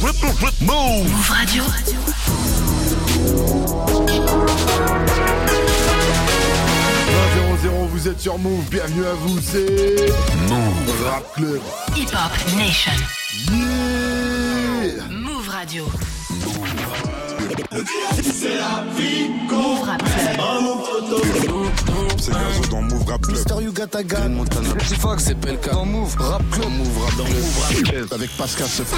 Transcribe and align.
Move 0.00 1.28
Radio. 1.28 1.64
vous 7.90 8.08
êtes 8.08 8.20
sur 8.20 8.38
Move, 8.38 8.64
bienvenue 8.70 9.04
à 9.06 9.14
vous, 9.14 9.40
c'est 9.40 10.12
Move 10.48 11.04
Rap 11.04 11.34
Club. 11.34 11.60
Hip 11.96 12.10
Hop 12.12 12.30
Nation. 12.56 12.92
Yeah 13.50 15.04
Move 15.10 15.48
Radio. 15.48 15.84
C'est 18.22 18.54
la 18.54 18.84
vie 18.96 19.30
Move 19.50 19.82
Rap 19.82 20.00
Club. 20.04 20.38
C'est 22.20 22.32
Gazo 22.32 22.68
dans 22.70 22.82
Move 22.82 23.04
Rap 23.08 23.22
Club. 23.22 23.36
Mister 23.36 23.54
Yuga 23.62 23.86
Gun, 24.04 24.28
Montana. 24.30 24.68
Petit 24.74 24.94
Fox, 24.96 25.24
c'est 25.24 25.36
Pelka. 25.38 25.70
Dans 25.72 25.84
Move 25.86 26.14
Rap 26.18 26.42
Club. 26.50 26.68
Move 26.70 27.04
Rap 27.04 27.16
dans 27.16 27.24
Move 27.24 27.58
Rap 27.62 27.74
Club. 27.84 28.08
Avec 28.12 28.30
Pascal 28.36 28.66
Sefran. 28.66 28.96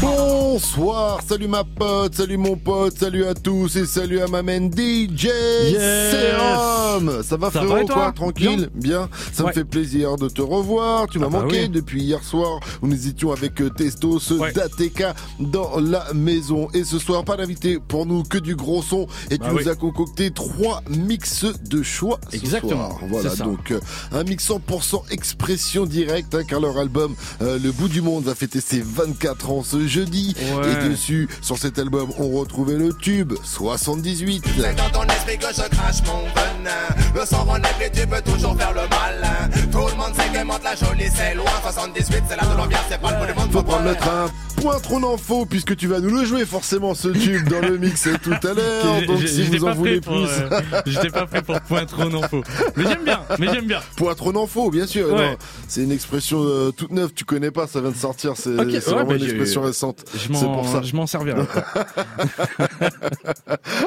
Bonsoir, 0.00 1.20
salut 1.26 1.48
ma 1.48 1.64
pote, 1.64 2.14
salut 2.14 2.36
mon 2.36 2.56
pote, 2.56 2.98
salut 2.98 3.24
à 3.24 3.34
tous 3.34 3.74
et 3.76 3.86
salut 3.86 4.20
à 4.20 4.26
ma 4.28 4.42
main 4.42 4.68
DJ 4.70 5.24
Yes. 5.24 6.12
Serum. 6.12 7.22
Ça 7.22 7.36
va 7.36 7.50
Ça 7.50 7.60
frérot 7.60 7.74
va 7.74 7.84
toi 7.84 7.94
quoi, 7.94 8.12
tranquille 8.12 8.68
Bien, 8.74 9.08
ça 9.32 9.44
me 9.44 9.52
fait 9.52 9.64
plaisir 9.64 10.16
de 10.16 10.28
te 10.28 10.42
revoir. 10.42 11.06
Tu 11.08 11.18
m'as 11.18 11.26
Ah 11.26 11.30
bah 11.30 11.42
manqué 11.42 11.62
oui. 11.62 11.68
depuis 11.68 12.02
hier 12.02 12.22
soir 12.22 12.60
où 12.82 12.86
nous 12.88 13.06
étions 13.08 13.32
avec 13.32 13.60
euh, 13.60 13.70
Testos, 13.70 14.32
Ouais. 14.38 14.52
d'ATK 14.52 15.04
dans 15.40 15.78
la 15.80 16.04
maison. 16.14 16.68
Et 16.74 16.84
ce 16.84 16.98
soir, 16.98 17.24
pas 17.24 17.36
d'invité 17.36 17.78
pour 17.86 18.04
nous, 18.06 18.22
que 18.22 18.38
du 18.38 18.56
gros 18.56 18.82
son. 18.82 19.06
Et 19.30 19.38
Bah 19.38 19.46
tu 19.48 19.54
nous 19.54 19.68
as 19.68 19.74
concocté 19.74 20.30
trois 20.30 20.82
mix 20.90 21.44
de 21.68 21.77
choix 21.82 22.18
ce 22.30 22.36
Exactement. 22.36 22.90
soir. 22.90 23.00
Voilà, 23.08 23.34
donc 23.36 23.70
euh, 23.70 23.80
un 24.12 24.24
mix 24.24 24.48
100% 24.48 25.10
expression 25.10 25.86
directe, 25.86 26.34
hein, 26.34 26.42
car 26.48 26.60
leur 26.60 26.78
album 26.78 27.14
euh, 27.42 27.58
Le 27.62 27.72
bout 27.72 27.88
du 27.88 28.02
monde 28.02 28.24
va 28.24 28.34
fêter 28.34 28.60
ses 28.60 28.80
24 28.80 29.50
ans 29.50 29.62
ce 29.62 29.86
jeudi. 29.86 30.34
Ouais. 30.38 30.72
Et 30.84 30.88
dessus, 30.88 31.28
sur 31.42 31.58
cet 31.58 31.78
album, 31.78 32.08
on 32.18 32.28
retrouvait 32.30 32.76
le 32.76 32.92
tube 32.92 33.34
78. 33.44 34.44
C'est 34.56 34.74
dans 34.76 34.90
ton 34.90 35.04
esprit 35.06 35.38
que 35.38 35.46
je 35.48 35.68
crache 35.68 36.02
mon 36.06 36.22
venin. 36.22 37.14
Le 37.14 37.24
sang 37.26 37.44
renaître 37.44 37.80
et 37.82 37.90
tu 37.90 38.06
peux 38.06 38.22
toujours 38.22 38.56
faire 38.56 38.72
le 38.72 38.82
malin. 38.88 39.48
Tout 39.72 39.78
le 39.90 39.96
monde 39.96 40.14
sait 40.14 40.28
que 40.38 40.44
monte 40.44 40.62
la 40.64 40.74
jolie, 40.74 41.10
c'est 41.14 41.34
loin. 41.34 41.44
78, 41.62 42.22
c'est 42.28 42.36
là 42.36 42.42
de 42.44 42.56
l'ambiance, 42.56 42.80
c'est 42.88 43.00
pas 43.00 43.12
le 43.12 43.18
bout 43.26 43.32
du 43.32 43.38
monde. 43.38 43.52
Faut 43.52 43.62
pas 43.62 43.80
mettre 43.80 44.08
un 44.08 44.26
point 44.60 44.78
trop 44.80 45.02
en 45.04 45.16
faux 45.16 45.46
puisque 45.46 45.76
tu 45.76 45.86
vas 45.86 46.00
nous 46.00 46.10
le 46.10 46.24
jouer 46.24 46.44
forcément 46.44 46.94
ce 46.94 47.08
tube 47.08 47.48
dans 47.48 47.60
le 47.60 47.78
mix 47.78 48.08
tout 48.22 48.30
à 48.46 48.54
l'heure. 48.54 49.06
Donc 49.06 49.20
si 49.26 49.42
vous 49.44 49.64
en 49.64 49.74
voulez 49.74 50.00
plus, 50.00 50.12
euh, 50.14 50.60
J'étais 50.86 51.10
pas 51.10 51.26
prêt 51.26 51.42
pour 51.42 51.60
point 51.62 51.84
trop 51.84 52.08
faux. 52.28 52.42
Mais 52.76 52.84
j'aime 52.84 53.04
bien, 53.04 53.20
mais 53.38 53.48
j'aime 53.52 53.66
bien. 53.66 53.80
point 53.96 54.14
trop 54.14 54.34
en 54.36 54.46
faux, 54.46 54.70
bien 54.70 54.86
sûr. 54.86 55.12
Ouais. 55.12 55.36
C'est 55.68 55.82
une 55.82 55.92
expression 55.92 56.38
euh, 56.42 56.70
toute 56.72 56.90
neuve, 56.92 57.12
tu 57.14 57.24
connais 57.24 57.50
pas, 57.50 57.66
ça 57.66 57.80
vient 57.80 57.90
de 57.90 57.96
sortir, 57.96 58.34
c'est 58.36 58.50
ouais, 58.50 58.78
vraiment 58.80 59.04
bah, 59.04 59.16
une 59.16 59.24
expression 59.24 59.62
récente. 59.62 60.04
Je 60.14 60.18
C'est 60.18 60.28
pour 60.46 60.66
ça. 60.66 60.78
m'en, 60.78 60.82
je 60.82 60.96
m'en 60.96 61.06
servirai. 61.06 61.42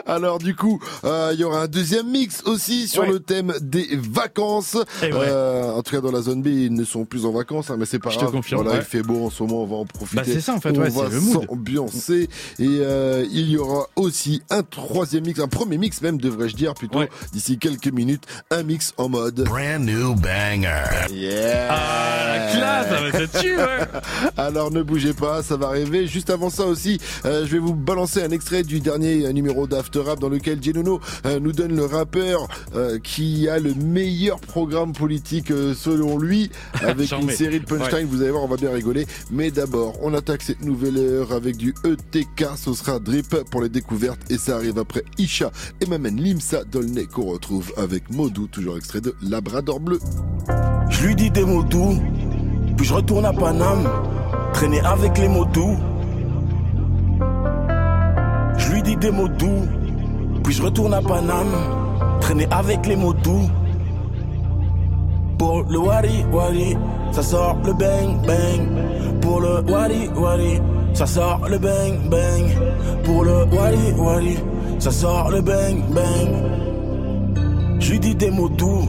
Alors 0.05 0.39
du 0.39 0.55
coup, 0.55 0.79
euh, 1.03 1.31
il 1.33 1.39
y 1.39 1.43
aura 1.43 1.61
un 1.63 1.67
deuxième 1.67 2.09
mix 2.09 2.43
aussi 2.45 2.87
sur 2.87 3.01
Ouais. 3.01 3.07
le 3.09 3.19
thème 3.19 3.53
des 3.61 3.87
vacances. 4.11 4.75
En 5.01 5.81
tout 5.81 5.91
cas 5.95 6.01
dans 6.01 6.11
la 6.11 6.21
zone 6.21 6.41
B, 6.43 6.47
ils 6.47 6.73
ne 6.73 6.83
sont 6.83 7.05
plus 7.05 7.25
en 7.25 7.31
vacances, 7.31 7.69
hein, 7.71 7.75
mais 7.79 7.85
c'est 7.85 7.97
pas 7.99 8.09
Je 8.11 8.19
te 8.19 8.25
confirme, 8.25 8.63
Voilà, 8.63 8.79
il 8.79 8.85
fait 8.85 9.01
beau 9.01 9.25
en 9.25 9.29
ce 9.29 9.41
moment, 9.43 9.63
on 9.63 9.65
va 9.65 9.75
en 9.77 9.85
profiter. 9.85 10.17
Bah, 10.17 10.23
c'est 10.25 10.41
ça, 10.41 10.59
en 10.65 10.69
fait, 10.69 10.77
on 10.77 10.81
ouais, 10.81 10.89
va 10.89 11.09
s'ambiancer 11.47 12.29
et 12.59 12.67
euh, 12.67 13.25
il 13.31 13.49
y 13.49 13.57
aura 13.57 13.87
aussi 13.95 14.41
un 14.49 14.63
troisième 14.63 15.25
mix, 15.25 15.39
un 15.39 15.47
premier 15.47 15.77
mix 15.77 16.01
même 16.01 16.19
devrais-je 16.19 16.55
dire 16.55 16.73
plutôt 16.73 16.99
Ouais. 16.99 17.09
d'ici 17.33 17.57
quelques 17.57 17.87
minutes, 17.91 18.23
un 18.51 18.63
mix 18.63 18.93
en 18.97 19.09
mode. 19.09 19.43
Brand 19.45 19.79
new 19.83 20.13
banger. 20.15 21.07
Yeah. 21.11 21.67
Ah, 21.69 22.25
la 22.27 22.51
classe, 22.51 22.87
ah, 22.91 23.17
ça 23.31 23.39
tue, 23.41 23.55
ouais. 23.57 23.99
Alors 24.37 24.71
ne 24.71 24.83
bougez 24.83 25.13
pas, 25.13 25.41
ça 25.41 25.57
va 25.57 25.67
arriver. 25.67 26.05
Juste 26.07 26.29
avant 26.29 26.49
ça 26.49 26.65
aussi, 26.65 26.99
euh, 27.25 27.45
je 27.45 27.51
vais 27.53 27.59
vous 27.59 27.73
balancer 27.73 28.21
un 28.21 28.29
extrait 28.31 28.63
du 28.63 28.79
dernier 28.79 29.25
euh, 29.25 29.31
numéro 29.31 29.67
d'After 29.67 30.01
Rap 30.01 30.19
dans 30.19 30.29
lequel 30.29 30.61
Genono 30.63 30.99
euh, 31.25 31.39
nous 31.39 31.51
donne 31.53 31.75
le 31.75 31.85
rappeur 31.85 32.47
euh, 32.75 32.99
qui 32.99 33.47
a 33.49 33.59
le 33.59 33.73
meilleur 33.73 34.39
programme 34.39 34.93
politique 34.93 35.49
euh, 35.51 35.73
selon 35.73 36.17
lui, 36.19 36.51
avec 36.81 37.11
une 37.11 37.29
série 37.31 37.59
de 37.59 37.65
punchlines. 37.65 38.07
Vous 38.07 38.21
allez 38.21 38.31
voir, 38.31 38.43
on 38.43 38.47
va 38.47 38.57
bien 38.57 38.71
rigoler. 38.71 39.07
Mais 39.31 39.49
d'abord, 39.51 39.95
on 40.01 40.13
attaque 40.13 40.41
nouvelle 40.61 40.97
heure 40.97 41.33
avec 41.33 41.57
du 41.57 41.73
ETK. 41.83 42.45
Ce 42.55 42.73
sera 42.73 42.99
Drip 42.99 43.35
pour 43.49 43.61
les 43.61 43.69
découvertes 43.69 44.19
et 44.29 44.37
ça 44.37 44.55
arrive 44.55 44.77
après 44.77 45.03
Isha 45.17 45.51
et 45.79 45.85
Mamen 45.85 46.15
Limsa 46.15 46.63
Dolnay 46.63 47.05
qu'on 47.05 47.25
retrouve 47.25 47.71
avec 47.77 48.09
Modou, 48.09 48.47
toujours 48.47 48.77
extrait 48.77 49.01
de 49.01 49.15
Labrador 49.21 49.79
Bleu. 49.79 49.99
Je 50.89 51.07
lui 51.07 51.15
dis 51.15 51.31
des 51.31 51.43
mots 51.43 51.63
doux, 51.63 51.99
puis 52.77 52.85
je 52.85 52.93
retourne 52.93 53.25
à 53.25 53.33
Paname, 53.33 53.87
traîner 54.53 54.81
avec 54.81 55.17
les 55.17 55.27
mots 55.27 55.45
doux. 55.45 55.77
Je 58.57 58.71
lui 58.71 58.81
dis 58.83 58.97
des 58.97 59.11
mots 59.11 59.27
doux, 59.27 59.67
puis 60.43 60.53
je 60.53 60.61
retourne 60.61 60.93
à 60.93 61.01
Paname, 61.01 62.19
traîner 62.19 62.47
avec 62.51 62.85
les 62.85 62.95
mots 62.95 63.13
doux. 63.13 63.49
Pour 65.41 65.63
le 65.67 65.79
wari 65.79 66.23
wari, 66.31 66.77
ça 67.11 67.23
sort 67.23 67.57
le 67.65 67.73
bang 67.73 68.15
bang. 68.27 68.61
Pour 69.21 69.39
le 69.41 69.63
wari 69.71 70.07
wari, 70.15 70.61
ça 70.93 71.07
sort 71.07 71.47
le 71.49 71.57
bang 71.57 71.97
bang. 72.11 72.45
Pour 73.03 73.23
le 73.23 73.45
wari 73.51 73.91
wari, 73.97 74.37
ça 74.77 74.91
sort 74.91 75.31
le 75.31 75.41
bang 75.41 75.81
bang. 75.89 77.79
Je 77.79 77.91
lui 77.91 77.99
dis 77.99 78.13
des 78.13 78.29
mots 78.29 78.49
doux. 78.49 78.87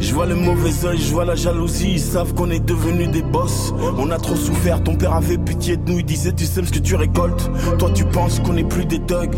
Je 0.00 0.14
vois 0.14 0.24
le 0.24 0.34
mauvais 0.34 0.86
œil, 0.86 0.96
je 0.96 1.12
vois 1.12 1.26
la 1.26 1.34
jalousie, 1.34 1.92
ils 1.92 2.00
savent 2.00 2.32
qu'on 2.32 2.48
est 2.48 2.64
devenus 2.64 3.10
des 3.10 3.22
boss. 3.22 3.74
On 3.98 4.10
a 4.10 4.16
trop 4.16 4.34
souffert, 4.34 4.82
ton 4.82 4.96
père 4.96 5.12
avait 5.12 5.36
pitié 5.36 5.76
de 5.76 5.92
nous, 5.92 5.98
il 5.98 6.06
disait 6.06 6.32
tu 6.32 6.46
sèmes 6.46 6.64
ce 6.64 6.72
que 6.72 6.78
tu 6.78 6.94
récoltes. 6.94 7.50
Toi 7.78 7.90
tu 7.94 8.06
penses 8.06 8.40
qu'on 8.40 8.56
est 8.56 8.64
plus 8.64 8.86
des 8.86 9.00
thugs. 9.00 9.36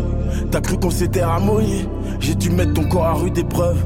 T'as 0.51 0.61
cru 0.61 0.77
qu'on 0.77 0.89
s'était 0.89 1.25
ramolli, 1.25 1.85
j'ai 2.21 2.35
dû 2.35 2.49
mettre 2.49 2.75
ton 2.75 2.87
corps 2.87 3.07
à 3.07 3.13
rude 3.13 3.37
épreuve. 3.37 3.83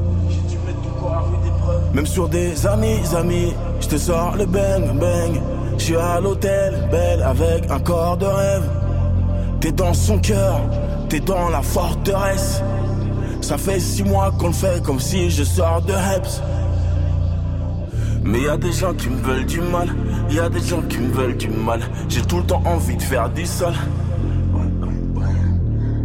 Même 1.94 2.06
sur 2.06 2.28
des 2.28 2.66
amis, 2.66 3.00
amis, 3.14 3.52
je 3.80 3.88
te 3.88 3.96
sors 3.96 4.34
le 4.36 4.46
bang 4.46 4.98
bang. 4.98 5.40
Je 5.76 5.84
suis 5.84 5.96
à 5.96 6.20
l'hôtel, 6.20 6.88
belle, 6.90 7.22
avec 7.22 7.70
un 7.70 7.80
corps 7.80 8.16
de 8.16 8.26
rêve. 8.26 8.62
T'es 9.60 9.72
dans 9.72 9.92
son 9.92 10.18
cœur, 10.18 10.60
t'es 11.08 11.20
dans 11.20 11.48
la 11.50 11.60
forteresse. 11.60 12.62
Ça 13.40 13.58
fait 13.58 13.80
six 13.80 14.04
mois 14.04 14.32
qu'on 14.38 14.48
le 14.48 14.52
fait 14.52 14.82
comme 14.82 15.00
si 15.00 15.28
je 15.30 15.44
sors 15.44 15.82
de 15.82 15.92
Heps. 15.92 16.40
Mais 18.24 18.42
y 18.42 18.48
a 18.48 18.56
des 18.56 18.72
gens 18.72 18.94
qui 18.94 19.08
me 19.08 19.20
veulent 19.20 19.46
du 19.46 19.60
mal, 19.60 19.88
y 20.30 20.38
a 20.38 20.48
des 20.48 20.60
gens 20.60 20.80
qui 20.82 20.98
me 20.98 21.12
veulent 21.12 21.36
du 21.36 21.48
mal. 21.48 21.80
J'ai 22.08 22.22
tout 22.22 22.38
le 22.38 22.44
temps 22.44 22.62
envie 22.64 22.96
de 22.96 23.02
faire 23.02 23.28
du 23.28 23.44
sale. 23.44 23.74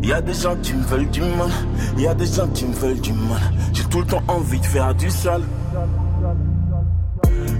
Y 0.03 0.13
a 0.13 0.21
des 0.21 0.33
gens 0.33 0.55
qui 0.61 0.73
me 0.73 0.83
veulent 0.83 1.09
du 1.09 1.21
mal, 1.21 1.51
y 1.97 2.07
a 2.07 2.13
des 2.13 2.25
gens 2.25 2.47
qui 2.47 2.65
me 2.65 2.73
veulent 2.73 2.99
du 2.99 3.13
mal. 3.13 3.41
J'ai 3.73 3.83
tout 3.85 3.99
le 3.99 4.05
temps 4.05 4.23
envie 4.27 4.59
de 4.59 4.65
faire 4.65 4.95
du 4.95 5.09
sale. 5.09 5.43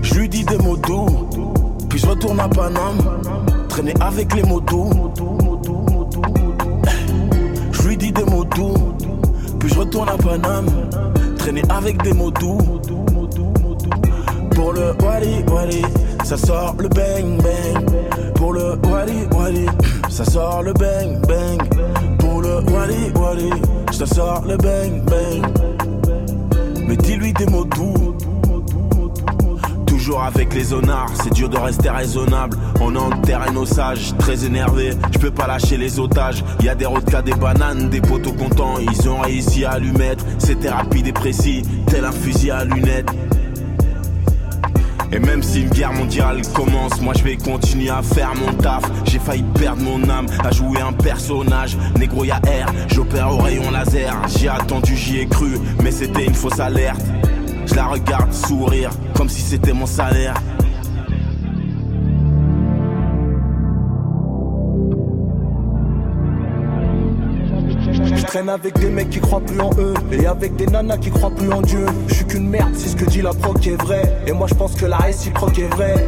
Je 0.01 0.13
lui 0.16 0.29
dis 0.29 0.44
des 0.44 0.57
mots 0.57 0.78
doux, 0.78 1.29
puis 1.89 2.00
je 2.00 2.07
retourne 2.07 2.39
à 2.39 2.47
Paname, 2.47 2.97
traîner 3.69 3.94
avec 4.00 4.33
les 4.35 4.44
mots 4.44 4.61
doux. 4.61 4.89
Je 7.72 7.88
lui 7.88 7.97
dis 7.97 8.11
des 8.11 8.25
mots 8.25 8.45
doux, 8.45 8.73
puis 9.59 9.69
je 9.69 9.79
retourne 9.79 10.09
à 10.09 10.17
Paname, 10.17 10.67
traîner 11.38 11.63
avec 11.69 12.01
des 12.03 12.13
mots 12.13 12.31
doux. 12.31 12.57
Pour 14.55 14.73
le 14.73 14.95
wali 15.03 15.44
wali, 15.51 15.81
ça 16.23 16.35
sort 16.35 16.75
le 16.79 16.89
bang 16.89 17.41
bang. 17.44 18.34
Pour 18.35 18.53
le 18.53 18.75
wali 18.91 19.28
wali, 19.35 19.66
ça 20.09 20.25
sort 20.25 20.63
le 20.63 20.73
bang 20.73 21.22
bang. 21.28 21.61
Pour 22.17 22.41
le 22.41 22.61
wali, 22.72 23.51
je 23.91 23.99
te 23.99 24.05
sors 24.05 24.44
le 24.45 24.57
bang 24.57 25.03
bang. 25.05 25.45
Mais 26.88 26.95
dis-lui 26.97 27.34
des 27.34 27.45
mots 27.45 27.66
doux. 27.66 28.06
Toujours 30.07 30.23
avec 30.23 30.53
les 30.53 30.72
honnards, 30.72 31.12
c'est 31.22 31.34
dur 31.34 31.49
de 31.49 31.58
rester 31.58 31.90
raisonnable. 31.90 32.55
On 32.79 32.96
enterre 32.96 33.52
nos 33.52 33.66
sages, 33.66 34.16
très 34.17 34.46
énervé. 34.46 34.91
Je 35.11 35.17
peux 35.20 35.32
pas 35.32 35.47
lâcher 35.47 35.76
les 35.76 35.99
otages. 35.99 36.46
Y 36.61 36.70
a 36.70 36.76
des 36.76 36.85
rodkas, 36.85 37.23
des 37.23 37.34
bananes, 37.34 37.90
des 37.90 37.99
poteaux 37.99 38.32
contents. 38.32 38.76
Ils 38.79 39.09
ont 39.09 39.20
réussi 39.20 39.66
à 39.66 39.78
lui 39.79 39.91
mettre. 39.91 40.23
C'était 40.37 40.70
rapide 40.70 41.08
et 41.08 41.11
précis, 41.11 41.61
tel 41.87 42.05
un 42.05 42.14
fusil 42.14 42.52
à 42.52 42.64
lunettes. 42.64 43.09
Et 45.11 45.20
même 45.20 45.43
si 45.43 45.64
une 45.64 45.70
guerre 45.70 45.91
mondiale 45.91 46.41
commence, 46.53 47.02
moi 47.02 47.14
je 47.14 47.23
vais 47.23 47.35
continuer 47.35 47.90
à 47.90 48.02
faire 48.02 48.34
mon 48.35 48.53
taf. 48.53 48.84
J'ai 49.03 49.20
failli 49.20 49.43
perdre 49.59 49.82
mon 49.82 50.09
âme 50.09 50.28
à 50.41 50.52
jouer 50.52 50.79
un 50.79 50.93
personnage. 50.93 51.78
Négro 51.99 52.23
y'a 52.23 52.40
air, 52.47 52.67
j'opère 52.87 53.34
au 53.34 53.40
rayon 53.40 53.72
laser. 53.72 54.16
J'ai 54.40 54.47
attendu, 54.47 54.96
j'y 54.96 55.20
ai 55.20 55.26
cru, 55.28 55.58
mais 55.84 55.91
c'était 55.91 56.26
une 56.26 56.34
fausse 56.34 56.61
alerte. 56.61 57.02
Je 57.67 57.75
la 57.75 57.85
regarde 57.85 58.34
sourire, 58.34 58.90
comme 59.16 59.29
si 59.29 59.41
c'était 59.41 59.73
mon 59.73 59.85
salaire. 59.85 60.34
traîne 68.28 68.49
avec 68.49 68.78
des 68.79 68.90
mecs 68.90 69.09
qui 69.09 69.19
croient 69.19 69.40
plus 69.40 69.59
en 69.61 69.72
eux 69.78 69.93
et 70.11 70.25
avec 70.28 70.58
des 70.58 70.67
nanas 70.67 70.97
qui 70.97 71.09
croient 71.09 71.31
plus 71.31 71.52
en 71.52 71.61
Dieu. 71.61 71.85
Je 72.08 72.16
suis 72.16 72.25
qu'une 72.25 72.47
merde 72.47 72.75
si 72.75 72.90
ce 72.90 72.96
que 72.96 73.05
dit 73.05 73.22
la 73.22 73.34
proc 73.34 73.66
est 73.66 73.81
vrai. 73.81 74.03
Et 74.28 74.34
moi 74.34 74.47
je 74.47 74.53
pense 74.53 74.75
que 74.75 74.85
la 74.85 74.97
réciproque 74.97 75.58
est 75.58 75.73
vraie. 75.73 76.05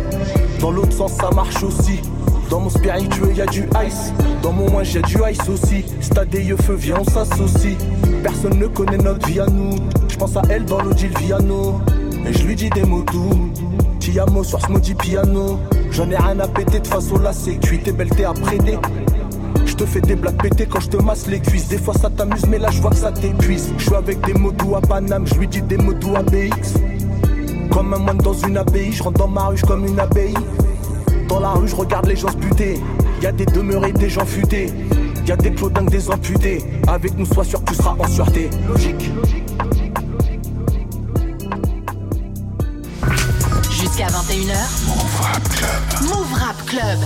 Dans 0.59 0.71
l'autre 0.71 0.91
sens 0.91 1.13
ça 1.13 1.29
marche 1.31 1.63
aussi. 1.63 2.01
Dans 2.50 2.59
mon 2.59 2.69
spiritueux 2.69 3.31
y 3.31 3.50
du 3.50 3.63
ice. 3.88 4.13
Dans 4.44 4.51
mon 4.51 4.69
moins 4.69 4.83
j'ai 4.83 5.01
du 5.01 5.15
ice 5.31 5.50
aussi. 5.50 5.85
Si 6.01 6.09
t'as 6.09 6.25
des 6.25 6.44
yeux 6.44 6.57
feux, 6.57 6.75
viens 6.75 6.97
on 7.00 7.05
s'associe. 7.05 7.77
Personne 8.21 8.59
ne 8.59 8.67
connaît 8.67 8.97
notre 8.97 9.25
vie 9.25 9.39
à 9.39 9.45
nous. 9.45 9.77
Pense 10.19 10.36
à 10.36 10.42
elle 10.50 10.66
dans 10.66 10.81
l'Odile 10.81 11.18
Viano. 11.18 11.80
Et 12.27 12.33
je 12.33 12.45
lui 12.45 12.54
dis 12.54 12.69
des 12.69 12.83
mots 12.83 13.04
doux. 13.04 13.50
Tiamo 14.01 14.44
sur 14.44 14.60
ce 14.60 14.69
maudit 14.69 14.94
piano. 14.94 15.57
J'en 15.92 16.12
ai 16.12 16.18
rien 16.18 16.38
à 16.42 16.48
péter 16.48 16.81
de 16.81 16.88
façon 16.88 17.18
là 17.19 17.31
c'est 17.31 17.56
cuit. 17.56 17.80
T'es 17.80 17.94
belle, 17.94 18.10
t'es 18.10 18.25
à 18.25 18.33
prêter. 18.33 18.77
Je 19.66 19.75
te 19.75 19.86
fais 19.86 20.01
des 20.01 20.16
blagues 20.16 20.42
pétées 20.42 20.66
quand 20.66 20.81
je 20.81 20.89
te 20.89 20.98
masse 20.98 21.27
les 21.27 21.39
cuisses. 21.39 21.69
Des 21.69 21.77
fois 21.77 21.94
ça 21.94 22.10
t'amuse, 22.10 22.45
mais 22.48 22.60
là 22.60 22.69
je 22.69 22.81
vois 22.81 22.92
que 22.92 22.98
ça 22.98 23.13
t'épuise. 23.13 23.71
Je 23.77 23.83
suis 23.86 23.95
avec 23.95 24.19
des 24.25 24.33
mots 24.33 24.51
doux 24.51 24.75
à 24.75 24.81
Paname, 24.81 25.25
je 25.25 25.36
lui 25.36 25.48
dis 25.48 25.62
des 25.62 25.77
mots 25.77 25.94
doux 25.94 26.16
à 26.18 26.24
BX. 26.24 26.74
Comme 27.72 27.94
un 27.94 28.00
moine 28.00 28.18
dans 28.18 28.33
une 28.33 28.57
abbaye, 28.57 28.92
je 28.92 29.01
rentre 29.01 29.19
dans 29.19 29.27
ma 29.30 29.45
ruche 29.45 29.62
comme 29.62 29.86
une 29.86 30.00
abbaye. 30.01 30.33
Dans 31.30 31.39
la 31.39 31.51
rue, 31.51 31.68
je 31.69 31.75
regarde 31.75 32.07
les 32.07 32.18
gens 32.18 32.27
se 32.27 32.36
buter. 32.36 32.81
Y 33.22 33.27
a 33.27 33.31
des 33.31 33.45
demeurés, 33.45 33.94
des 33.94 34.10
gens 34.10 34.25
futés. 34.25 34.74
Y 35.25 35.31
a 35.31 35.38
des 35.38 35.51
clodingues, 35.51 35.89
des 35.89 36.10
amputés. 36.10 36.62
Avec 36.88 37.18
nous, 37.18 37.25
sois 37.25 37.45
sûr 37.45 37.63
tu 37.63 37.74
seras 37.74 37.95
en 37.98 38.07
sûreté. 38.07 38.50
Logique. 38.68 39.12
Jusqu'à 43.79 44.07
21h. 44.07 44.57
Move 44.87 45.21
Rap 45.21 45.49
Club. 45.55 46.09
Move 46.09 46.33
Rap 46.33 46.65
Club. 46.65 46.99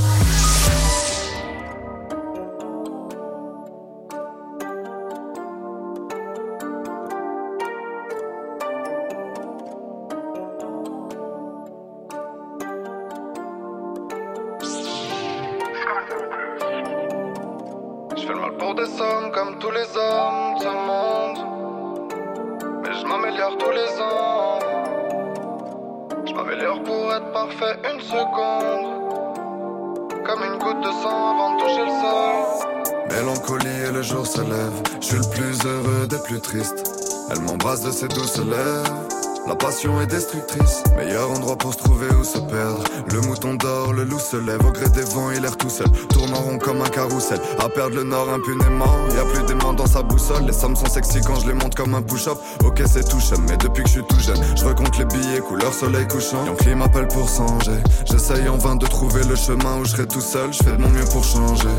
La 39.48 39.56
passion 39.56 40.02
est 40.02 40.08
destructrice. 40.08 40.84
Meilleur 40.98 41.32
endroit 41.32 41.58
pour 41.58 41.74
se 41.74 41.78
trouver 41.78 42.08
ou 42.20 42.24
se 42.24 42.38
perdre. 42.38 42.84
Le 43.12 43.22
mouton 43.22 43.54
dort, 43.54 43.94
le 43.94 44.04
loup 44.04 44.20
se 44.20 44.36
lève. 44.36 44.66
Au 44.66 44.72
gré 44.72 44.90
des 44.90 45.04
vents, 45.04 45.32
il 45.32 45.46
erre 45.46 45.56
tout 45.56 45.70
seul. 45.70 45.88
Tourne 46.10 46.34
rond 46.34 46.58
comme 46.58 46.82
un 46.82 46.90
carrousel. 46.90 47.40
À 47.60 47.70
perdre 47.70 47.96
le 47.96 48.04
nord 48.04 48.28
impunément. 48.30 48.94
Y 49.16 49.20
a 49.20 49.26
plus 49.26 49.44
d'aimants 49.44 49.74
dans 49.74 49.86
sa 49.86 50.02
boussole. 50.02 50.44
Les 50.46 50.54
sommes 50.54 50.76
sont 50.76 50.88
sexy 50.88 51.22
quand 51.22 51.40
je 51.40 51.48
les 51.48 51.54
monte 51.54 51.76
comme 51.76 51.96
un 51.96 52.02
push-up. 52.02 52.38
Ok, 52.66 52.82
c'est 52.86 53.08
tout 53.08 53.20
mais 53.48 53.56
depuis 53.58 53.84
que 53.84 53.90
je 53.90 53.94
suis 53.94 54.04
tout 54.04 54.20
jeune, 54.20 54.42
je 54.56 54.66
recompte 54.66 54.98
les 54.98 55.06
billets 55.06 55.40
couleur 55.40 55.74
soleil 55.74 56.08
couchant. 56.08 56.46
Yankee 56.46 56.76
m'appelle 56.76 57.08
pour 57.08 57.30
changer. 57.30 57.80
J'essaye 58.06 58.50
en 58.50 58.58
vain 58.58 58.76
de 58.76 58.86
trouver 58.86 59.24
le 59.24 59.36
chemin 59.36 59.80
où 59.80 59.86
je 59.86 59.92
serai 59.92 60.08
tout 60.08 60.22
seul. 60.22 60.52
Je 60.52 60.64
fais 60.64 60.72
de 60.72 60.82
mon 60.82 60.90
mieux 60.90 61.06
pour 61.06 61.24
changer. 61.24 61.70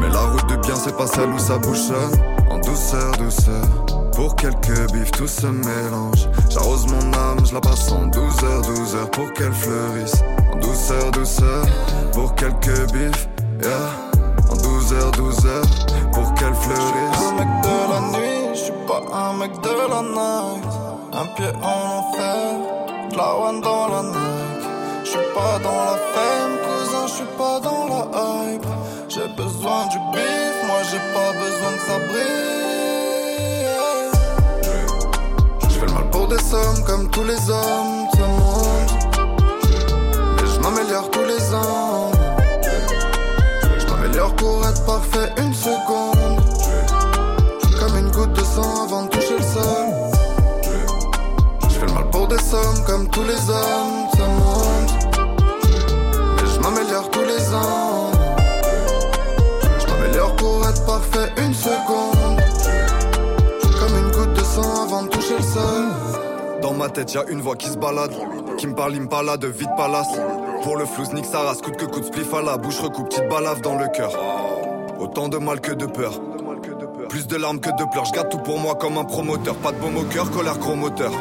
Mais 0.00 0.10
la 0.10 0.20
route 0.20 0.48
de 0.50 0.56
bien, 0.56 0.74
c'est 0.74 0.96
pas 0.96 1.06
celle 1.06 1.30
où 1.30 1.38
ça 1.38 1.56
bouchonne. 1.58 2.12
En 2.50 2.58
douceur, 2.58 3.12
douceur. 3.18 3.85
Pour 4.16 4.34
quelques 4.34 4.92
bifs, 4.92 5.10
tout 5.10 5.28
se 5.28 5.46
mélange. 5.46 6.26
J'arrose 6.48 6.86
mon 6.86 7.12
âme, 7.12 7.44
je 7.44 7.52
la 7.52 7.60
passe 7.60 7.92
en 7.92 8.06
12 8.06 8.44
heures, 8.44 8.62
12 8.62 8.94
heures 8.94 9.10
pour 9.10 9.30
qu'elle 9.34 9.52
fleurisse. 9.52 10.22
En 10.50 10.56
douceur, 10.56 11.10
douceur. 11.10 11.66
Pour 12.14 12.34
quelques 12.34 12.92
bifs, 12.92 13.28
yeah. 13.62 13.92
En 14.50 14.56
12 14.56 14.92
heures, 14.94 15.10
12 15.12 15.46
heures 15.46 15.62
pour 16.14 16.32
qu'elle 16.32 16.54
fleurisse. 16.54 17.24
Un 17.28 17.34
mec 17.34 17.48
de 17.62 17.92
la 17.92 18.18
nuit, 18.18 18.48
je 18.54 18.58
suis 18.58 18.72
pas 18.88 19.02
un 19.12 19.34
mec 19.34 19.52
de 19.60 19.68
la 19.68 20.00
night. 20.00 20.64
Un 21.12 21.26
pied 21.36 21.52
en 21.62 21.98
enfer, 21.98 23.10
de 23.10 23.16
la 23.16 23.36
one 23.36 23.60
dans 23.60 23.88
la 23.88 24.02
night. 24.02 24.62
Je 25.04 25.10
suis 25.10 25.28
pas 25.34 25.58
dans 25.62 25.84
la 25.90 25.98
fame, 26.14 26.56
cousin, 26.64 27.06
je 27.06 27.12
suis 27.12 27.32
pas 27.36 27.60
dans 27.60 27.86
la 27.86 28.52
hype. 28.54 28.66
J'ai 29.10 29.28
besoin 29.36 29.86
du 29.88 29.98
bif, 30.12 30.56
moi 30.66 30.78
j'ai 30.90 31.02
pas 31.12 31.32
besoin 31.32 31.72
de 31.72 31.80
ça 31.86 31.98
brille. 32.08 32.75
Pour 36.26 36.36
des 36.36 36.42
sommes 36.42 36.84
comme 36.84 37.08
tous 37.10 37.24
les 37.24 37.50
hommes 37.50 37.95
tête, 66.96 67.12
y 67.12 67.18
a 67.18 67.24
une 67.28 67.42
voix 67.42 67.56
qui 67.56 67.68
se 67.68 67.76
balade. 67.76 68.12
Qui 68.56 68.66
me 68.66 68.74
parle, 68.74 68.94
il 68.94 69.02
me 69.02 69.36
de 69.36 69.46
vide 69.48 69.68
palace. 69.76 70.08
Pour 70.62 70.76
le 70.76 70.86
flou, 70.86 71.04
nique 71.12 71.26
sa 71.26 71.40
race, 71.40 71.60
coûte 71.60 71.76
que 71.76 71.84
coûte 71.84 72.04
spliff 72.04 72.32
à 72.32 72.56
bouche, 72.56 72.80
recoupe 72.80 73.10
petite 73.10 73.28
balave 73.28 73.60
dans 73.60 73.76
le 73.76 73.86
cœur. 73.88 74.12
Autant 74.98 75.28
de 75.28 75.36
mal 75.36 75.60
que 75.60 75.72
de 75.72 75.84
peur. 75.84 76.18
Plus 77.10 77.26
de 77.26 77.36
larmes 77.36 77.60
que 77.60 77.70
de 77.70 77.84
pleurs, 77.90 78.06
je 78.06 78.12
garde 78.12 78.30
tout 78.30 78.38
pour 78.38 78.58
moi 78.58 78.74
comme 78.76 78.96
un 78.96 79.04
promoteur. 79.04 79.54
Pas 79.56 79.72
de 79.72 79.78
baume 79.78 79.98
au 79.98 80.04
cœur, 80.04 80.30
colère 80.30 80.58
gros 80.58 80.74
moteur. 80.74 81.12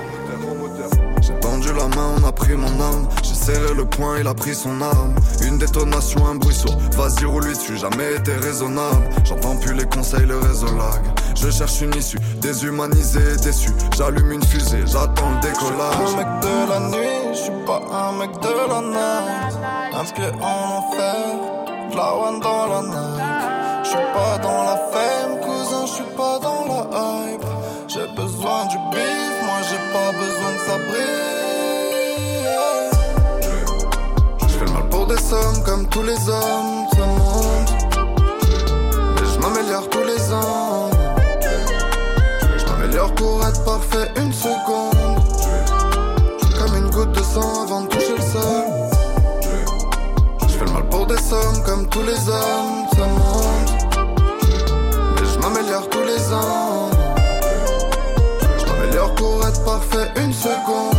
On 1.93 2.23
a 2.27 2.31
pris 2.31 2.55
mon 2.55 2.67
âme. 2.81 3.07
J'ai 3.21 3.35
serré 3.35 3.73
le 3.75 3.85
poing, 3.85 4.17
il 4.19 4.27
a 4.27 4.33
pris 4.33 4.55
son 4.55 4.81
arme. 4.81 5.13
Une 5.43 5.59
détonation, 5.59 6.25
un 6.25 6.35
bruit 6.35 6.55
sourd. 6.55 6.77
Vas-y, 6.97 7.25
roule 7.25 7.45
lui 7.45 7.53
dessus, 7.53 7.77
jamais 7.77 8.15
été 8.15 8.33
raisonnable. 8.33 9.07
J'entends 9.23 9.55
plus 9.57 9.73
les 9.73 9.85
conseils, 9.85 10.25
le 10.25 10.39
réseau 10.39 10.67
lag. 10.67 11.03
Je 11.35 11.49
cherche 11.51 11.81
une 11.81 11.93
issue, 11.93 12.17
déshumanisé, 12.41 13.35
déçu. 13.43 13.69
J'allume 13.95 14.31
une 14.31 14.43
fusée, 14.43 14.81
j'attends 14.87 15.29
le 15.29 15.35
Un 15.35 15.39
décollage. 15.41 16.15
mec 16.17 16.27
de 16.41 16.69
la 16.69 16.79
nuit, 16.79 17.33
je 17.33 17.37
suis 17.37 17.65
pas 17.67 17.81
un 17.93 18.11
mec 18.13 18.31
de 18.39 18.47
la 18.47 18.81
night. 18.81 19.55
Un 19.93 20.03
pied 20.05 20.31
en 20.41 20.77
enfer, 20.77 21.15
de 21.91 21.95
la 21.95 22.15
one 22.15 22.39
dans 22.39 22.65
la 22.65 22.81
night. 22.81 23.83
Je 23.83 23.89
suis 23.89 23.97
pas 24.13 24.37
dans 24.39 24.63
la 24.63 24.77
fame, 24.91 25.39
cousin, 25.41 25.85
je 25.85 25.91
suis 25.91 26.15
pas 26.17 26.39
dans 26.39 26.65
la 26.65 27.31
hype. 27.31 27.45
J'ai 27.87 28.07
besoin 28.15 28.65
du 28.65 28.77
bif, 28.91 29.35
moi 29.43 29.59
j'ai 29.69 29.77
pas 29.93 30.11
besoin 30.17 30.51
de 30.51 30.59
ça 30.65 30.77
brille. 30.89 31.54
Sommes 35.17 35.63
comme 35.63 35.85
tous 35.87 36.03
les 36.03 36.17
hommes 36.29 36.87
ce. 36.93 37.01
Mais 39.15 39.25
je 39.33 39.39
m'améliore 39.39 39.89
tous 39.89 40.03
les 40.03 40.33
ans. 40.33 40.89
Je 42.57 42.65
m'améliore 42.65 43.13
pour 43.15 43.45
être 43.47 43.63
parfait 43.63 44.11
une 44.17 44.33
seconde. 44.33 44.93
Comme 46.57 46.75
une 46.77 46.89
goutte 46.89 47.11
de 47.11 47.23
sang 47.23 47.63
avant 47.63 47.81
de 47.81 47.87
toucher 47.87 48.15
le 48.15 48.21
sol. 48.21 48.65
Je 50.47 50.53
fais 50.53 50.65
le 50.65 50.71
mal 50.71 50.87
pour 50.89 51.05
des 51.05 51.17
sommes 51.17 51.63
comme 51.65 51.87
tous 51.87 52.03
les 52.03 52.29
hommes 52.29 52.85
ce. 52.95 53.01
Mais 55.15 55.25
je 55.33 55.39
m'améliore 55.39 55.89
tous 55.89 56.03
les 56.03 56.33
ans. 56.33 56.89
Je 58.57 58.65
m'améliore 58.65 59.13
pour 59.15 59.47
être 59.47 59.63
parfait 59.63 60.11
une 60.17 60.33
seconde. 60.33 60.94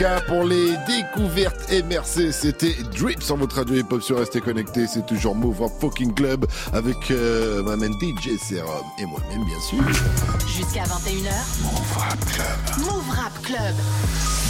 ETK 0.00 0.19
pour 0.30 0.44
les 0.44 0.76
découvertes 0.86 1.72
Mercé. 1.88 2.30
C'était 2.30 2.76
Drip 2.96 3.20
sur 3.20 3.36
votre 3.36 3.56
radio 3.56 3.74
hip-hop 3.74 4.00
sur 4.00 4.18
Restez 4.18 4.40
Connecté. 4.40 4.86
C'est 4.86 5.04
toujours 5.04 5.34
Move 5.34 5.60
Rap 5.60 5.72
Fucking 5.80 6.14
Club 6.14 6.46
avec 6.72 7.10
euh, 7.10 7.64
ma 7.64 7.74
main 7.74 7.90
DJ 7.90 8.38
Serum 8.38 8.84
et 9.00 9.06
moi-même, 9.06 9.44
bien 9.44 9.60
sûr. 9.60 9.82
Jusqu'à 10.46 10.84
21h. 10.84 11.32
Move 11.64 11.98
Rap 11.98 12.24
Club. 12.26 12.86
Move 12.86 13.10
Rap 13.10 13.42
Club. 13.42 13.74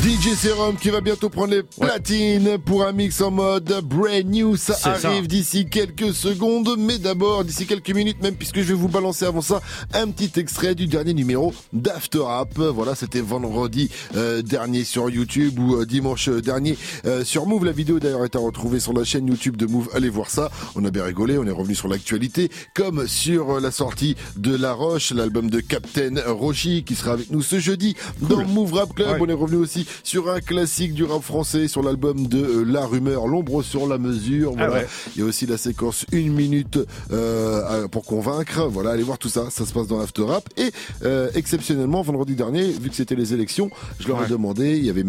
DJ 0.03 0.35
Serum 0.35 0.77
qui 0.77 0.89
va 0.89 1.03
bientôt 1.03 1.29
prendre 1.29 1.53
les 1.53 1.63
platines 1.63 2.57
pour 2.57 2.87
un 2.87 2.93
mix 2.93 3.21
en 3.21 3.31
mode 3.31 3.71
brand 3.85 4.25
new. 4.25 4.57
Ça 4.57 4.75
arrive 4.83 5.29
d'ici 5.29 5.69
quelques 5.69 6.15
secondes, 6.15 6.75
mais 6.79 6.97
d'abord 6.97 7.45
d'ici 7.45 7.67
quelques 7.67 7.91
minutes 7.91 8.23
même, 8.23 8.35
puisque 8.35 8.61
je 8.63 8.69
vais 8.69 8.75
vous 8.75 8.89
balancer 8.89 9.27
avant 9.27 9.43
ça 9.43 9.61
un 9.93 10.11
petit 10.11 10.41
extrait 10.41 10.75
du 10.75 10.87
dernier 10.87 11.13
numéro 11.13 11.53
d'After 11.75 12.21
Rap. 12.21 12.57
Voilà, 12.57 12.95
c'était 12.95 13.21
vendredi 13.21 13.91
euh, 14.17 14.41
dernier 14.41 14.85
sur 14.85 15.11
YouTube 15.11 15.59
ou 15.59 15.70
euh, 15.77 15.87
dimanche 15.87 16.29
dernier 16.29 16.77
euh, 17.05 17.25
sur 17.25 17.47
Move. 17.47 17.65
La 17.65 17.73
vidéo 17.73 17.99
d'ailleurs 17.99 18.25
est 18.25 18.37
à 18.37 18.39
retrouver 18.39 18.81
sur 18.81 18.93
la 18.93 19.05
chaîne 19.05 19.27
YouTube 19.27 19.57
de 19.57 19.67
Move. 19.67 19.89
Allez 19.95 20.09
voir 20.09 20.31
ça. 20.31 20.51
On 20.75 20.85
a 20.85 20.91
bien 20.91 21.05
rigolé. 21.05 21.39
On 21.39 21.47
est 21.47 21.51
revenu 21.51 21.75
sur 21.75 21.89
l'actualité, 21.89 22.51
comme 22.75 23.07
sur 23.07 23.57
euh, 23.57 23.61
la 23.61 23.71
sortie 23.71 24.17
de 24.37 24.55
La 24.55 24.73
Roche, 24.73 25.13
l'album 25.13 25.51
de 25.51 25.61
Captain 25.61 26.15
Roshi 26.27 26.85
qui 26.85 26.95
sera 26.95 27.13
avec 27.13 27.31
nous 27.31 27.43
ce 27.43 27.59
jeudi 27.59 27.97
dans 28.21 28.45
Move 28.45 28.75
Rap 28.75 28.95
Club. 28.95 29.09
Ouais. 29.09 29.19
On 29.21 29.29
est 29.29 29.33
revenu 29.33 29.57
aussi 29.57 29.87
sur 30.03 30.31
un 30.31 30.41
classique 30.41 30.95
du 30.95 31.05
rap 31.05 31.23
français, 31.23 31.69
sur 31.69 31.83
l'album 31.83 32.27
de 32.27 32.39
euh, 32.39 32.65
La 32.65 32.87
Rumeur, 32.87 33.27
L'ombre 33.27 33.63
sur 33.63 33.87
la 33.87 33.99
mesure. 33.99 34.53
Voilà. 34.53 34.69
Ah 34.69 34.79
ouais. 34.81 34.87
Il 35.15 35.21
y 35.21 35.25
a 35.25 35.27
aussi 35.27 35.47
la 35.47 35.59
séquence 35.59 36.07
une 36.13 36.33
minute 36.33 36.79
euh, 37.13 37.89
pour 37.89 38.05
convaincre. 38.05 38.67
Voilà, 38.71 38.91
allez 38.91 39.03
voir 39.03 39.19
tout 39.19 39.29
ça. 39.29 39.49
Ça 39.51 39.67
se 39.67 39.73
passe 39.73 39.87
dans 39.87 39.99
l'After 39.99 40.23
Rap. 40.23 40.49
Et 40.57 40.71
euh, 41.05 41.29
exceptionnellement, 41.35 42.03
vendredi 42.03 42.35
dernier, 42.35 42.71
vu 42.71 42.91
que 42.91 42.97
c'était 42.97 43.15
les 43.15 43.35
élections, 43.35 43.71
je 43.99 44.09
leur 44.09 44.25
ai 44.25 44.29
demandé, 44.29 44.77
il 44.77 44.85
y 44.85 44.91
avait 44.91 45.05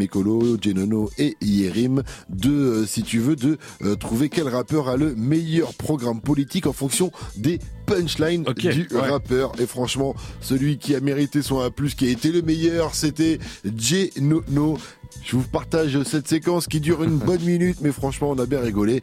Mekolo, 0.51 0.57
Genono 0.61 1.09
et 1.17 1.37
Yerim, 1.41 2.03
de, 2.29 2.49
euh, 2.49 2.85
si 2.85 3.03
tu 3.03 3.19
veux, 3.19 3.35
de 3.35 3.57
euh, 3.83 3.95
trouver 3.95 4.29
quel 4.29 4.47
rappeur 4.47 4.89
a 4.89 4.97
le 4.97 5.15
meilleur 5.15 5.73
programme 5.73 6.21
politique 6.21 6.67
en 6.67 6.73
fonction 6.73 7.11
des 7.37 7.59
punchlines 7.85 8.43
du 8.43 8.87
ouais. 8.91 8.99
rappeur. 8.99 9.53
Et 9.59 9.65
franchement, 9.65 10.15
celui 10.41 10.77
qui 10.77 10.95
a 10.95 10.99
mérité 10.99 11.41
son 11.41 11.59
A+, 11.59 11.69
qui 11.97 12.07
a 12.07 12.09
été 12.09 12.31
le 12.31 12.41
meilleur, 12.41 12.95
c'était 12.95 13.39
Genono. 13.65 14.77
Je 15.23 15.35
vous 15.35 15.43
partage 15.43 16.01
cette 16.03 16.27
séquence 16.27 16.67
qui 16.67 16.79
dure 16.79 17.03
une 17.03 17.17
bonne 17.17 17.41
minute, 17.41 17.77
mais 17.81 17.91
franchement, 17.91 18.31
on 18.31 18.39
a 18.39 18.45
bien 18.45 18.61
rigolé. 18.61 19.01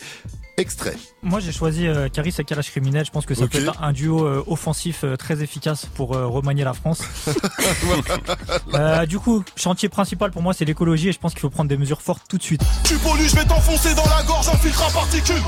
Extrait. 0.58 0.96
Moi 1.22 1.38
j'ai 1.40 1.52
choisi 1.52 1.86
euh, 1.86 2.08
Caris 2.08 2.34
et 2.38 2.44
Kalash 2.44 2.70
Criminel. 2.70 3.04
Je 3.06 3.10
pense 3.12 3.24
que 3.26 3.34
ça 3.34 3.46
peut 3.46 3.58
être 3.58 3.80
un 3.82 3.92
duo 3.92 4.26
euh, 4.26 4.42
offensif 4.48 5.04
euh, 5.04 5.16
très 5.16 5.40
efficace 5.42 5.86
pour 5.94 6.14
euh, 6.16 6.26
remanier 6.26 6.64
la 6.64 6.74
France. 6.74 7.00
Euh, 8.74 9.06
du 9.06 9.18
coup, 9.18 9.44
chantier 9.56 9.88
principal 9.88 10.30
pour 10.30 10.42
moi 10.42 10.52
c'est 10.52 10.64
l'écologie 10.64 11.08
et 11.08 11.12
je 11.12 11.18
pense 11.18 11.32
qu'il 11.32 11.40
faut 11.40 11.50
prendre 11.50 11.68
des 11.68 11.76
mesures 11.76 12.02
fortes 12.02 12.22
tout 12.28 12.36
de 12.38 12.42
suite. 12.42 12.62
Tu 12.84 12.96
pollues, 12.96 13.28
je 13.28 13.36
vais 13.36 13.44
t'enfoncer 13.44 13.94
dans 13.94 14.04
la 14.04 14.22
gorge 14.24 14.48
en 14.48 14.56
filtre 14.56 14.82
à 14.86 14.90
particules. 14.92 15.42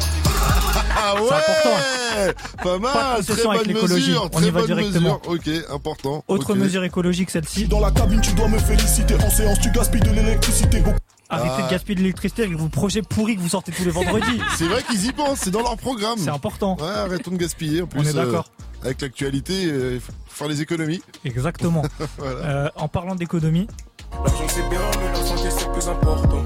Ah 0.96 1.14
ouais 1.14 1.20
important. 1.20 2.34
Pas 2.56 2.64
Pas 2.64 2.74
de 2.76 2.78
mal, 2.82 2.92
très 2.92 3.16
concession 3.16 3.50
avec 3.50 3.66
bonne 3.66 3.74
l'écologie. 3.74 4.08
mesure, 4.08 4.24
On 4.24 4.28
très 4.38 4.46
y 4.46 4.50
va 4.50 4.60
bonne 4.60 4.66
directement. 4.66 5.20
mesure. 5.28 5.64
Ok, 5.66 5.72
important. 5.74 6.24
Autre 6.28 6.54
mesure 6.54 6.84
écologique 6.84 7.30
celle-ci. 7.30 7.66
dans 7.66 7.80
la 7.80 7.90
cabine, 7.90 8.20
tu 8.20 8.32
dois 8.32 8.48
me 8.48 8.58
féliciter. 8.58 9.14
En 9.16 9.30
séance, 9.30 9.58
tu 9.60 9.70
gaspilles 9.70 10.00
de 10.00 10.10
l'électricité. 10.10 10.82
Arrêtez 11.30 11.54
Ah. 11.58 11.62
de 11.66 11.70
gaspiller 11.70 11.94
de 11.94 12.00
l'électricité 12.00 12.42
avec 12.44 12.56
vos 12.56 12.68
projets 12.68 13.02
pourris 13.02 13.36
que 13.36 13.40
vous 13.40 13.48
sortez 13.48 13.70
tous 13.72 13.84
les 13.84 13.90
vendredis. 13.90 14.40
C'est 14.58 14.66
vrai 14.66 14.82
qu'ils 14.82 15.06
y 15.06 15.12
pensent, 15.12 15.40
c'est 15.40 15.50
dans 15.50 15.62
leur 15.62 15.76
programme. 15.76 16.18
C'est 16.18 16.28
important. 16.30 16.76
Ouais, 16.80 16.88
arrêtons 16.88 17.30
de 17.30 17.36
gaspiller. 17.36 17.82
En 17.82 17.86
plus, 17.86 18.00
On 18.00 18.04
est 18.04 18.16
euh, 18.16 18.24
d'accord. 18.26 18.50
avec 18.82 19.00
l'actualité, 19.00 19.66
euh, 19.66 19.94
il 19.94 20.00
faut 20.00 20.12
faire 20.28 20.48
les 20.48 20.60
économies. 20.60 21.02
Exactement. 21.24 21.82
Voilà. 22.18 22.40
Euh, 22.40 22.68
en 22.76 22.88
parlant 22.88 23.14
d'économie, 23.14 23.68
L'argent 24.12 24.44
c'est 24.48 24.68
bien, 24.68 24.80
mais 25.00 25.08
la 25.18 25.24
santé 25.24 25.50
c'est 25.56 25.70
plus 25.72 25.88
important. 25.88 26.42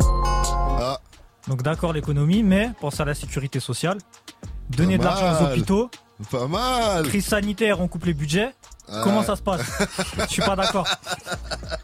Ah, 0.78 1.00
donc 1.48 1.62
d'accord 1.62 1.92
l'économie, 1.94 2.42
mais 2.42 2.70
pensez 2.80 3.00
à 3.00 3.06
la 3.06 3.14
sécurité 3.14 3.58
sociale. 3.60 3.96
Donner 4.70 4.98
de 4.98 5.04
l'argent 5.04 5.42
aux 5.44 5.46
hôpitaux. 5.50 5.90
pas 6.30 6.46
mal. 6.46 7.04
Crise 7.08 7.24
sanitaire, 7.26 7.80
on 7.80 7.88
coupe 7.88 8.04
les 8.04 8.12
budgets. 8.14 8.50
Ah, 8.88 9.00
Comment 9.02 9.22
ça 9.22 9.34
se 9.36 9.40
passe? 9.42 9.62
Je 10.18 10.26
suis 10.26 10.42
pas 10.42 10.56
d'accord. 10.56 10.86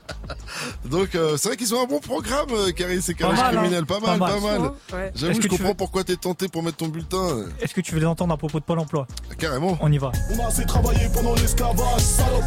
Donc, 0.85 1.15
euh, 1.15 1.37
c'est 1.37 1.49
vrai 1.49 1.57
qu'ils 1.57 1.75
ont 1.75 1.83
un 1.83 1.87
bon 1.87 2.01
programme, 2.01 2.49
euh, 2.53 2.71
Carlos 2.73 2.97
mal, 3.21 3.39
hein. 3.39 3.51
Criminel. 3.61 3.87
Pas 3.87 4.01
Pas 4.01 4.17
mal, 4.17 4.19
pas 4.19 4.41
mal. 4.41 4.61
mal. 4.61 4.71
Ouais. 4.93 5.13
J'avoue, 5.15 5.33
Est-ce 5.33 5.35
je 5.35 5.37
que 5.37 5.43
tu 5.43 5.49
comprends 5.51 5.69
veux- 5.69 5.75
pourquoi 5.75 6.05
t'es 6.05 6.17
tenté 6.17 6.49
pour 6.49 6.63
mettre 6.63 6.79
ton 6.79 6.89
bulletin. 6.89 7.45
Est-ce 7.61 7.75
que 7.75 7.81
tu 7.81 7.95
veux 7.95 8.01
les 8.01 8.07
entendre 8.07 8.33
à 8.35 8.37
propos 8.37 8.59
de 8.61 8.65
Pôle 8.65 8.79
emploi 8.79 9.07
Carrément. 9.39 9.77
On 9.81 9.91
y 9.93 9.99
va. 9.99 10.13
On 10.37 10.45
a 10.45 10.49
assez 10.49 10.65
travaillé 10.67 11.09
pendant 11.13 11.35
l'esclavage, 11.35 12.01
salope. 12.01 12.45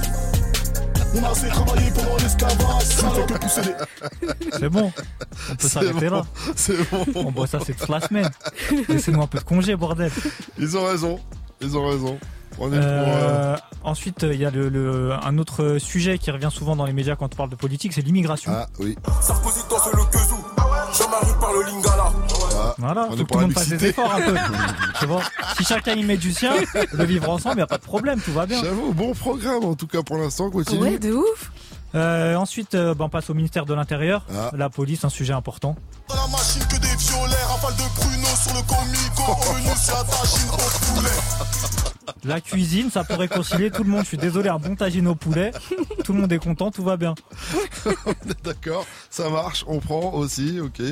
On 1.16 1.24
a 1.24 1.30
assez 1.30 1.48
travaillé 1.48 1.92
pendant 1.92 2.18
l'esclavage, 2.18 2.84
salope. 2.84 3.16
fait 3.28 3.34
que 3.34 3.40
pousser 3.40 3.62
des... 3.62 4.28
C'est 4.60 4.70
bon. 4.70 4.92
On 4.92 4.92
peut 4.92 5.56
C'est 5.60 5.68
s'arrêter 5.70 6.10
bon. 6.10 6.16
là. 6.16 6.26
C'est 6.56 6.90
bon. 6.92 7.06
On 7.16 7.32
boit 7.32 7.48
ça, 7.48 7.60
c'est 7.66 7.74
toute 7.78 7.90
la 7.90 8.02
semaine. 8.02 8.30
Laissez-nous 8.90 9.22
un 9.22 9.28
peu 9.28 9.38
de 9.40 9.44
congé, 9.44 9.76
bordel. 9.76 10.12
Ils 10.58 10.76
ont 10.78 10.86
raison. 10.86 11.20
Ils 11.62 11.78
ont 11.78 11.88
raison. 11.88 12.18
On 12.60 12.68
est 12.72 12.78
pour. 12.78 12.80
euh, 12.80 13.54
Euh, 13.54 13.58
ensuite, 13.84 14.24
il 14.24 14.40
y 14.40 14.46
a 14.46 14.52
le, 14.52 14.70
le- 14.70 15.14
un 15.14 15.38
autre 15.38 15.78
sujet 15.80 16.18
qui 16.18 16.32
revient 16.32 16.50
souvent 16.52 16.76
dans 16.76 16.86
les 16.86 16.94
médias 16.94 17.16
quand 17.16 17.34
on 17.34 17.36
parle 17.38 17.50
de 17.50 17.56
politique, 17.56 17.94
c'est 17.94 18.02
l'immigration. 18.02 18.52
Ah 18.56 18.68
oui. 18.80 18.96
Sarkozy 19.22 19.60
danse 19.70 19.90
le 19.94 20.12
kezou. 20.12 20.38
Jean-Marie 20.98 21.40
parle 21.40 21.56
le 21.60 21.64
lingala. 21.72 22.04
Ah. 22.56 22.76
Voilà, 22.78 23.08
On 23.10 23.18
faut 23.18 23.24
que 23.26 23.32
tout 23.32 23.40
le 23.40 23.46
monde 23.46 23.54
fasse 23.54 23.70
des 23.70 23.86
efforts 23.88 24.14
un 24.14 24.22
peu. 24.22 24.36
Tu 25.00 25.06
vois 25.08 25.22
si 25.58 25.64
chacun 25.66 25.94
y 25.96 26.04
met 26.04 26.18
du 26.18 26.32
sien, 26.32 26.54
le 26.94 27.04
vivre 27.04 27.30
ensemble, 27.30 27.56
il 27.56 27.58
n'y 27.58 27.64
a 27.64 27.68
pas 27.68 27.78
de 27.78 27.84
problème, 27.84 28.22
tout 28.22 28.32
va 28.32 28.46
bien. 28.46 28.62
J'avoue, 28.64 28.94
bon 28.94 29.14
programme 29.14 29.66
en 29.66 29.76
tout 29.76 29.88
cas 29.88 30.02
pour 30.04 30.18
l'instant. 30.18 30.50
Continue. 30.50 30.82
Ouais, 30.82 31.00
de 31.00 31.12
ouf. 31.12 31.52
Euh, 31.96 32.36
ensuite, 32.36 32.74
euh, 32.76 32.96
ben, 32.96 33.06
on 33.06 33.10
passe 33.10 33.30
au 33.30 33.34
ministère 33.36 33.66
de 33.66 33.74
l'Intérieur. 33.74 34.26
Ah. 34.34 34.50
La 34.56 34.70
police, 34.70 35.04
un 35.06 35.10
sujet 35.10 35.34
important. 35.34 35.76
Dans 36.10 36.16
la 36.16 36.28
machine 36.28 36.64
que 36.68 36.78
des 36.80 36.88
violets, 36.88 37.33
rafale 37.64 37.76
de 37.78 38.00
pruneaux 38.00 38.36
sur 38.36 38.54
le 38.54 38.62
comico. 38.68 39.32
Au 39.50 39.54
menu, 39.56 39.68
c'est 39.76 39.92
un 39.92 40.04
tagine 40.04 40.50
au 40.52 40.96
poulet. 40.96 42.14
La 42.26 42.42
cuisine, 42.42 42.90
ça 42.92 43.04
peut 43.04 43.16
réconcilier 43.16 43.72
tout 43.72 43.84
le 43.84 43.90
monde. 43.90 44.02
Je 44.02 44.08
suis 44.08 44.18
désolé, 44.18 44.50
un 44.50 44.60
bon 44.60 44.76
tagine 44.76 45.08
au 45.08 45.16
poulet. 45.16 45.52
Tout 46.04 46.14
le 46.14 46.22
monde 46.22 46.32
est 46.32 46.40
content, 46.40 46.72
tout 46.72 46.84
va 46.84 46.98
bien. 46.98 47.16
D'accord, 48.44 48.86
ça 49.10 49.30
marche. 49.30 49.64
On 49.68 49.80
prend 49.80 50.14
aussi. 50.14 50.60
Ok. 50.60 50.80
Je 50.80 50.86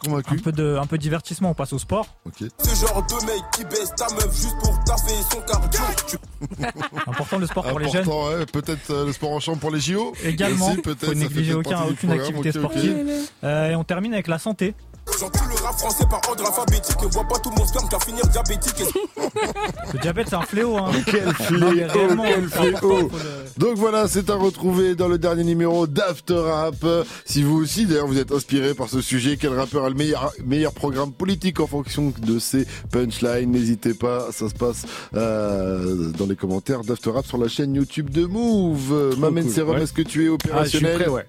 suis 0.00 0.08
Un 0.08 0.10
convaincu. 0.22 0.36
peu 0.42 0.50
de, 0.52 0.76
un 0.80 0.86
peu 0.86 0.96
de 0.98 1.02
divertissement, 1.02 1.50
on 1.50 1.54
passe 1.54 1.72
au 1.72 1.78
sport. 1.78 2.06
Ok. 2.26 2.48
Ce 2.58 2.74
genre 2.86 3.06
de 3.06 3.26
mec 3.26 3.42
qui 3.54 3.64
baisse 3.64 3.92
ta 3.96 4.06
meuf 4.14 4.34
juste 4.34 4.56
pour 4.60 4.82
taffer 4.84 5.14
son 5.30 5.40
cardio. 5.42 5.80
Important 7.06 7.38
le 7.38 7.46
sport 7.46 7.64
pour 7.64 7.78
les 7.78 7.88
jeunes. 7.88 8.02
Important, 8.02 8.28
ouais. 8.30 8.46
Peut-être 8.46 8.90
euh, 8.90 9.06
le 9.06 9.12
sport 9.12 9.30
en 9.30 9.40
chambre 9.40 9.58
pour 9.60 9.70
les 9.70 9.78
JO. 9.80 10.12
Également, 10.24 10.72
Aussi, 10.72 10.78
peut-être, 10.78 11.06
faut 11.06 11.12
ça 11.12 11.18
négliger 11.18 11.54
aucun, 11.54 11.82
aucune 11.84 12.08
programme. 12.08 12.20
activité 12.20 12.52
sportive. 12.58 13.06
Euh, 13.44 13.70
et 13.70 13.76
on 13.76 13.84
termine 13.84 14.12
avec 14.14 14.26
la 14.26 14.38
santé. 14.40 14.74
J'en 15.18 15.30
tout 15.30 15.44
le 15.48 15.54
rap 15.62 15.78
français 15.78 16.04
par 16.08 16.20
ordre 16.28 16.46
alphabétique. 16.46 16.96
Et 17.02 17.06
vois 17.06 17.24
pas 17.24 17.38
tout 17.38 17.50
mon 17.50 17.66
sperme 17.66 17.88
qu'à 17.88 17.98
finir 18.00 18.26
diabétique. 18.26 18.82
Le 19.92 19.98
diabète, 20.00 20.28
c'est 20.28 20.36
un 20.36 20.42
fléau. 20.42 20.76
Hein. 20.76 20.90
Quel 21.06 21.26
mais 21.52 21.84
réellement, 21.84 22.24
quel 22.24 22.48
fléau. 22.48 23.10
Donc 23.58 23.76
voilà, 23.76 24.08
c'est 24.08 24.30
à 24.30 24.34
retrouver 24.34 24.94
dans 24.96 25.06
le 25.06 25.16
dernier 25.18 25.44
numéro 25.44 25.86
d'After 25.86 26.34
Rap. 26.34 26.84
Si 27.24 27.42
vous 27.42 27.56
aussi, 27.56 27.86
d'ailleurs, 27.86 28.08
vous 28.08 28.18
êtes 28.18 28.32
inspiré 28.32 28.74
par 28.74 28.88
ce 28.88 29.00
sujet, 29.00 29.36
quel 29.36 29.52
rappeur 29.54 29.84
a 29.84 29.88
le 29.88 29.94
meilleur, 29.94 30.32
meilleur 30.44 30.72
programme 30.72 31.12
politique 31.12 31.60
en 31.60 31.66
fonction 31.68 32.12
de 32.20 32.38
ses 32.40 32.66
punchlines, 32.90 33.50
n'hésitez 33.52 33.94
pas, 33.94 34.32
ça 34.32 34.48
se 34.48 34.54
passe 34.54 34.84
euh, 35.14 36.10
dans 36.18 36.26
les 36.26 36.36
commentaires 36.36 36.82
d'After 36.82 37.10
Rap 37.10 37.26
sur 37.26 37.38
la 37.38 37.46
chaîne 37.48 37.74
YouTube 37.74 38.10
de 38.10 38.24
Move. 38.26 39.16
Mamen 39.18 39.44
cool, 39.44 39.52
Serum, 39.52 39.76
ouais. 39.76 39.82
est-ce 39.82 39.92
que 39.92 40.02
tu 40.02 40.24
es 40.24 40.28
Ah, 40.52 40.64
je 40.64 40.68
suis 40.70 40.78
opérationnel? 40.78 40.94
prêt, 40.98 41.08
ouais. 41.08 41.26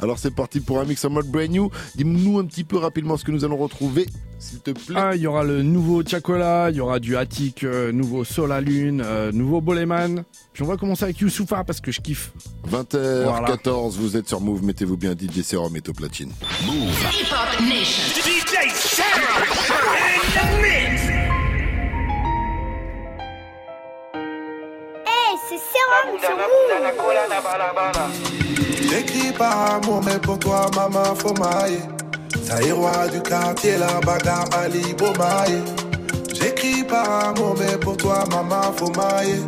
Alors 0.00 0.18
c'est 0.18 0.34
parti 0.34 0.60
pour 0.60 0.78
un 0.78 0.84
mix 0.84 1.02
en 1.06 1.10
mode 1.10 1.26
brand 1.26 1.48
new. 1.48 1.70
Dis-nous 1.96 2.38
un 2.38 2.44
petit 2.44 2.64
peu 2.64 2.76
rapidement 2.76 3.16
ce 3.16 3.24
que 3.24 3.30
nous 3.32 3.44
allons 3.44 3.56
retrouver, 3.56 4.06
s'il 4.38 4.60
te 4.60 4.72
plaît. 4.72 4.94
Ah, 4.96 5.16
il 5.16 5.22
y 5.22 5.26
aura 5.26 5.42
le 5.44 5.62
nouveau 5.62 6.02
Chacola, 6.06 6.68
il 6.70 6.76
y 6.76 6.80
aura 6.80 6.98
du 7.00 7.16
Attic, 7.16 7.64
euh, 7.64 7.92
nouveau 7.92 8.24
Sola 8.24 8.60
Lune, 8.60 9.02
euh, 9.04 9.32
nouveau 9.32 9.60
Boleman. 9.62 10.24
Puis 10.52 10.62
on 10.62 10.66
va 10.66 10.76
commencer 10.76 11.04
avec 11.04 11.18
Youssoufa 11.20 11.64
parce 11.64 11.80
que 11.80 11.90
je 11.90 12.00
kiffe. 12.00 12.30
20h14, 12.70 13.24
Voilà. 13.24 13.56
vous 13.98 14.16
êtes 14.16 14.28
sur 14.28 14.40
Move, 14.40 14.62
mettez-vous 14.62 14.96
bien 14.98 15.12
DJ 15.12 15.42
Serum 15.42 15.74
et 15.76 15.82
au 15.88 15.92
platine. 15.94 16.30
Nation. 16.60 18.04
DJ 18.14 18.58
mix. 20.60 21.02
Hey, 25.06 25.32
c'est 25.48 25.60
Serum 25.72 26.18
sur 26.20 26.36
Move. 26.36 26.70
J'écris 28.90 29.32
par 29.32 29.74
amour, 29.76 30.02
mais 30.04 30.18
pour 30.18 30.38
toi, 30.38 30.68
maman, 30.74 31.14
faut 31.14 31.32
mailler. 31.34 31.80
Ça 32.44 32.60
y 32.62 32.68
est, 32.68 32.72
roi 32.72 33.08
du 33.08 33.22
quartier, 33.22 33.78
la 33.78 34.00
bagarre, 34.00 34.46
Ali 34.52 34.92
Bomaye. 34.94 35.62
J'écris 36.34 36.84
par 36.84 37.28
amour, 37.30 37.54
mais 37.58 37.78
pour 37.78 37.96
toi, 37.96 38.24
maman, 38.30 38.72
faut 38.76 38.90
mailler. 38.90 39.40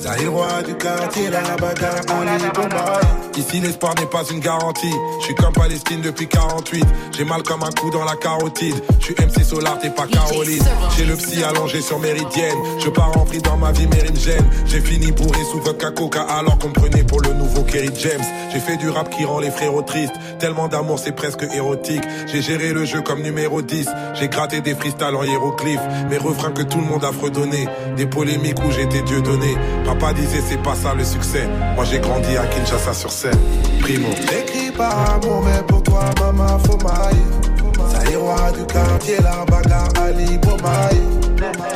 Du 0.00 0.74
quartier, 0.76 1.28
la 1.28 1.42
bagarre, 1.56 2.00
Bomaye. 2.06 3.20
Ici 3.36 3.60
l'espoir 3.60 3.94
n'est 3.98 4.06
pas 4.06 4.22
une 4.30 4.40
garantie. 4.40 4.92
Je 5.20 5.24
suis 5.26 5.34
comme 5.34 5.52
Palestine 5.52 6.00
depuis 6.00 6.26
48. 6.26 6.84
J'ai 7.16 7.24
mal 7.24 7.42
comme 7.42 7.62
un 7.62 7.70
coup 7.70 7.90
dans 7.90 8.04
la 8.04 8.16
carotide. 8.16 8.74
Je 8.98 9.04
suis 9.04 9.14
MC 9.14 9.44
Solar, 9.44 9.78
t'es 9.78 9.90
pas 9.90 10.06
Caroline. 10.06 10.62
J'ai 10.96 11.04
le 11.04 11.16
psy 11.16 11.42
allongé 11.44 11.80
sur 11.80 11.98
Méridienne. 11.98 12.56
Je 12.78 12.88
pars 12.88 13.12
rempli 13.12 13.40
dans 13.40 13.56
ma 13.56 13.72
vie, 13.72 13.88
gêne. 14.14 14.44
J'ai 14.66 14.80
fini 14.80 15.12
bourré 15.12 15.38
sous 15.50 15.60
vodka 15.60 15.90
coca 15.90 16.22
alors 16.22 16.58
qu'on 16.58 16.70
prenait 16.70 17.04
pour 17.04 17.20
le 17.20 17.32
nouveau 17.34 17.62
Kerry 17.62 17.90
James. 17.94 18.24
J'ai 18.52 18.60
fait 18.60 18.76
du 18.76 18.88
rap 18.88 19.10
qui 19.10 19.24
rend 19.24 19.38
les 19.38 19.50
frérots 19.50 19.82
tristes. 19.82 20.14
Tellement 20.38 20.68
d'amour, 20.68 20.98
c'est 20.98 21.12
presque 21.12 21.44
érotique. 21.54 22.02
J'ai 22.26 22.42
géré 22.42 22.72
le 22.72 22.84
jeu 22.84 23.00
comme 23.02 23.22
numéro 23.22 23.62
10. 23.62 23.88
J'ai 24.14 24.28
gratté 24.28 24.60
des 24.60 24.74
freestyles 24.74 25.14
en 25.14 25.24
hiéroglyphes. 25.24 25.80
Mes 26.10 26.18
refrains 26.18 26.52
que 26.52 26.62
tout 26.62 26.78
le 26.78 26.86
monde 26.86 27.04
a 27.04 27.12
fredonné. 27.12 27.68
Des 27.96 28.06
polémiques 28.06 28.62
où 28.64 28.70
j'étais 28.70 29.02
Dieu 29.02 29.22
donné. 29.22 29.56
Papa 29.90 30.12
disait 30.12 30.40
c'est 30.48 30.62
pas 30.62 30.76
ça 30.76 30.94
le 30.94 31.04
succès. 31.04 31.48
Moi 31.74 31.84
j'ai 31.84 31.98
grandi 31.98 32.36
à 32.36 32.46
Kinshasa 32.46 32.94
sur 32.94 33.10
scène. 33.10 33.36
Primo. 33.80 34.06
J'écris 34.30 34.70
par 34.70 35.14
amour, 35.14 35.42
mais 35.44 35.62
pour 35.66 35.82
toi, 35.82 36.04
maman, 36.20 36.58
faut 36.60 36.78
mailler. 36.78 38.14
roi 38.16 38.52
du 38.52 38.64
quartier, 38.66 39.16
la 39.20 39.44
bagarre, 39.44 39.88
Ali 40.00 40.38
Bomaye. 40.38 41.02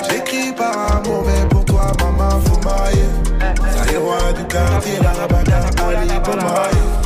J'écris 0.08 0.52
par 0.52 0.96
amour, 0.96 1.24
mais 1.26 1.48
pour 1.48 1.64
toi, 1.64 1.90
maman, 1.98 2.40
faut 2.44 2.60
mailler. 2.62 3.98
roi 3.98 4.32
du 4.32 4.44
quartier, 4.44 4.98
la 5.02 5.26
bagarre, 5.26 5.70
Ali 5.88 6.08
Bomaye. 6.24 7.03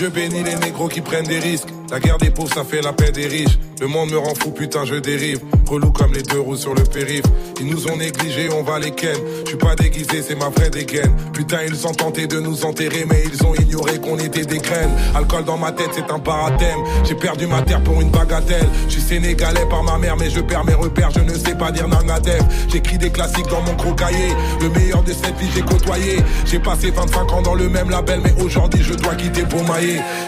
Dieu 0.00 0.08
bénit 0.08 0.42
les 0.42 0.54
négros 0.54 0.88
qui 0.88 1.02
prennent 1.02 1.26
des 1.26 1.40
risques. 1.40 1.68
La 1.90 2.00
guerre 2.00 2.16
des 2.16 2.30
pauvres, 2.30 2.54
ça 2.54 2.64
fait 2.64 2.80
la 2.80 2.94
paix 2.94 3.10
des 3.10 3.26
riches. 3.26 3.58
Le 3.80 3.86
monde 3.86 4.10
me 4.10 4.16
rend 4.16 4.34
fou, 4.34 4.50
putain, 4.50 4.84
je 4.86 4.94
dérive. 4.94 5.40
Relou 5.66 5.90
comme 5.90 6.14
les 6.14 6.22
deux 6.22 6.40
roues 6.40 6.56
sur 6.56 6.74
le 6.74 6.84
périph'. 6.84 7.26
Ils 7.60 7.66
nous 7.66 7.86
ont 7.86 7.96
négligés, 7.96 8.48
on 8.50 8.62
va 8.62 8.78
les 8.78 8.92
ken. 8.92 9.16
Je 9.44 9.48
suis 9.48 9.58
pas 9.58 9.74
déguisé, 9.74 10.22
c'est 10.22 10.36
ma 10.36 10.48
vraie 10.48 10.70
dégaine. 10.70 11.14
Putain, 11.34 11.58
ils 11.66 11.86
ont 11.86 11.92
tenté 11.92 12.26
de 12.26 12.40
nous 12.40 12.64
enterrer, 12.64 13.04
mais 13.08 13.24
ils 13.30 13.44
ont 13.44 13.54
ignoré 13.54 13.98
qu'on 13.98 14.18
était 14.18 14.44
des 14.44 14.58
graines. 14.58 14.90
Alcool 15.14 15.44
dans 15.44 15.58
ma 15.58 15.72
tête, 15.72 15.90
c'est 15.92 16.10
un 16.10 16.18
parathème. 16.18 16.78
J'ai 17.04 17.14
perdu 17.14 17.46
ma 17.46 17.60
terre 17.62 17.82
pour 17.82 18.00
une 18.00 18.10
bagatelle. 18.10 18.68
Je 18.86 18.92
suis 18.92 19.02
sénégalais 19.02 19.66
par 19.68 19.82
ma 19.82 19.98
mère, 19.98 20.16
mais 20.16 20.30
je 20.30 20.40
perds 20.40 20.64
mes 20.64 20.74
repères. 20.74 21.10
Je 21.10 21.20
ne 21.20 21.34
sais 21.34 21.56
pas 21.56 21.72
dire 21.72 21.88
nangadef. 21.88 22.42
J'écris 22.68 22.98
des 22.98 23.10
classiques 23.10 23.48
dans 23.48 23.62
mon 23.62 23.74
gros 23.74 23.94
cahier. 23.94 24.34
Le 24.62 24.70
meilleur 24.70 25.02
de 25.02 25.12
cette 25.12 25.36
vie, 25.36 25.48
j'ai 25.54 25.62
côtoyé. 25.62 26.18
J'ai 26.46 26.58
passé 26.58 26.90
25 26.90 27.32
ans 27.32 27.42
dans 27.42 27.54
le 27.54 27.68
même 27.68 27.90
label, 27.90 28.20
mais 28.22 28.32
aujourd'hui, 28.42 28.82
je 28.82 28.94
dois 28.94 29.14
quitter 29.14 29.42
pour. 29.42 29.60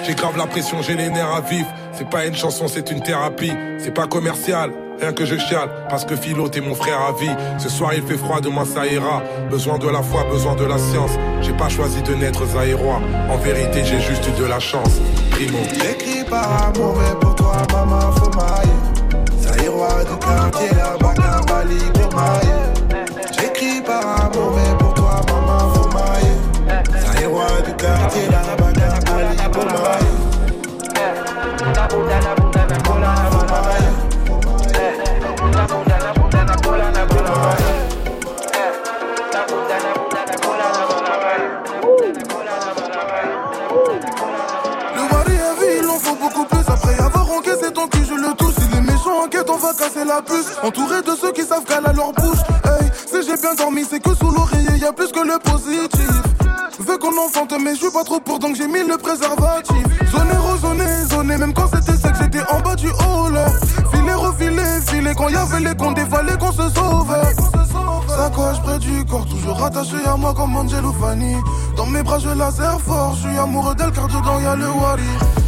J'ai 0.05 0.15
grave 0.15 0.37
la 0.37 0.47
pression, 0.47 0.83
j'ai 0.83 0.95
les 0.95 1.09
nerfs 1.11 1.35
à 1.35 1.41
vif. 1.41 1.67
C'est 1.93 2.09
pas 2.09 2.27
une 2.27 2.35
chanson, 2.35 2.69
c'est 2.69 2.91
une 2.91 3.03
thérapie. 3.03 3.53
C'est 3.79 3.93
pas 3.93 4.07
commercial, 4.07 4.71
rien 5.01 5.13
que 5.13 5.25
je 5.25 5.37
chiale. 5.37 5.69
Parce 5.89 6.05
que 6.05 6.17
Philo, 6.17 6.49
t'es 6.49 6.61
mon 6.61 6.75
frère 6.75 7.01
à 7.01 7.13
vie. 7.13 7.35
Ce 7.59 7.69
soir, 7.69 7.93
il 7.95 8.03
fait 8.03 8.17
froid, 8.17 8.41
demain 8.41 8.65
ça 8.65 8.87
ira. 8.87 9.23
Besoin 9.51 9.79
de 9.79 9.89
la 9.89 10.03
foi, 10.03 10.25
besoin 10.31 10.55
de 10.57 10.65
la 10.65 10.79
science. 10.79 11.13
J'ai 11.43 11.53
pas 11.53 11.69
choisi 11.69 12.03
de 12.03 12.15
naître 12.15 12.47
zaïrois. 12.47 13.01
En 13.31 13.37
vérité, 13.37 13.85
j'ai 13.85 14.01
juste 14.01 14.27
eu 14.29 14.41
de 14.41 14.47
la 14.47 14.59
chance. 14.59 15.01
Primo. 15.31 15.59
J'écris 15.75 16.25
par 16.29 16.69
amour, 16.69 16.97
mais 16.99 17.21
pour 17.21 17.35
toi, 17.35 17.57
maman, 17.73 18.13
faut 18.13 18.31
mailler. 18.31 18.73
Du 19.63 20.19
quartier, 20.19 20.69
la 20.77 20.97
bagarre, 20.99 21.45
Bali, 21.47 21.79
J'écris 23.39 23.81
par 23.83 24.27
amour, 24.27 24.53
mais 24.57 24.79
pour 24.79 24.95
toi, 24.95 25.21
maman, 25.29 25.73
faut 25.75 25.89
mailler. 25.89 26.43
Du 27.67 27.73
quartier, 27.77 28.23
la 28.31 28.62
on 49.53 49.57
va 49.57 49.73
casser 49.75 50.05
la 50.05 50.23
puce. 50.23 50.57
Entouré 50.63 51.03
de 51.03 51.15
ceux 51.21 51.33
qui 51.33 51.43
savent 51.43 51.65
qu'elle 51.65 51.85
a 51.85 51.93
leur 51.93 52.13
bouche. 52.13 52.39
Hey, 52.65 52.91
si 53.07 53.29
j'ai 53.29 53.37
bien 53.41 53.55
dormi, 53.55 53.85
c'est 53.89 54.01
que 54.01 54.15
sous 54.15 54.31
l'oreiller, 54.31 54.79
y 54.81 54.85
a 54.85 54.93
plus 54.93 55.11
que 55.13 55.21
le 55.21 55.39
positif. 55.39 56.11
Veux 56.81 56.99
qu'on 56.99 57.17
enfante, 57.19 57.55
mais 57.63 57.75
je 57.75 57.81
suis 57.81 57.91
pas 57.91 58.05
trop 58.05 58.19
pour 58.19 58.39
donc 58.39 58.57
j'ai 58.57 58.67
mis 58.67 58.83
le 58.87 58.97
préservatif. 58.97 59.85
Zoné, 60.11 60.59
zoné, 60.61 60.85
zoné, 61.11 61.37
même 61.37 61.55
quand 61.55 61.69
c'était 61.73 61.97
sec, 61.97 62.15
j'étais 62.21 62.43
en 62.51 62.61
bas 62.61 62.75
du 62.75 62.89
hall. 62.89 63.39
Filet, 63.93 64.15
refilé, 64.15 64.65
filé, 64.87 65.15
quand 65.15 65.29
y 65.29 65.37
avait 65.37 65.61
les 65.61 65.77
cons 65.77 65.93
dévalés, 65.93 66.37
qu'on 66.39 66.53
se 66.53 66.69
sauve. 66.71 67.15
Sacoche 68.09 68.61
près 68.63 68.79
du 68.79 69.05
corps, 69.05 69.27
toujours 69.27 69.65
attaché 69.65 69.97
à 70.07 70.17
moi 70.17 70.35
comme 70.35 70.57
Angel 70.57 70.85
ou 70.85 70.93
Fanny. 70.93 71.37
Dans 71.77 71.87
mes 71.87 72.03
bras, 72.03 72.19
je 72.19 72.29
laser 72.29 72.81
fort, 72.81 73.15
je 73.15 73.29
suis 73.29 73.39
amoureux 73.39 73.75
d'elle 73.75 73.93
car 73.93 74.07
dedans 74.09 74.41
y 74.41 74.47
a 74.47 74.57
le 74.57 74.69
wari. 74.69 75.42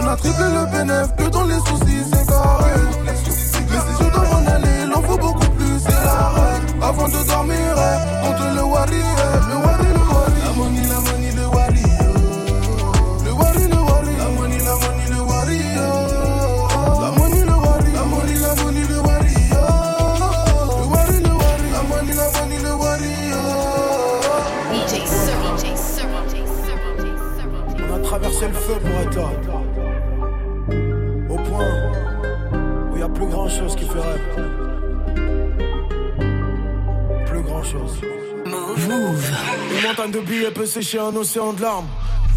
On 0.00 0.06
a 0.06 0.16
triplé 0.16 0.44
le 0.44 0.70
bénéf, 0.70 1.16
sécher 40.68 40.98
un 40.98 41.16
océan 41.16 41.54
de 41.54 41.62
larmes. 41.62 41.86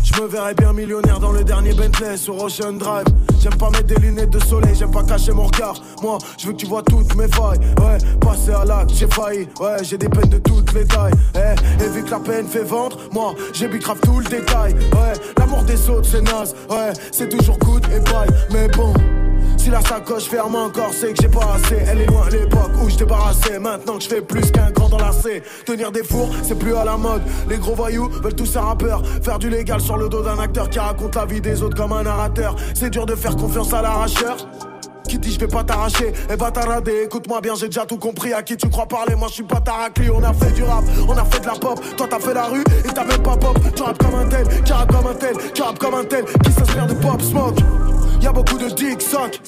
Je 0.04 0.20
me 0.20 0.28
verrais 0.28 0.54
bien 0.56 0.74
millionnaire 0.74 1.20
dans 1.20 1.32
le 1.32 1.44
dernier 1.44 1.74
Bentley 1.74 2.18
sur 2.18 2.42
Ocean 2.42 2.74
Drive. 2.74 3.06
J'aime 3.40 3.56
pas 3.56 3.70
mettre 3.70 3.88
des 3.88 3.96
lunettes 3.96 4.30
de 4.30 4.40
soleil, 4.40 4.74
j'aime 4.74 4.92
pas 4.92 5.04
cacher 5.04 5.32
mon 5.34 5.46
regard. 5.46 5.76
Moi, 6.02 6.18
je 6.38 6.48
veux 6.48 6.54
que 6.54 6.58
tu 6.58 6.66
vois 6.66 6.82
toutes 6.82 7.14
mes 7.16 7.28
failles. 7.28 7.60
Ouais, 7.80 7.98
passer 8.20 8.52
à 8.52 8.66
l'acte, 8.66 8.92
j'ai 8.96 9.08
failli. 9.08 9.48
Ouais, 9.60 9.84
j'ai 9.84 9.98
des 9.98 10.10
peines 10.10 10.30
de 10.30 10.40
toutes 10.40 10.74
les 10.74 10.86
tailles. 10.86 11.14
Eh, 11.36 11.84
et 11.84 11.90
vu 11.90 12.04
que 12.04 12.12
la 12.12 12.20
peine 12.20 12.48
fait 12.48 12.64
vendre, 12.64 12.98
moi, 13.12 13.36
j'ai 13.54 13.68
grave 13.68 14.00
tout 14.02 14.20
le 14.20 14.26
détail. 14.26 14.74
Ouais, 14.74 15.14
l'amour 15.38 15.64
des 15.64 15.90
autres, 15.90 16.08
c'est 16.10 16.22
naze. 16.22 16.56
Ouais, 16.70 16.94
c'est 17.12 17.30
toujours 17.30 17.58
good 17.60 17.86
et 17.94 18.00
bye. 18.00 18.30
Mais 18.52 18.68
bon. 18.70 18.94
Si 19.62 19.70
la 19.70 19.80
sacoche 19.82 20.24
ferme 20.24 20.56
encore, 20.56 20.90
c'est 20.92 21.14
que 21.14 21.22
j'ai 21.22 21.28
pas 21.28 21.54
assez. 21.54 21.78
Elle 21.88 22.02
est 22.02 22.06
loin 22.08 22.28
l'époque 22.32 22.72
où 22.84 22.90
je 22.90 22.96
débarrassais. 22.96 23.60
Maintenant 23.60 23.98
que 23.98 24.04
je 24.04 24.10
fais 24.10 24.22
plus 24.22 24.50
qu'un 24.52 24.72
grand 24.72 24.90
C. 25.12 25.44
Tenir 25.68 25.92
des 25.92 26.04
fours, 26.04 26.30
c'est 26.42 26.58
plus 26.58 26.74
à 26.74 26.84
la 26.84 26.98
mode. 26.98 27.22
Les 27.48 27.60
gros 27.60 27.76
voyous 27.76 28.10
veulent 28.10 28.34
tous 28.34 28.58
un 28.58 28.62
rappeur. 28.62 29.04
Faire 29.22 29.38
du 29.38 29.52
légal 29.52 29.80
sur 29.80 29.98
le 29.98 30.10
dos 30.10 30.24
d'un 30.24 30.40
acteur 30.40 30.68
qui 30.68 30.80
raconte 30.80 31.16
la 31.16 31.26
vie 31.26 31.42
des 31.42 31.62
autres 31.62 31.78
comme 31.78 31.94
un 31.94 32.02
narrateur. 32.02 32.56
C'est 32.74 32.90
dur 32.90 33.06
de 33.06 33.14
faire 33.14 33.36
confiance 33.36 33.72
à 33.72 33.84
l'arracheur 33.84 34.38
qui 35.08 35.20
dit 35.20 35.34
je 35.34 35.40
vais 35.40 35.48
pas 35.48 35.64
t'arracher 35.64 36.14
et 36.30 36.36
va 36.38 36.52
t'arrader 36.52 37.04
Écoute-moi 37.04 37.42
bien 37.42 37.54
j'ai 37.56 37.66
déjà 37.66 37.86
tout 37.86 37.98
compris 37.98 38.32
à 38.32 38.44
qui 38.44 38.56
tu 38.56 38.70
crois 38.70 38.86
parler? 38.86 39.14
Moi 39.16 39.28
je 39.28 39.34
suis 39.34 39.44
pas 39.44 39.60
taracli 39.60 40.10
On 40.10 40.24
a 40.24 40.32
fait 40.32 40.52
du 40.54 40.64
rap, 40.64 40.86
on 41.06 41.18
a 41.18 41.26
fait 41.26 41.42
de 41.42 41.48
la 41.48 41.56
pop 41.56 41.78
Toi 41.98 42.08
t'as 42.10 42.20
fait 42.20 42.34
la 42.34 42.46
rue 42.46 42.64
et 42.86 42.94
t'as 42.94 43.04
même 43.04 43.22
pas 43.22 43.36
pop 43.36 43.60
Tu 43.76 43.84
rappes 43.84 43.98
comme 43.98 44.16
un 44.16 44.26
tel, 44.28 44.48
qui 44.64 44.72
rappe 44.72 44.90
comme 44.90 45.08
un 45.08 45.16
tel 45.16 45.36
Qui 45.54 45.62
rappe 45.62 45.80
comme 45.80 45.96
un 45.96 46.06
tel, 46.06 46.24
qui 46.24 46.52
s'inspire 46.54 46.88
de 46.88 46.94
pop? 46.94 47.22
Smoke 47.22 47.62
Y'a 48.22 48.32
beaucoup 48.32 48.58
de 48.58 48.70
dick 48.70 49.02
sock, 49.02 49.40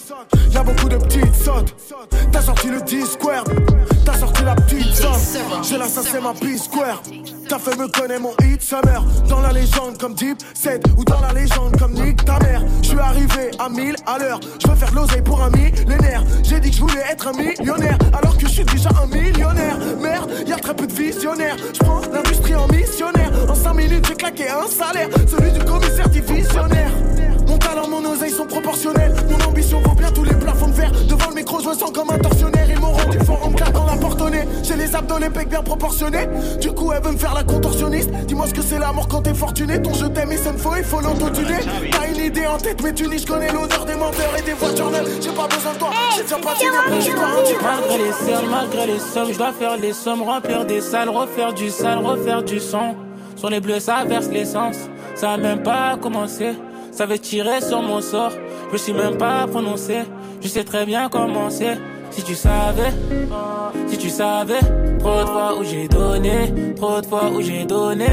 y'a 0.52 0.64
beaucoup 0.64 0.90
de 0.90 0.98
petites 0.98 1.36
sautes. 1.36 1.76
T'as 2.32 2.42
sorti 2.42 2.70
le 2.70 2.82
Discord, 2.82 3.48
t'as 4.04 4.18
sorti 4.18 4.44
la 4.44 4.56
petite 4.56 4.96
somme. 4.96 5.62
J'ai 5.62 5.78
l'assassin 5.78 6.22
ma 6.22 6.34
P-Square. 6.34 7.02
T'as 7.48 7.60
fait 7.60 7.78
me 7.78 7.88
connaître 7.88 8.22
mon 8.22 8.34
hit 8.44 8.62
summer. 8.62 9.04
Dans 9.30 9.42
la 9.42 9.52
légende 9.52 9.98
comme 10.00 10.16
Deep 10.16 10.38
7 10.56 10.84
ou 10.98 11.06
dans 11.06 11.20
la 11.22 11.34
légende 11.34 11.78
comme 11.78 11.94
Nick 11.94 12.26
ta 12.26 12.40
mère. 12.40 12.64
Je 12.82 12.90
suis 12.90 13.00
arrivé 13.00 13.52
à 13.60 13.70
1000 13.70 13.96
à 14.08 14.18
l'heure. 14.18 14.40
Je 14.60 14.68
veux 14.68 14.76
faire 14.76 14.94
l'oseille 14.94 15.22
pour 15.22 15.42
un 15.42 15.52
millénaire. 15.52 16.24
J'ai 16.44 16.60
dit 16.60 16.72
que 16.72 16.76
je 16.76 16.82
voulais 16.82 17.04
être 17.12 17.28
un 17.28 17.34
millionnaire 17.34 17.98
alors 18.14 18.36
que 18.36 18.48
je 18.48 18.54
suis 18.54 18.66
déjà 18.66 18.90
un 19.02 19.08
millionnaire. 19.08 19.78
Merde, 20.02 20.32
y'a 20.48 20.58
très 20.58 20.76
peu 20.76 20.88
de 20.88 20.94
visionnaires. 20.94 21.58
Je 21.74 21.80
prends 21.80 22.02
l'industrie 22.12 22.56
en 22.56 22.68
missionnaire. 22.68 23.32
En 23.48 23.56
5 23.56 23.74
minutes, 23.74 24.06
j'ai 24.08 24.16
claqué 24.16 24.50
un 24.50 24.68
salaire. 24.68 25.10
Celui 25.28 25.52
du 25.52 25.64
commissaire 25.64 26.10
divisionnaire. 26.10 26.92
Micro, 31.44 31.60
je 31.60 31.70
me 31.70 31.74
sens 31.74 31.92
comme 31.92 32.10
un 32.10 32.18
tortionnaire. 32.18 32.68
Ils 32.70 32.80
m'ont 32.80 32.94
rendu 32.94 33.20
fort 33.20 33.40
en 33.44 33.50
me 33.50 33.56
claquant 33.56 33.86
la 33.86 33.98
portonnée. 33.98 34.46
J'ai 34.64 34.76
les 34.76 34.96
abdos, 34.96 35.20
les 35.20 35.30
pecs 35.30 35.50
bien 35.50 35.62
proportionnés. 35.62 36.28
Du 36.62 36.72
coup, 36.72 36.92
elle 36.94 37.04
veut 37.04 37.12
me 37.12 37.18
faire 37.18 37.34
la 37.34 37.44
contorsionniste. 37.44 38.10
Dis-moi 38.28 38.48
ce 38.48 38.54
que 38.54 38.62
c'est 38.62 38.80
l'amour 38.80 39.08
quand 39.08 39.22
t'es 39.22 39.34
fortuné. 39.34 39.82
Ton 39.82 39.94
jeu 39.94 40.10
t'aime, 40.10 40.32
il 40.32 40.38
me 40.38 40.58
faut, 40.58 40.76
il 40.78 40.84
faut 40.84 41.02
l'autotuner. 41.02 41.60
T'as 41.92 42.08
une 42.08 42.26
idée 42.26 42.48
en 42.48 42.58
tête, 42.58 42.82
mais 42.82 42.94
tu 42.94 43.04
je 43.04 43.26
connais 43.28 43.52
l'odeur 43.52 43.86
des 43.86 43.96
menteurs 43.96 44.34
et 44.38 44.42
des 44.42 44.54
voitures 44.54 44.90
neuves. 44.90 45.10
J'ai 45.22 45.32
pas 45.32 45.48
besoin 45.48 45.74
de 45.74 45.78
toi, 45.78 45.90
j'ai 46.16 46.24
déjà 46.24 46.38
pas 46.38 46.54
Malgré 47.62 47.98
les 47.98 48.12
sommes, 48.12 48.50
malgré 48.50 48.88
les 48.88 49.00
sommes, 49.00 49.34
je 49.34 49.38
dois 49.38 49.54
faire 49.54 49.78
les 49.78 49.94
sommes, 49.94 50.22
remplir 50.22 50.66
des 50.66 50.82
salles, 50.82 51.10
refaire 51.10 51.54
du 51.54 51.70
sale, 51.70 52.00
refaire 52.00 52.44
du 52.44 52.60
son. 52.60 52.96
Sur 53.36 53.50
les 53.50 53.60
bleus, 53.60 53.80
ça 53.80 54.06
verse 54.06 54.28
l'essence. 54.30 54.78
Ça 55.16 55.32
a 55.32 55.38
même 55.38 55.64
pas 55.64 55.98
commencé. 56.02 56.54
Ça 56.92 57.06
veut 57.06 57.20
tirer 57.20 57.62
sur 57.62 57.82
mon 57.82 58.02
sort. 58.02 58.32
Je 58.72 58.78
suis 58.78 58.94
même 58.94 59.18
pas 59.18 59.46
prononcé. 59.48 60.04
Je 60.44 60.50
sais 60.50 60.66
très 60.66 60.86
bien 60.86 61.08
comment 61.10 61.50
c'est. 61.50 61.78
Si 62.12 62.22
tu 62.22 62.36
savais, 62.36 62.92
si 63.88 63.98
tu 63.98 64.10
savais, 64.10 64.60
trop 65.00 65.22
de 65.22 65.26
fois 65.26 65.58
où 65.58 65.64
j'ai 65.64 65.88
donné, 65.88 66.54
trop 66.76 67.02
de 67.02 67.06
fois 67.06 67.30
où 67.34 67.42
j'ai 67.42 67.66
donné. 67.66 68.06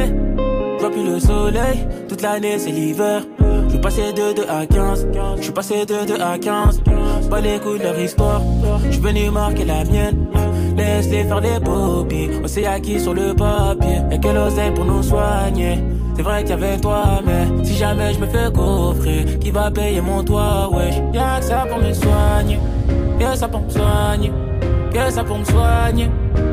Je 0.76 0.80
vois 0.80 0.90
plus 0.90 1.04
le 1.04 1.18
soleil, 1.18 1.86
toute 2.08 2.22
l'année 2.22 2.58
c'est 2.58 2.70
l'hiver. 2.70 3.22
Je 3.64 3.70
suis 3.70 3.78
passé 3.80 4.12
de 4.12 4.32
2 4.32 4.44
à 4.48 4.64
15, 4.64 5.08
je 5.36 5.42
suis 5.42 5.52
passé 5.52 5.84
de 5.84 6.06
2 6.06 6.20
à 6.20 6.38
15. 6.38 6.82
Pas 7.28 7.40
les 7.40 7.58
coups 7.58 7.78
de 7.78 7.82
leur 7.84 7.98
histoire, 7.98 8.40
je 8.86 8.92
suis 8.92 9.00
venu 9.02 9.30
marquer 9.30 9.64
la 9.64 9.84
mienne. 9.84 10.26
Laisse-les 10.76 11.24
faire 11.24 11.40
des 11.40 11.60
poppies, 11.62 12.30
on 12.42 12.48
s'est 12.48 12.64
acquis 12.64 13.00
sur 13.00 13.12
le 13.12 13.34
papier. 13.34 13.98
Y'a 14.10 14.18
quel 14.18 14.38
oseille 14.38 14.72
pour 14.72 14.84
nous 14.84 15.02
soigner. 15.02 15.78
C'est 16.20 16.24
vrai 16.24 16.42
qu'il 16.42 16.50
y 16.50 16.52
avait 16.52 16.76
toi, 16.76 17.22
mais 17.24 17.64
si 17.64 17.78
jamais 17.78 18.12
je 18.12 18.18
me 18.18 18.26
fais 18.26 18.52
coffrer, 18.52 19.24
qui 19.40 19.50
va 19.50 19.70
payer 19.70 20.02
mon 20.02 20.22
toit, 20.22 20.68
wesh? 20.70 20.96
Y'a 21.14 21.38
que 21.38 21.46
ça 21.46 21.64
pour 21.66 21.78
me 21.78 21.94
soigner, 21.94 22.60
que 23.18 23.34
ça 23.34 23.48
pour 23.48 23.62
me 23.62 23.70
soigner, 23.70 24.30
que 24.92 25.10
ça 25.10 25.24
pour 25.24 25.38
me 25.38 25.44
soigner, 25.46 26.10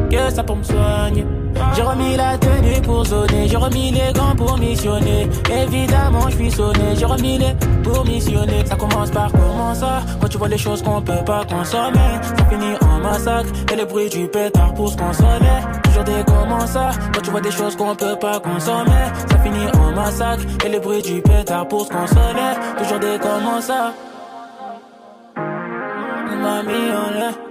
que 0.10 0.34
ça 0.34 0.42
pour 0.42 0.56
me 0.56 0.64
soigner. 0.64 1.26
J'ai 1.74 1.82
remis 1.82 2.16
la 2.16 2.38
tenue 2.38 2.82
pour 2.82 3.06
zoner, 3.06 3.48
j'ai 3.48 3.58
remis 3.58 3.92
les 3.92 4.12
gants 4.14 4.36
pour 4.36 4.58
missionner. 4.58 5.30
Évidemment, 5.52 6.30
je 6.30 6.36
suis 6.36 6.52
sonné, 6.52 6.96
j'ai 6.96 7.06
remis 7.06 7.38
les 7.38 7.54
pour 7.84 8.06
missionner. 8.06 8.66
Ça 8.66 8.76
commence 8.76 9.12
par 9.12 9.32
comment 9.32 9.74
ça? 9.74 10.02
Quand 10.20 10.28
tu 10.28 10.38
vois 10.38 10.48
les 10.48 10.58
choses 10.58 10.82
qu'on 10.82 11.02
peut 11.02 11.24
pas 11.26 11.46
consommer, 11.46 12.10
ça 12.38 12.46
finit 12.46 12.76
en 12.82 13.00
massacre. 13.00 13.50
Et 13.72 13.76
le 13.76 13.86
bruit 13.86 14.10
du 14.10 14.28
pétard 14.28 14.74
pour 14.74 14.90
se 14.90 14.98
consommer. 14.98 15.60
Toujours 15.84 16.04
des 16.04 16.24
comment 16.26 16.66
ça? 16.68 16.92
Quand 17.14 17.22
tu 17.22 17.32
vois 17.32 17.42
des 17.42 17.52
choses 17.52 17.76
qu'on 17.76 17.96
peut 17.96 18.18
pas 18.20 18.40
consommer, 18.40 19.06
ça 19.30 19.38
finit 19.40 19.68
en 19.80 19.92
massacre. 19.96 20.44
Et 20.66 20.70
le 20.70 20.80
bruit 20.80 21.02
du 21.02 21.22
pétard 21.22 21.68
pour 21.68 21.86
se 21.86 21.90
consommer. 21.90 22.52
Toujours 22.78 23.00
des 23.00 23.18
comment 23.20 23.62
ça? 23.62 23.94
M'a 25.36 26.62
mis 26.64 26.92
en 26.92 27.12
l'air. 27.14 27.47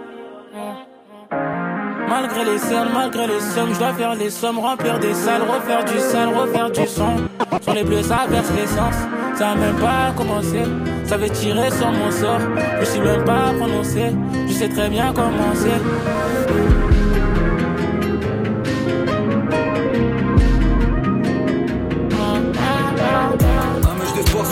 Malgré 2.18 2.46
les 2.46 2.58
cernes, 2.58 2.88
malgré 2.94 3.26
les 3.26 3.40
sommes, 3.40 3.74
je 3.74 3.78
dois 3.78 3.92
faire 3.92 4.14
les 4.14 4.30
sommes, 4.30 4.58
remplir 4.58 4.98
des 4.98 5.12
salles, 5.12 5.42
refaire 5.42 5.84
du 5.84 5.98
sale, 5.98 6.30
refaire 6.30 6.70
du 6.70 6.86
son. 6.86 7.16
Sur 7.60 7.74
les 7.74 7.84
bleus, 7.84 8.02
ça 8.04 8.24
verse 8.30 8.50
l'essence. 8.56 8.94
Ça 9.36 9.50
a 9.50 9.54
même 9.54 9.76
pas 9.76 10.14
commencé. 10.16 10.62
Ça 11.04 11.18
veut 11.18 11.28
tirer 11.28 11.70
sur 11.70 11.92
mon 11.92 12.10
sort. 12.10 12.40
Je 12.80 12.86
suis 12.86 13.00
même 13.00 13.22
pas 13.24 13.52
prononcé. 13.58 14.14
Je 14.48 14.52
sais 14.54 14.68
très 14.70 14.88
bien 14.88 15.12
comment 15.14 15.52
c'est. 15.54 16.95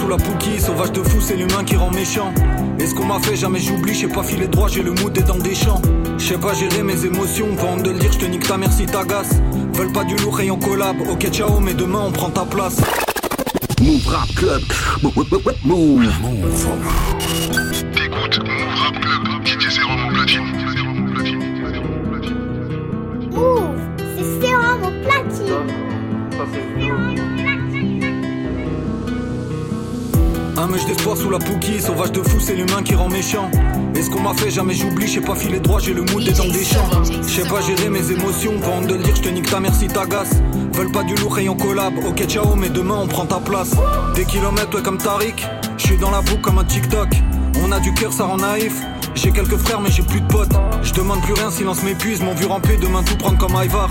Sous 0.04 0.10
la 0.10 0.16
pouquille, 0.16 0.60
sauvage 0.60 0.92
de 0.92 1.02
fou, 1.02 1.18
c'est 1.20 1.36
l'humain 1.36 1.64
qui 1.64 1.76
rend 1.76 1.90
méchant. 1.90 2.32
Et 2.78 2.86
ce 2.86 2.94
qu'on 2.94 3.06
m'a 3.06 3.18
fait, 3.20 3.36
jamais 3.36 3.58
j'oublie, 3.58 3.94
j'ai 3.94 4.08
pas 4.08 4.22
filé 4.22 4.48
droit, 4.48 4.68
j'ai 4.68 4.82
le 4.82 4.92
mood 4.92 5.12
des 5.12 5.22
dans 5.22 5.38
des 5.38 5.54
champs. 5.54 5.80
J'sais 6.18 6.36
pas 6.36 6.52
gérer 6.52 6.82
mes 6.82 7.06
émotions, 7.06 7.54
pas 7.56 7.64
honte 7.64 7.84
de 7.84 7.90
le 7.90 7.98
dire, 7.98 8.12
j'te 8.12 8.28
nique 8.28 8.46
ta 8.46 8.58
merci 8.58 8.84
t'agace. 8.84 9.40
Veulent 9.72 9.92
pas 9.92 10.04
du 10.04 10.16
lourd 10.16 10.38
et 10.40 10.50
en 10.50 10.58
collab, 10.58 10.96
ok 11.10 11.30
ciao, 11.30 11.58
mais 11.60 11.72
demain 11.72 12.02
on 12.06 12.12
prend 12.12 12.28
ta 12.28 12.44
place. 12.44 12.76
Move 13.80 14.06
Rap 14.06 14.28
Club, 14.34 14.62
move, 15.02 15.14
move, 15.30 15.50
move. 15.64 16.64
T'écoutes 17.94 18.38
Move 18.40 18.74
Rap 18.76 19.00
Club, 19.00 19.03
Un 30.74 30.76
mèche 30.76 30.86
d'espoir 30.86 31.16
sous 31.16 31.30
la 31.30 31.38
pouquille, 31.38 31.80
sauvage 31.80 32.10
de 32.10 32.20
fou, 32.20 32.40
c'est 32.40 32.56
l'humain 32.56 32.82
qui 32.82 32.96
rend 32.96 33.08
méchant. 33.08 33.48
Et 33.94 34.02
ce 34.02 34.10
qu'on 34.10 34.18
m'a 34.18 34.34
fait, 34.34 34.50
jamais 34.50 34.74
j'oublie, 34.74 35.06
j'ai 35.06 35.20
pas 35.20 35.36
filé 35.36 35.60
droit, 35.60 35.78
j'ai 35.78 35.94
le 35.94 36.02
mood 36.02 36.24
des 36.24 36.32
dans 36.32 36.48
des 36.48 36.64
champs. 36.64 36.90
J'sais 37.28 37.48
pas 37.48 37.60
gérer 37.60 37.88
mes 37.90 38.10
émotions, 38.10 38.58
pas 38.58 38.70
honte 38.70 38.88
de 38.88 38.94
le 38.94 39.04
dire, 39.04 39.14
j'te 39.14 39.32
nique 39.32 39.48
ta 39.48 39.60
merci 39.60 39.86
t'agace. 39.86 40.30
Veulent 40.72 40.90
pas 40.90 41.04
du 41.04 41.14
lourd 41.14 41.38
et 41.38 41.48
en 41.48 41.54
collab, 41.54 41.94
ok 42.04 42.26
ciao, 42.26 42.56
mais 42.56 42.70
demain 42.70 42.96
on 43.00 43.06
prend 43.06 43.24
ta 43.24 43.38
place. 43.38 43.70
Des 44.16 44.24
kilomètres, 44.24 44.74
ouais, 44.74 44.82
comme 44.82 44.98
Tariq, 44.98 45.46
j'suis 45.78 45.96
dans 45.96 46.10
la 46.10 46.22
boucle 46.22 46.40
comme 46.40 46.58
un 46.58 46.64
TikTok. 46.64 47.08
On 47.64 47.70
a 47.70 47.78
du 47.78 47.94
cœur, 47.94 48.12
ça 48.12 48.24
rend 48.24 48.38
naïf. 48.38 48.74
J'ai 49.14 49.30
quelques 49.30 49.58
frères, 49.58 49.80
mais 49.80 49.92
j'ai 49.92 50.02
plus 50.02 50.22
de 50.22 50.26
potes. 50.26 50.56
Je 50.82 50.92
demande 50.92 51.20
plus 51.22 51.34
rien, 51.34 51.52
silence 51.52 51.84
m'épuise, 51.84 52.20
mon 52.20 52.34
vu 52.34 52.46
ramper, 52.46 52.78
demain 52.78 53.04
tout 53.04 53.16
prendre 53.16 53.38
comme 53.38 53.54
Ivar. 53.62 53.90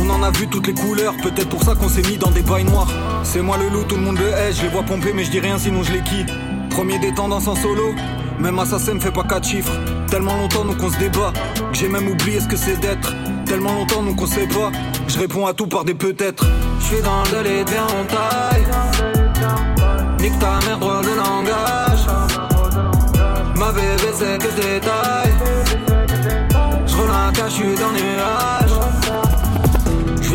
On 0.00 0.08
en 0.08 0.22
a 0.22 0.30
vu 0.30 0.48
toutes 0.48 0.66
les 0.66 0.74
couleurs, 0.74 1.14
peut-être 1.22 1.50
pour 1.50 1.62
ça 1.62 1.74
qu'on 1.74 1.90
s'est 1.90 2.08
mis 2.08 2.16
dans 2.16 2.30
des 2.30 2.40
bails 2.40 2.64
noirs. 2.64 2.88
C'est 3.24 3.40
moi 3.40 3.56
le 3.56 3.68
loup, 3.68 3.84
tout 3.84 3.96
le 3.96 4.02
monde 4.02 4.18
le 4.18 4.28
hait, 4.28 4.52
je 4.52 4.62
les 4.62 4.68
vois 4.68 4.82
pomper, 4.82 5.12
mais 5.14 5.24
je 5.24 5.30
dis 5.30 5.40
rien 5.40 5.58
sinon 5.58 5.82
je 5.82 5.92
les 5.92 6.02
qui. 6.02 6.24
Premier 6.70 6.98
des 6.98 7.14
tendances 7.14 7.48
en 7.48 7.54
solo, 7.54 7.94
même 8.38 8.58
assassin 8.58 8.94
me 8.94 9.00
fait 9.00 9.10
pas 9.10 9.24
quatre 9.24 9.46
chiffres. 9.46 9.72
Tellement 10.08 10.36
longtemps 10.36 10.64
nous 10.64 10.74
qu'on 10.74 10.90
se 10.90 10.98
débat, 10.98 11.32
que 11.54 11.78
j'ai 11.78 11.88
même 11.88 12.08
oublié 12.08 12.40
ce 12.40 12.48
que 12.48 12.56
c'est 12.56 12.78
d'être. 12.80 13.14
Tellement 13.46 13.74
longtemps 13.74 14.02
nous 14.02 14.14
qu'on 14.14 14.26
sait 14.26 14.46
pas, 14.46 14.70
je 15.08 15.18
réponds 15.18 15.46
à 15.46 15.54
tout 15.54 15.66
par 15.66 15.84
des 15.84 15.94
peut-être. 15.94 16.44
Je 16.80 16.84
suis 16.84 17.02
dans 17.02 17.22
le 17.24 17.42
délai, 17.42 17.64
on 17.80 18.04
taille. 18.04 18.66
Nique 20.20 20.38
ta 20.38 20.58
mère, 20.66 20.78
droit 20.78 21.02
de 21.02 21.14
langage. 21.16 22.06
Ma 23.56 23.72
bébé 23.72 24.12
c'est 24.14 24.38
que 24.38 24.48
je. 24.48 24.62
Je 26.86 27.80
dans 27.80 27.90
le 27.90 28.00
nuage. 28.00 29.31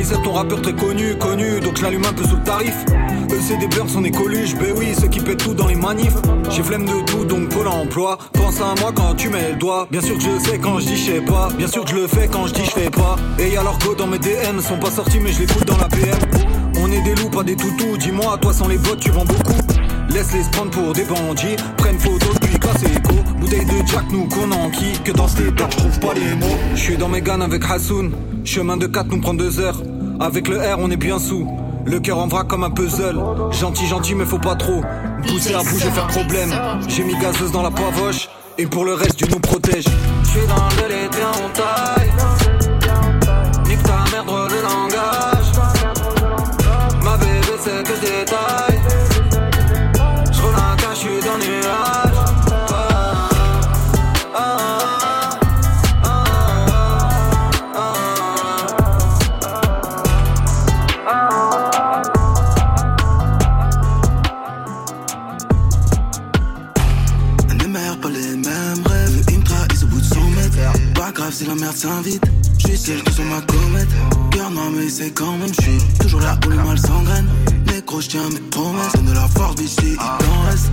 C'est 0.09 0.21
ton 0.23 0.31
rappeur 0.31 0.61
très 0.61 0.73
connu, 0.73 1.17
connu, 1.17 1.59
donc 1.59 1.75
je 1.75 1.83
l'allume 1.83 2.05
un 2.05 2.13
peu 2.13 2.23
sous 2.23 2.37
le 2.37 2.43
tarif. 2.43 2.73
Eux 3.29 3.39
c'est 3.41 3.57
des 3.57 3.67
burns, 3.67 3.89
on 3.97 4.05
est 4.05 4.11
coluches, 4.11 4.55
ben 4.55 4.73
oui, 4.77 4.95
ceux 4.97 5.09
qui 5.09 5.19
pètent 5.19 5.43
tout 5.43 5.53
dans 5.53 5.67
les 5.67 5.75
manifs. 5.75 6.15
J'ai 6.49 6.63
flemme 6.63 6.85
de 6.85 7.01
tout, 7.05 7.25
donc 7.25 7.49
Pôle 7.49 7.67
emploi. 7.67 8.17
Pense 8.31 8.61
à 8.61 8.73
moi 8.79 8.93
quand 8.95 9.15
tu 9.15 9.27
mets 9.27 9.51
le 9.51 9.57
doigt. 9.57 9.85
Bien 9.91 9.99
sûr 9.99 10.15
que 10.15 10.23
je 10.23 10.39
sais 10.39 10.59
quand 10.59 10.79
je 10.79 10.85
dis 10.85 10.95
je 10.95 11.11
sais 11.11 11.19
pas. 11.19 11.49
Bien 11.57 11.67
sûr 11.67 11.83
que 11.83 11.91
je 11.91 11.95
le 11.95 12.07
fais 12.07 12.29
quand 12.31 12.47
je 12.47 12.53
dis 12.53 12.63
je 12.63 12.71
fais 12.71 12.89
pas. 12.89 13.17
Et 13.37 13.49
y'a 13.49 13.63
leur 13.63 13.77
go 13.79 13.95
dans 13.95 14.07
mes 14.07 14.17
DM, 14.17 14.61
sont 14.61 14.79
pas 14.79 14.91
sortis 14.91 15.19
mais 15.19 15.33
je 15.33 15.41
les 15.41 15.65
dans 15.65 15.77
la 15.77 15.89
PM. 15.89 16.17
On 16.79 16.89
est 16.89 17.01
des 17.01 17.15
loups, 17.15 17.29
pas 17.29 17.43
des 17.43 17.57
toutous. 17.57 17.97
Dis-moi, 17.97 18.37
toi 18.41 18.53
sans 18.53 18.69
les 18.69 18.77
bottes, 18.77 19.01
tu 19.01 19.11
vends 19.11 19.25
beaucoup. 19.25 19.59
Laisse-les 20.09 20.43
se 20.43 20.49
prendre 20.51 20.71
pour 20.71 20.93
des 20.93 21.03
bandits. 21.03 21.57
Prennent 21.75 21.99
photo 21.99 22.27
puis 22.39 22.57
casse 22.57 22.81
écho. 22.83 23.15
Bouteille 23.41 23.65
de 23.65 23.85
Jack, 23.85 24.05
nous 24.13 24.25
qu'on 24.29 24.49
enquille. 24.53 24.99
Que 25.03 25.11
dans 25.11 25.27
état, 25.27 25.67
je 25.69 25.75
trouve 25.75 25.99
pas 25.99 26.13
les 26.13 26.33
mots. 26.35 26.57
Je 26.75 26.79
suis 26.79 26.95
dans 26.95 27.09
mes 27.09 27.21
gannes 27.21 27.41
avec 27.41 27.61
Hassoun. 27.69 28.13
Chemin 28.45 28.77
de 28.77 28.87
4 28.87 29.07
nous 29.09 29.19
prend 29.19 29.33
deux 29.33 29.59
heures. 29.59 29.81
Avec 30.19 30.47
le 30.47 30.57
R, 30.57 30.79
on 30.79 30.89
est 30.89 30.97
bien 30.97 31.19
sous. 31.19 31.47
Le 31.85 31.99
cœur 31.99 32.17
en 32.17 32.27
vrac 32.27 32.47
comme 32.47 32.63
un 32.63 32.71
puzzle. 32.71 33.17
Gentil, 33.51 33.85
gentil, 33.85 34.15
mais 34.15 34.25
faut 34.25 34.39
pas 34.39 34.55
trop. 34.55 34.81
Pousser 35.27 35.53
à 35.53 35.59
bouger, 35.59 35.89
faire 35.91 36.07
problème. 36.07 36.49
J'ai 36.87 37.03
mis 37.03 37.15
gazeuse 37.17 37.51
dans 37.51 37.61
la 37.61 37.71
pavoche. 37.71 38.29
Et 38.57 38.65
pour 38.65 38.85
le 38.85 38.93
reste, 38.93 39.17
Dieu 39.17 39.27
nous 39.31 39.39
protège. 39.39 39.85
Je 40.23 40.27
suis 40.29 40.47
dans 40.47 40.55
le 40.55 41.43
on 41.45 41.49
taille. 41.53 42.11
Nique 43.67 43.83
ta 43.83 44.03
merde, 44.11 44.49
le 44.49 44.61
langage. 44.61 45.36
J'suis 72.57 72.77
seul 72.77 73.01
tout 73.03 73.11
sur 73.11 73.23
ma 73.25 73.41
comète. 73.41 73.87
Cœur 74.31 74.51
noir, 74.51 74.69
mais 74.71 74.89
c'est 74.89 75.11
quand 75.11 75.37
même 75.37 75.53
j'suis 75.59 75.79
toujours 75.99 76.21
là 76.21 76.37
où 76.45 76.49
le 76.49 76.57
mal 76.57 76.77
s'engraine. 76.77 77.27
Nécro, 77.65 78.01
j'tiens 78.01 78.29
mes 78.29 78.39
promesses. 78.51 78.93
Donne 78.93 79.05
de 79.05 79.13
la 79.13 79.27
force, 79.27 79.55
bitch, 79.55 79.75
si 79.79 79.91
il 79.91 79.95
t'en 79.97 80.49
reste. 80.49 80.71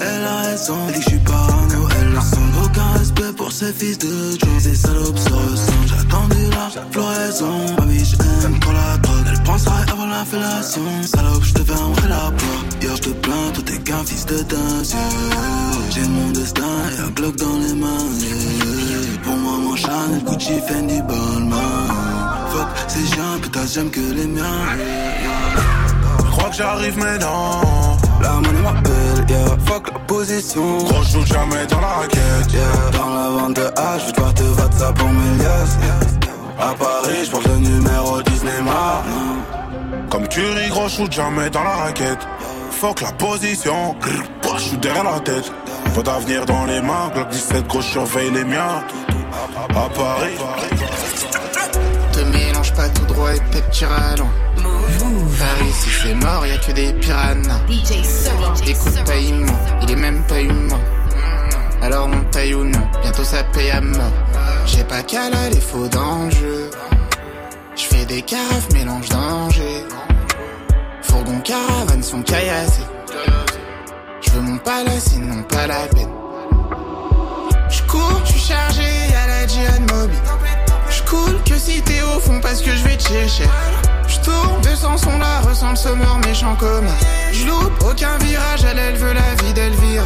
Elle 0.00 0.24
a 0.24 0.50
raison, 0.50 0.76
elle 0.88 0.94
dit 0.94 1.00
que 1.00 1.10
j'suis 1.10 1.20
parano. 1.20 1.88
Elle 2.00 2.12
n'a 2.12 2.20
sans 2.20 2.64
aucun 2.64 2.98
respect 2.98 3.32
pour 3.36 3.52
ses 3.52 3.72
fils 3.72 3.98
de 3.98 4.32
Joe. 4.32 4.50
Ces 4.58 4.74
salopes 4.74 5.18
se 5.18 5.32
ressemblent. 5.32 5.86
J'ai 5.86 6.00
attendu 6.00 6.50
la 6.50 6.82
floraison. 6.90 7.76
Ma 7.78 7.84
bitch 7.86 8.14
aime 8.44 8.58
trop 8.58 8.72
la 8.72 8.96
drogue. 8.98 9.26
Elle 9.30 9.42
pensera 9.44 9.76
avant 9.92 10.06
la 10.06 10.14
la 10.14 10.24
fellation. 10.24 10.82
Salope, 11.02 11.44
je 11.44 11.54
te 11.54 11.62
fermerai 11.64 12.08
la 12.08 12.30
porte. 12.40 12.82
Yo, 12.82 12.90
je 12.96 13.02
te 13.02 13.10
plains, 13.10 13.50
tout 13.54 13.72
est 13.72 13.82
qu'un 13.82 14.04
fils 14.04 14.26
de 14.26 14.38
dingue. 14.42 14.86
J'ai 15.90 16.06
mon 16.08 16.30
destin 16.30 16.74
et 16.92 17.00
un 17.06 17.10
Glock 17.10 17.36
dans 17.36 17.58
les 17.58 17.74
mains. 17.74 18.73
Chanel, 19.84 20.22
Gucci, 20.24 20.60
Fendi, 20.66 21.02
Balmain. 21.02 21.88
Fuck, 22.50 22.68
ces 22.88 23.06
gens, 23.14 23.38
putain, 23.42 23.66
j'aime 23.66 23.90
que 23.90 24.00
les 24.00 24.26
miens. 24.26 24.42
Je 26.18 26.30
crois 26.30 26.48
que 26.50 26.56
j'arrive 26.56 26.98
maintenant. 26.98 27.60
La 28.22 28.32
monnaie 28.34 28.60
m'appelle, 28.62 29.26
yeah. 29.28 29.56
Fuck 29.66 29.92
la 29.92 29.98
position. 30.00 30.78
Gros, 30.78 31.02
je 31.02 31.12
joue 31.12 31.26
jamais 31.26 31.66
dans 31.66 31.80
la 31.80 31.86
raquette. 31.88 32.52
Yeah. 32.52 32.62
Dans 32.98 33.14
la 33.14 33.28
vente 33.28 33.56
de 33.56 33.62
H, 33.62 34.06
je 34.06 34.12
te 34.12 34.60
WhatsApp 34.60 34.94
pour 34.96 35.08
mes 35.08 35.42
liasses. 35.42 35.76
À 36.58 36.72
Paris, 36.74 37.24
je 37.26 37.30
porte 37.30 37.46
le 37.48 37.56
numéro 37.56 38.22
10 38.22 38.44
Neymar. 38.44 39.02
Comme 40.08 40.28
tu 40.28 40.40
ris, 40.40 40.68
gros, 40.70 40.88
je 40.88 40.96
joue 40.96 41.10
jamais 41.10 41.50
dans 41.50 41.64
la 41.64 41.76
raquette. 41.76 42.26
Fuck 42.70 43.02
la 43.02 43.12
position. 43.12 43.94
Je 44.56 44.62
suis 44.62 44.76
derrière 44.78 45.04
la 45.04 45.20
tête. 45.20 45.52
Pas 45.94 46.02
d'avenir 46.02 46.46
dans 46.46 46.64
les 46.64 46.80
mains. 46.80 47.10
Glock 47.14 47.28
17, 47.28 47.66
gros, 47.66 47.80
je 47.80 47.86
surveille 47.88 48.30
les 48.30 48.44
miens. 48.44 48.82
À 49.34 49.88
Paris. 49.88 50.36
Te 52.12 52.20
mélange 52.20 52.72
pas 52.74 52.88
tout 52.88 53.04
droit 53.06 53.34
et 53.34 53.40
peut-être 53.40 53.70
tira 53.70 54.14
loin. 54.16 54.30
Paris, 55.38 55.72
si 55.72 55.90
c'est 55.90 56.14
mort, 56.14 56.46
y 56.46 56.52
a 56.52 56.58
que 56.58 56.72
des 56.72 56.92
piranhas. 56.92 57.60
Écoute 58.66 59.04
pas, 59.04 59.16
il 59.16 59.34
ment, 59.34 59.58
il 59.82 59.90
est 59.90 59.96
même 59.96 60.22
pas 60.26 60.40
humain. 60.40 60.80
Alors 61.82 62.08
on 62.10 62.24
paye 62.30 62.54
ou 62.54 62.64
non, 62.64 62.88
bientôt 63.02 63.24
ça 63.24 63.42
paye 63.52 63.70
à 63.70 63.80
mort. 63.80 64.12
J'ai 64.66 64.84
pas 64.84 65.02
qu'à 65.02 65.28
là 65.28 65.50
les 65.50 65.60
faux 65.60 65.88
d'enjeu. 65.88 66.70
J'fais 67.76 68.04
des 68.06 68.22
caves, 68.22 68.68
mélange 68.72 69.08
danger. 69.08 69.84
Fourgon 71.02 71.40
caravane 71.40 72.02
sont 72.02 72.22
caillassés. 72.22 72.86
J'veux 74.22 74.40
mon 74.40 74.58
palace, 74.58 75.10
sinon 75.10 75.42
pas 75.42 75.66
la 75.66 75.86
peine. 75.88 76.23
Chargé, 78.46 78.82
y'a 79.10 79.26
la 79.26 79.46
djihad 79.46 79.90
mobile. 79.90 80.18
J'coule 80.90 81.42
que 81.44 81.58
si 81.58 81.80
t'es 81.80 82.02
au 82.02 82.20
fond 82.20 82.40
parce 82.42 82.60
que 82.60 82.76
j'vais 82.76 82.98
te 82.98 83.08
chercher. 83.08 83.48
J'tourne, 84.06 84.60
200 84.62 84.98
sont 84.98 85.18
là, 85.18 85.40
ressemble 85.40 85.78
sommeur 85.78 86.18
méchant 86.26 86.54
comme 86.56 86.86
J'loupe, 87.32 87.72
aucun 87.88 88.18
virage, 88.18 88.64
elle, 88.70 88.78
elle 88.78 88.96
veut 88.96 89.14
la 89.14 89.34
vie 89.42 89.54
d'Elvira. 89.54 90.04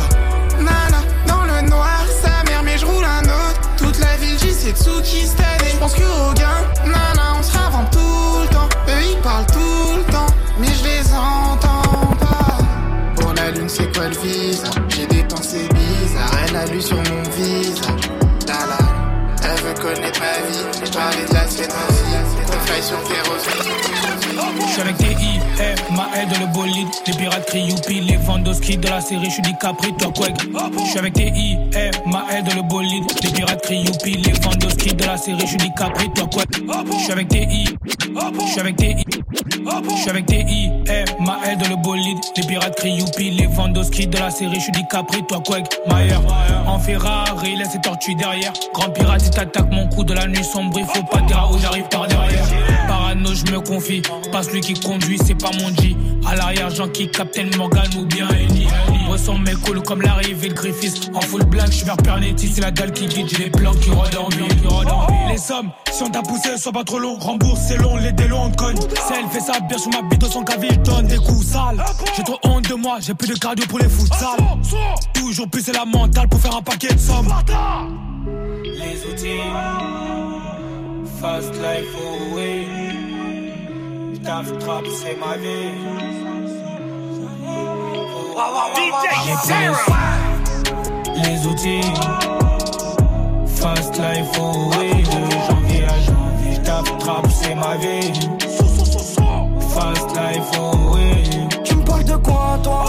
Nana, 0.61 1.03
dans 1.27 1.43
le 1.43 1.69
noir, 1.69 2.05
sa 2.23 2.45
mère, 2.49 2.63
mais 2.63 2.79
j'roule 2.79 3.05
un 3.05 3.25
autre. 3.25 3.61
Toute 3.77 3.99
la 3.99 4.15
ville, 4.19 4.39
j'y 4.41 4.53
sais 4.53 4.71
Tsuki 4.71 5.27
cette 5.27 5.41
année. 5.41 5.73
J'pense 5.73 5.95
que 5.95 6.03
au 6.03 6.33
gain, 6.35 6.63
nana, 6.85 7.35
on 7.41 7.43
se 7.43 7.59
ravente 7.59 7.91
tout 7.91 8.43
le 8.43 8.49
temps. 8.55 8.69
Eux, 8.87 9.17
ils 9.17 9.21
parlent 9.21 9.47
tout 9.47 9.97
le 9.97 10.13
temps, 10.13 10.33
mais 10.61 10.69
je 10.69 10.85
les 10.85 11.13
entends 11.13 12.15
pas. 12.21 12.59
Pour 13.17 13.35
la 13.35 13.51
lune, 13.51 13.69
c'est 13.69 13.93
quoi 13.93 14.07
le 14.07 14.17
visa 14.17 14.69
J'ai 14.89 15.07
des 15.07 15.25
pensées 15.25 15.69
bizarres, 15.75 16.39
elle 16.49 16.57
a 16.57 16.67
lu 16.67 16.81
sur 16.81 16.99
mon 16.99 17.23
visage. 17.31 18.08
Connaître 19.79 20.21
ma 20.21 20.49
vie, 20.49 20.59
je 20.85 20.93
parlais 20.93 21.25
de 21.29 21.35
la 21.35 21.47
sienne 21.47 21.71
aussi. 21.89 22.47
Qu'on 22.47 22.67
faille 22.67 22.83
sur 22.83 23.03
kérosène. 23.05 24.09
J'suis 24.69 24.81
avec 24.83 24.97
TI, 24.99 25.41
eh, 25.61 25.95
ma 25.95 26.09
aide 26.21 26.29
dans 26.29 26.41
le 26.41 26.53
bolide. 26.53 26.89
Les 27.07 27.13
pirates 27.15 27.47
crient 27.47 27.69
youpi, 27.69 28.01
les 28.01 28.17
Vandoski 28.17 28.77
de 28.77 28.89
la 28.89 29.01
série, 29.01 29.31
j'suis 29.31 29.43
dit 29.43 29.55
Capri, 29.61 29.95
toi 29.97 30.13
Quake. 30.15 30.41
J'suis 30.87 30.99
avec 30.99 31.15
TI, 31.15 31.59
eh, 31.75 31.91
ma 32.09 32.25
aide 32.33 32.45
dans 32.47 32.57
le 32.57 32.63
bolide. 32.63 33.05
Les 33.23 33.31
pirates 33.31 33.63
crient 33.63 33.85
youpi, 33.85 34.13
les 34.13 34.33
Vandoski 34.33 34.95
de 34.95 35.05
la 35.05 35.17
série, 35.17 35.47
j'suis 35.47 35.57
dit 35.57 35.73
Capri, 35.77 36.11
toi 36.15 36.27
Quake. 36.27 36.63
J'suis 37.01 37.13
avec 37.13 37.29
TI, 37.29 37.65
j'suis 38.47 38.61
avec 38.61 38.77
TI. 39.59 39.97
J'suis 39.97 40.11
avec 40.11 40.27
TI, 40.27 40.71
eh, 40.89 41.23
ma 41.23 41.39
aide 41.51 41.59
dans 41.61 41.69
le 41.69 41.77
bolide. 41.77 42.19
Les 42.37 42.47
pirates 42.47 42.77
crient 42.77 42.99
youpi, 42.99 43.31
les 43.31 43.47
Vandoski 43.47 44.07
de 44.07 44.19
la 44.19 44.31
série, 44.31 44.59
j'suis 44.61 44.73
dit 44.73 44.85
Capri, 44.91 45.23
toi 45.27 45.41
Quake. 45.45 45.79
Maillard, 45.89 46.23
en 46.67 46.79
Ferrari, 46.79 47.57
laisse 47.57 47.71
ses 47.71 47.81
tortues 47.81 48.15
derrière. 48.15 48.53
Grand 48.75 48.91
pirate, 48.91 49.21
si 49.21 49.31
t'attaques 49.31 49.71
mon 49.71 49.89
coup 49.89 50.05
de 50.05 50.15
la 50.15 50.27
nuit 50.27 50.45
sombre, 50.45 50.79
il 50.79 50.87
faut 50.87 51.03
pas 51.05 51.21
dire 51.23 51.49
où 51.53 51.59
j'arrive 51.59 51.89
par 51.89 52.07
derrière. 52.07 52.47
Parano, 52.87 53.35
je 53.35 53.53
me 53.53 53.61
confie. 53.61 54.03
Pas 54.33 54.43
celui 54.43 54.61
qui 54.61 54.75
conduit, 54.75 55.19
c'est 55.19 55.35
pas 55.35 55.51
mon 55.61 55.69
G. 55.69 55.97
À 56.27 56.37
l'arrière, 56.37 56.71
Jean 56.71 56.89
qui 56.89 57.09
Captain 57.11 57.47
Morgan 57.57 57.89
ou 57.99 58.05
bien 58.05 58.29
Ellie. 58.29 58.67
Ressens 59.09 59.39
mes 59.39 59.55
coules 59.55 59.83
comme 59.83 60.03
l'arrivée 60.03 60.49
de 60.49 60.55
Griffiths. 60.55 61.11
En 61.15 61.21
full 61.21 61.45
black, 61.45 61.73
je 61.73 61.85
vers 61.85 61.97
Pernetti, 61.97 62.49
c'est 62.49 62.61
la 62.61 62.71
dalle 62.71 62.93
qui 62.93 63.07
guide. 63.07 63.29
J'ai 63.31 63.45
les 63.45 63.51
plans 63.51 63.73
qui 63.73 63.91
rôdent 63.91 64.17
en 64.19 64.29
ville, 64.29 64.49
Les 65.39 65.93
si 65.93 66.03
on 66.03 66.11
t'a 66.11 66.21
poussé, 66.21 66.59
sois 66.59 66.73
pas 66.73 66.83
trop 66.83 66.99
long. 66.99 67.17
Rembourse, 67.17 67.61
c'est 67.69 67.77
long, 67.77 67.97
les 67.97 68.11
délos 68.11 68.39
on 68.39 68.51
te 68.51 68.57
cogne. 68.57 68.77
Si 68.77 69.13
elle 69.17 69.29
fait 69.29 69.39
ça 69.39 69.61
bien 69.61 69.79
sur 69.79 69.91
ma 69.93 70.03
bite, 70.03 70.25
son 70.27 70.43
caville, 70.43 70.83
donne 70.83 71.07
des 71.07 71.19
coups 71.19 71.47
sales. 71.47 71.81
J'ai 72.17 72.25
trop 72.25 72.39
honte 72.43 72.69
de 72.69 72.75
moi, 72.75 72.99
j'ai 73.01 73.15
plus 73.15 73.29
de 73.29 73.39
cardio 73.39 73.65
pour 73.69 73.79
les 73.79 73.89
foot 73.89 74.13
sales. 74.15 74.45
Toujours 75.15 75.49
plus, 75.49 75.63
c'est 75.63 75.77
la 75.77 75.85
mentale 75.85 76.29
pour 76.29 76.41
faire 76.41 76.57
un 76.57 76.63
paquet 76.63 76.93
de 76.93 76.99
sommes. 76.99 77.33
Les 78.65 79.07
outils, 79.07 79.39
fast 81.21 81.55
life 81.55 81.95
away. 82.33 82.67
Taf 84.25 84.59
trap, 84.59 84.85
c'est 85.01 85.17
ma 85.21 85.37
vie. 85.37 85.71
Les 91.23 91.47
outils, 91.47 91.93
fast 93.61 93.99
life 93.99 94.39
away. 94.39 95.03
De 95.03 95.21
janvier 95.47 95.85
à 95.85 95.99
janvier, 96.01 96.63
taf 96.63 96.99
trap, 96.99 97.27
c'est 97.31 97.55
ma 97.55 97.77
vie. 97.77 98.13
Fast 99.75 100.09
life 100.17 100.59
away. 100.59 101.25
Tu 101.65 101.75
me 101.77 101.85
parles 101.85 102.05
de 102.05 102.17
quoi, 102.17 102.59
toi? 102.63 102.85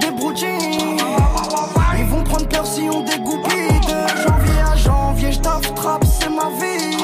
Des 0.00 0.10
broutines. 0.10 1.00
Ils 1.98 2.06
vont 2.06 2.22
prendre 2.24 2.46
peur 2.48 2.66
si 2.66 2.88
on 2.92 3.02
dégoupille. 3.02 3.80
De 3.88 4.22
janvier 4.22 4.60
à 4.72 4.76
janvier, 4.76 5.32
je 5.32 5.40
taffe 5.40 5.74
trap, 5.74 6.04
c'est 6.04 6.30
ma 6.30 6.50
vie. 6.60 6.96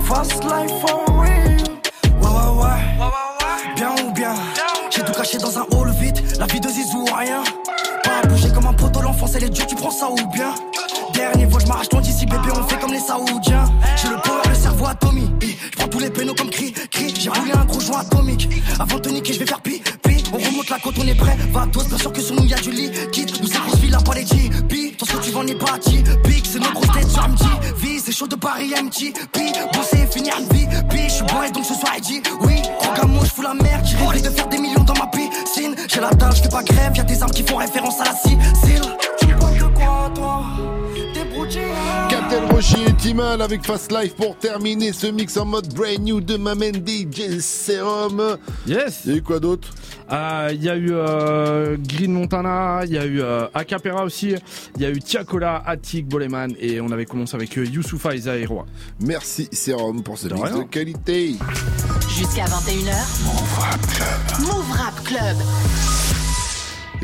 Fast 0.00 0.44
life 0.44 0.72
for 0.80 1.04
real 1.20 1.56
Ouais, 2.20 2.62
ouais, 2.62 3.74
Bien 3.76 3.90
ou 4.04 4.12
bien? 4.12 4.34
J'ai 4.90 5.02
tout 5.02 5.12
caché 5.12 5.38
dans 5.38 5.58
un 5.58 5.66
hall 5.72 5.90
vide. 5.90 6.18
La 6.38 6.46
vie 6.46 6.60
de 6.60 6.68
Zizou 6.68 7.02
ou 7.02 7.14
rien. 7.14 7.42
Pas 8.04 8.20
à 8.22 8.26
bouger 8.26 8.50
comme 8.52 8.66
un 8.66 8.72
poteau, 8.72 9.00
l'enfance 9.00 9.34
elle 9.36 9.44
est 9.44 9.50
dure, 9.50 9.66
tu 9.66 9.74
prends 9.76 9.90
ça 9.90 10.10
ou 10.10 10.26
bien? 10.32 10.52
Dernier 11.22 11.46
je 11.56 11.66
m'arrache 11.68 11.88
ton 11.88 12.00
d'ici, 12.00 12.26
bébé, 12.26 12.48
on 12.52 12.66
fait 12.66 12.80
comme 12.80 12.92
les 12.92 12.98
Saoudiens. 12.98 13.64
J'ai 13.94 14.08
le 14.08 14.16
power, 14.16 14.42
le 14.48 14.54
cerveau 14.56 14.86
atomique. 14.86 15.30
Je 15.40 15.76
prends 15.78 15.86
tous 15.86 16.00
les 16.00 16.10
pénaux 16.10 16.34
comme 16.34 16.50
cri, 16.50 16.72
cri. 16.90 17.14
J'ai 17.16 17.30
roulé 17.30 17.52
un 17.52 17.64
gros 17.64 17.78
joint 17.78 18.00
atomique. 18.00 18.48
Avant 18.80 18.96
de 18.96 19.02
te 19.02 19.08
niquer, 19.08 19.34
je 19.34 19.38
vais 19.38 19.46
faire 19.46 19.60
pi, 19.60 19.80
pi. 20.02 20.24
On 20.32 20.38
remonte 20.38 20.68
la 20.68 20.80
côte, 20.80 20.96
on 20.98 21.06
est 21.06 21.14
prêt. 21.14 21.36
Va 21.52 21.68
tous, 21.72 21.86
bien 21.86 21.96
sûr 21.96 22.12
que 22.12 22.20
sur 22.20 22.34
nous 22.34 22.44
y'a 22.44 22.56
du 22.56 22.72
liquide. 22.72 23.30
Nous 23.40 23.46
c'est 23.46 23.60
grosse 23.60 23.78
ville, 23.78 23.96
pas 24.04 24.14
les 24.14 24.24
Pi 24.64 24.96
Tout 24.98 25.06
ce 25.06 25.12
que 25.12 25.22
tu 25.22 25.30
vends 25.30 25.44
n'est 25.44 25.54
pas 25.54 25.78
Pique, 26.24 26.48
c'est 26.50 26.58
nos 26.58 26.72
grosses 26.72 26.92
têtes 26.92 27.08
sur 27.08 27.28
MT 27.28 27.44
Vie, 27.76 28.00
c'est 28.04 28.12
chaud 28.12 28.26
de 28.26 28.34
Paris, 28.34 28.74
MT 28.82 29.12
Pi, 29.32 29.52
bosser, 29.72 30.08
finir 30.10 30.34
une 30.40 30.56
vie 30.56 30.66
Pi, 30.90 31.04
je 31.04 31.12
suis 31.12 31.24
bourré 31.24 31.52
donc 31.52 31.64
ce 31.64 31.74
soir, 31.74 31.92
il 31.98 32.02
dit 32.02 32.22
Oui, 32.40 32.56
Rogamo, 32.80 33.24
je 33.24 33.30
fous 33.30 33.42
la 33.42 33.54
merde. 33.54 33.84
J'ai 33.84 34.22
de 34.22 34.28
faire 34.28 34.48
des 34.48 34.58
millions 34.58 34.82
dans 34.82 34.94
ma 34.94 35.06
piscine. 35.06 35.76
J'ai 35.86 36.00
la 36.00 36.10
dalle, 36.10 36.34
je 36.34 36.42
fais 36.42 36.48
pas 36.48 36.64
grève. 36.64 36.96
Y'a 36.96 37.04
des 37.04 37.22
armes 37.22 37.30
qui 37.30 37.44
font 37.44 37.58
référence 37.58 38.00
à 38.00 38.04
la 38.06 38.14
Sicile. 38.16 38.82
Tu 39.20 39.26
parles 39.36 39.58
de 39.58 39.78
quoi, 39.78 40.10
toi? 40.16 40.71
Captain 42.08 42.46
Roshi 42.48 42.76
et 42.86 42.94
Timal 42.94 43.42
avec 43.42 43.64
Fast 43.64 43.92
Life 43.92 44.14
pour 44.14 44.36
terminer 44.38 44.92
ce 44.92 45.06
mix 45.06 45.36
en 45.36 45.44
mode 45.44 45.72
brand 45.74 45.98
new 46.00 46.20
de 46.20 46.36
Mamen 46.36 46.74
DJ 46.76 47.40
Serum. 47.40 48.38
Yes. 48.66 49.02
Il 49.04 49.10
y 49.10 49.14
a 49.14 49.16
eu 49.18 49.22
quoi 49.22 49.38
d'autre 49.40 49.68
Il 50.10 50.62
y 50.62 50.68
a 50.70 50.76
eu 50.76 50.90
euh, 50.92 51.76
Green 51.78 52.12
Montana, 52.12 52.80
il 52.84 52.92
y 52.92 52.98
a 52.98 53.04
eu 53.04 53.20
euh, 53.20 53.46
Acapera 53.54 54.04
aussi, 54.04 54.34
il 54.76 54.82
y 54.82 54.86
a 54.86 54.90
eu 54.90 54.98
Tiakola, 54.98 55.62
Attic, 55.66 56.08
Boleman 56.08 56.54
et 56.58 56.80
on 56.80 56.90
avait 56.90 57.06
commencé 57.06 57.34
avec 57.34 57.56
euh, 57.58 57.64
Youssoufa 57.66 58.14
et 58.14 58.18
Zaïroa. 58.18 58.64
Merci 59.00 59.48
Serum 59.52 60.02
pour 60.02 60.16
ce 60.18 60.28
De 60.28 60.34
mix 60.34 60.50
rien. 60.50 60.58
de 60.58 60.64
qualité. 60.64 61.36
Jusqu'à 62.08 62.44
21h. 62.44 63.24
Move 63.24 63.58
Rap 63.58 63.86
Club. 63.88 64.46
Move 64.48 64.70
Rap 64.72 65.04
Club. 65.04 65.36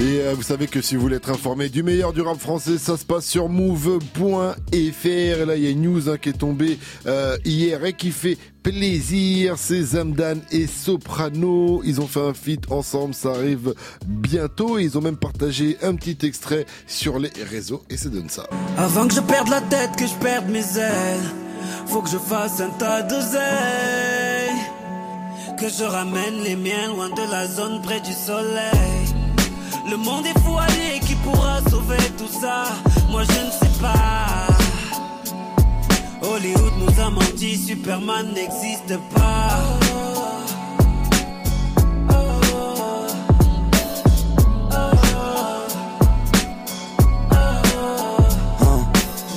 Et 0.01 0.21
euh, 0.21 0.35
vous 0.37 0.45
savez 0.45 0.69
que 0.69 0.81
si 0.81 0.95
vous 0.95 1.03
voulez 1.03 1.17
être 1.17 1.31
informé 1.31 1.69
du 1.69 1.83
meilleur 1.83 2.13
du 2.13 2.21
rap 2.21 2.39
français, 2.39 2.79
ça 2.79 2.97
se 2.97 3.05
passe 3.05 3.27
sur 3.27 3.49
move.fr. 3.49 4.55
Et 4.73 5.45
là, 5.45 5.57
il 5.57 5.65
y 5.65 5.67
a 5.67 5.71
une 5.71 5.83
news 5.83 6.09
hein, 6.09 6.19
qui 6.19 6.29
est 6.29 6.39
tombée 6.39 6.79
euh, 7.07 7.37
hier 7.45 7.85
et 7.85 7.95
qui 7.95 8.13
fait 8.13 8.39
plaisir. 8.63 9.55
C'est 9.57 9.83
Zamdan 9.83 10.37
et 10.53 10.69
Soprano. 10.69 11.83
Ils 11.85 12.01
ont 12.01 12.07
fait 12.07 12.21
un 12.21 12.33
feat 12.33 12.71
ensemble. 12.71 13.13
Ça 13.13 13.31
arrive 13.31 13.75
bientôt. 14.07 14.79
Ils 14.79 14.97
ont 14.97 15.01
même 15.01 15.17
partagé 15.17 15.77
un 15.83 15.97
petit 15.97 16.25
extrait 16.25 16.65
sur 16.87 17.19
les 17.19 17.33
réseaux. 17.51 17.83
Et 17.91 17.97
ça 17.97 18.09
donne 18.09 18.29
ça. 18.29 18.47
Avant 18.77 19.09
que 19.09 19.15
je 19.15 19.21
perde 19.21 19.49
la 19.49 19.63
tête, 19.63 19.97
que 19.97 20.07
je 20.07 20.15
perde 20.15 20.49
mes 20.49 20.79
ailes, 20.79 21.29
faut 21.87 22.03
que 22.03 22.11
je 22.11 22.19
fasse 22.19 22.61
un 22.61 22.71
tas 22.71 23.03
d'oseille. 23.03 23.41
Que 25.59 25.69
je 25.69 25.83
ramène 25.83 26.41
les 26.45 26.55
miens 26.55 26.87
loin 26.95 27.09
de 27.11 27.33
la 27.33 27.49
zone 27.49 27.83
près 27.83 28.01
du 28.01 28.13
soleil. 28.13 29.18
Le 29.91 29.97
monde 29.97 30.27
est 30.27 30.39
fou, 30.41 30.57
allez, 30.59 31.01
qui 31.01 31.15
pourra 31.17 31.61
sauver 31.71 31.97
tout 32.17 32.29
ça? 32.41 32.65
Moi 33.11 33.23
je 33.23 33.47
ne 33.47 33.51
sais 33.51 33.81
pas. 33.81 34.49
Hollywood 36.23 36.73
nous 36.79 37.01
a 37.03 37.11
menti, 37.11 37.57
Superman 37.57 38.33
n'existe 38.35 38.99
pas. 39.15 39.49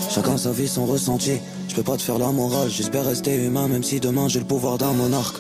Chacun 0.09 0.37
sa 0.37 0.51
vie, 0.51 0.67
son 0.67 0.85
ressenti. 0.85 1.39
Je 1.69 1.75
peux 1.75 1.83
pas 1.83 1.95
te 1.95 2.01
faire 2.01 2.17
la 2.19 2.31
morale, 2.31 2.69
j'espère 2.69 3.05
rester 3.05 3.33
humain, 3.33 3.69
même 3.69 3.83
si 3.83 4.01
demain 4.01 4.27
j'ai 4.27 4.39
le 4.39 4.45
pouvoir 4.45 4.77
d'un 4.77 4.91
monarque. 4.91 5.37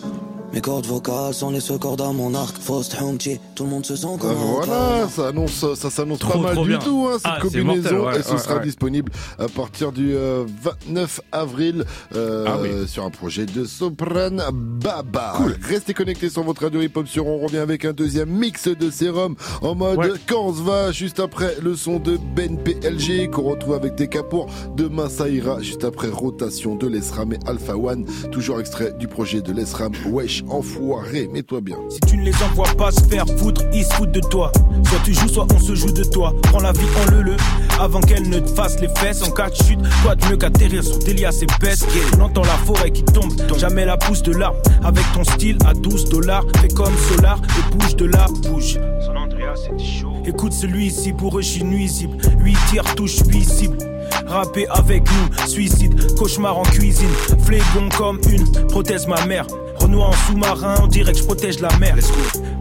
Mes 0.53 0.59
cordes 0.59 0.85
vocales 0.85 1.33
sont 1.33 1.49
les 1.49 1.61
seules 1.61 1.79
cordes 1.79 2.01
à 2.01 2.11
mon 2.11 2.33
arc. 2.35 2.57
Faust, 2.57 2.97
Humpty, 3.01 3.39
tout 3.55 3.63
le 3.63 3.69
monde 3.69 3.85
se 3.85 3.95
sent 3.95 4.07
comme 4.19 4.31
Ah, 4.31 4.65
voilà, 4.65 5.07
ça 5.07 5.27
annonce, 5.29 5.65
ça 5.75 5.89
s'annonce 5.89 6.19
pas 6.19 6.37
mal 6.37 6.55
trop 6.55 6.63
du 6.63 6.69
bien. 6.71 6.79
tout, 6.79 7.07
hein, 7.09 7.13
cette 7.13 7.21
Ah, 7.25 7.35
c'est 7.41 7.41
combinaison. 7.61 7.71
mortel, 7.95 7.99
ouais, 7.99 8.19
et 8.19 8.23
ce 8.23 8.31
ouais, 8.33 8.37
sera 8.37 8.55
ouais. 8.55 8.61
disponible 8.65 9.11
à 9.39 9.47
partir 9.47 9.93
du 9.93 10.13
euh, 10.13 10.43
29 10.89 11.21
avril 11.31 11.85
euh, 12.15 12.45
Ah 12.49 12.57
oui. 12.61 12.69
sur 12.87 13.05
un 13.05 13.09
projet 13.11 13.45
de 13.45 13.63
Sopran 13.63 14.31
Baba. 14.53 15.35
Restez 15.69 15.93
connectés 15.93 16.29
sur 16.29 16.43
votre 16.43 16.63
radio 16.63 16.81
hip-hop 16.81 17.07
sur 17.07 17.27
On 17.27 17.37
revient 17.39 17.57
avec 17.59 17.85
un 17.85 17.93
deuxième 17.93 18.29
mix 18.29 18.67
de 18.67 18.89
sérum 18.91 19.35
en 19.61 19.73
mode 19.73 19.99
Ouais. 19.99 20.09
quand 20.27 20.47
on 20.47 20.53
se 20.53 20.61
va, 20.61 20.91
juste 20.91 21.21
après 21.21 21.55
le 21.61 21.77
son 21.77 21.97
de 21.99 22.17
Ben 22.35 22.57
PLG 22.57 23.29
qu'on 23.31 23.43
retrouve 23.43 23.75
avec 23.75 23.95
des 23.95 24.09
capours. 24.09 24.47
Demain 24.75 25.07
ça 25.07 25.29
ira, 25.29 25.61
juste 25.61 25.85
après 25.85 26.09
rotation 26.09 26.75
de 26.75 26.87
l'ESRAM 26.87 27.31
et 27.31 27.39
Alpha 27.47 27.77
One. 27.77 28.05
Toujours 28.33 28.59
extrait 28.59 28.91
du 28.99 29.07
projet 29.07 29.41
de 29.41 29.53
l'ESRAM. 29.53 29.93
Wesh, 30.09 30.40
enfoiré, 30.49 31.29
mets-toi 31.31 31.61
bien. 31.61 31.77
Si 31.89 31.99
tu 32.01 32.17
ne 32.17 32.23
les 32.23 32.35
envoies 32.43 32.73
pas 32.77 32.91
se 32.91 33.01
faire 33.01 33.25
foutre, 33.37 33.61
ils 33.73 33.83
se 33.83 33.93
foutent 33.93 34.11
de 34.11 34.19
toi. 34.19 34.51
Soit 34.87 34.99
tu 35.03 35.13
joues, 35.13 35.27
soit 35.27 35.47
on 35.53 35.59
se 35.59 35.75
joue 35.75 35.91
de 35.91 36.03
toi. 36.03 36.33
Prends 36.43 36.59
la 36.59 36.71
vie 36.71 36.87
en 37.01 37.11
le 37.11 37.21
le 37.21 37.35
avant 37.79 38.01
qu'elle 38.01 38.29
ne 38.29 38.39
te 38.39 38.49
fasse 38.49 38.79
les 38.79 38.89
fesses. 38.97 39.23
En 39.23 39.31
cas 39.31 39.49
de 39.49 39.55
chute, 39.55 39.79
quoi 40.03 40.15
de 40.15 40.25
mieux 40.25 40.37
qu'atterrir 40.37 40.83
sur 40.83 40.99
des 40.99 41.13
liasses 41.13 41.41
épaisses. 41.41 41.85
On 42.17 42.21
entend 42.21 42.43
la 42.43 42.57
forêt 42.65 42.91
qui 42.91 43.03
tombe, 43.03 43.33
jamais 43.57 43.85
la 43.85 43.97
pousse 43.97 44.23
de 44.23 44.33
là. 44.33 44.53
Avec 44.83 45.03
ton 45.13 45.23
style 45.23 45.57
à 45.65 45.73
12 45.73 46.05
dollars, 46.09 46.45
fais 46.59 46.67
comme 46.69 46.93
Solar 46.97 47.39
et 47.57 47.75
bouge 47.75 47.95
de 47.95 48.05
là, 48.05 48.25
bouge. 48.43 48.79
Son 49.05 49.15
Andrea, 49.15 49.55
c'était 49.55 49.83
chaud. 49.83 50.13
Écoute 50.25 50.53
celui-ci, 50.53 51.13
pour 51.13 51.37
eux, 51.37 51.41
je 51.41 51.47
suis 51.47 51.63
nuisible. 51.63 52.17
8 52.39 52.57
tirs, 52.69 52.95
touche 52.95 53.19
8 53.27 53.43
cibles. 53.43 53.77
Rapper 54.27 54.67
avec 54.69 55.03
nous, 55.03 55.47
suicide, 55.47 56.15
cauchemar 56.15 56.57
en 56.57 56.63
cuisine. 56.63 57.09
Flégon 57.45 57.89
comme 57.97 58.19
une 58.29 58.67
prothèse, 58.67 59.07
ma 59.07 59.25
mère. 59.25 59.45
Renoir 59.81 60.09
en 60.09 60.13
sous-marin, 60.13 60.75
on 60.83 60.87
dirait 60.87 61.11
que 61.11 61.17
je 61.17 61.23
protège 61.23 61.59
la 61.59 61.75
mer. 61.77 61.95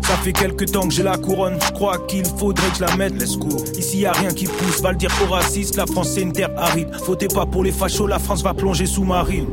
Ça 0.03 0.17
fait 0.23 0.33
quelques 0.33 0.73
temps 0.73 0.89
que 0.89 0.95
j'ai 0.95 1.03
la 1.03 1.17
couronne, 1.17 1.59
je 1.65 1.73
crois 1.73 1.99
qu'il 2.09 2.25
faudrait 2.25 2.69
que 2.71 2.77
je 2.77 2.81
la 2.81 2.97
mette. 2.97 3.21
Let's 3.21 3.37
go. 3.37 3.49
Ici 3.79 3.99
y 3.99 4.07
a 4.07 4.13
rien 4.13 4.31
qui 4.31 4.47
pousse, 4.47 4.81
va 4.83 4.93
le 4.93 4.99
dire 4.99 5.11
aux 5.23 5.33
racistes, 5.33 5.77
la 5.77 5.87
France 5.87 6.11
c'est 6.15 6.23
une 6.23 6.33
terre 6.33 6.51
aride. 6.57 6.91
Votez 7.07 7.29
pas 7.29 7.47
pour 7.47 7.63
les 7.63 7.73
fachos, 7.73 8.07
la 8.07 8.19
France 8.19 8.43
va 8.43 8.55
plonger 8.55 8.87
sous-marine. 8.87 9.47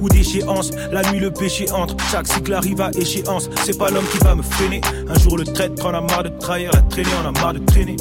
Ou 0.00 0.08
déchéance, 0.08 0.70
la 0.90 1.02
nuit 1.10 1.20
le 1.20 1.30
péché 1.30 1.70
entre. 1.72 1.94
Chaque 2.10 2.26
cycle 2.26 2.54
arrive 2.54 2.80
à 2.80 2.90
échéance, 2.92 3.50
c'est 3.64 3.76
pas 3.76 3.90
l'homme 3.90 4.06
qui 4.10 4.18
va 4.18 4.34
me 4.34 4.42
freiner. 4.42 4.80
Un 5.08 5.18
jour 5.18 5.36
le 5.36 5.44
traître 5.44 5.84
en 5.84 5.90
a 5.90 6.00
marre 6.00 6.22
de 6.22 6.30
trahir, 6.30 6.70
la 6.72 6.80
traîner, 6.82 7.10
on 7.22 7.28
a 7.28 7.32
marre 7.32 7.54
de 7.54 7.58
traîner. 7.58 7.96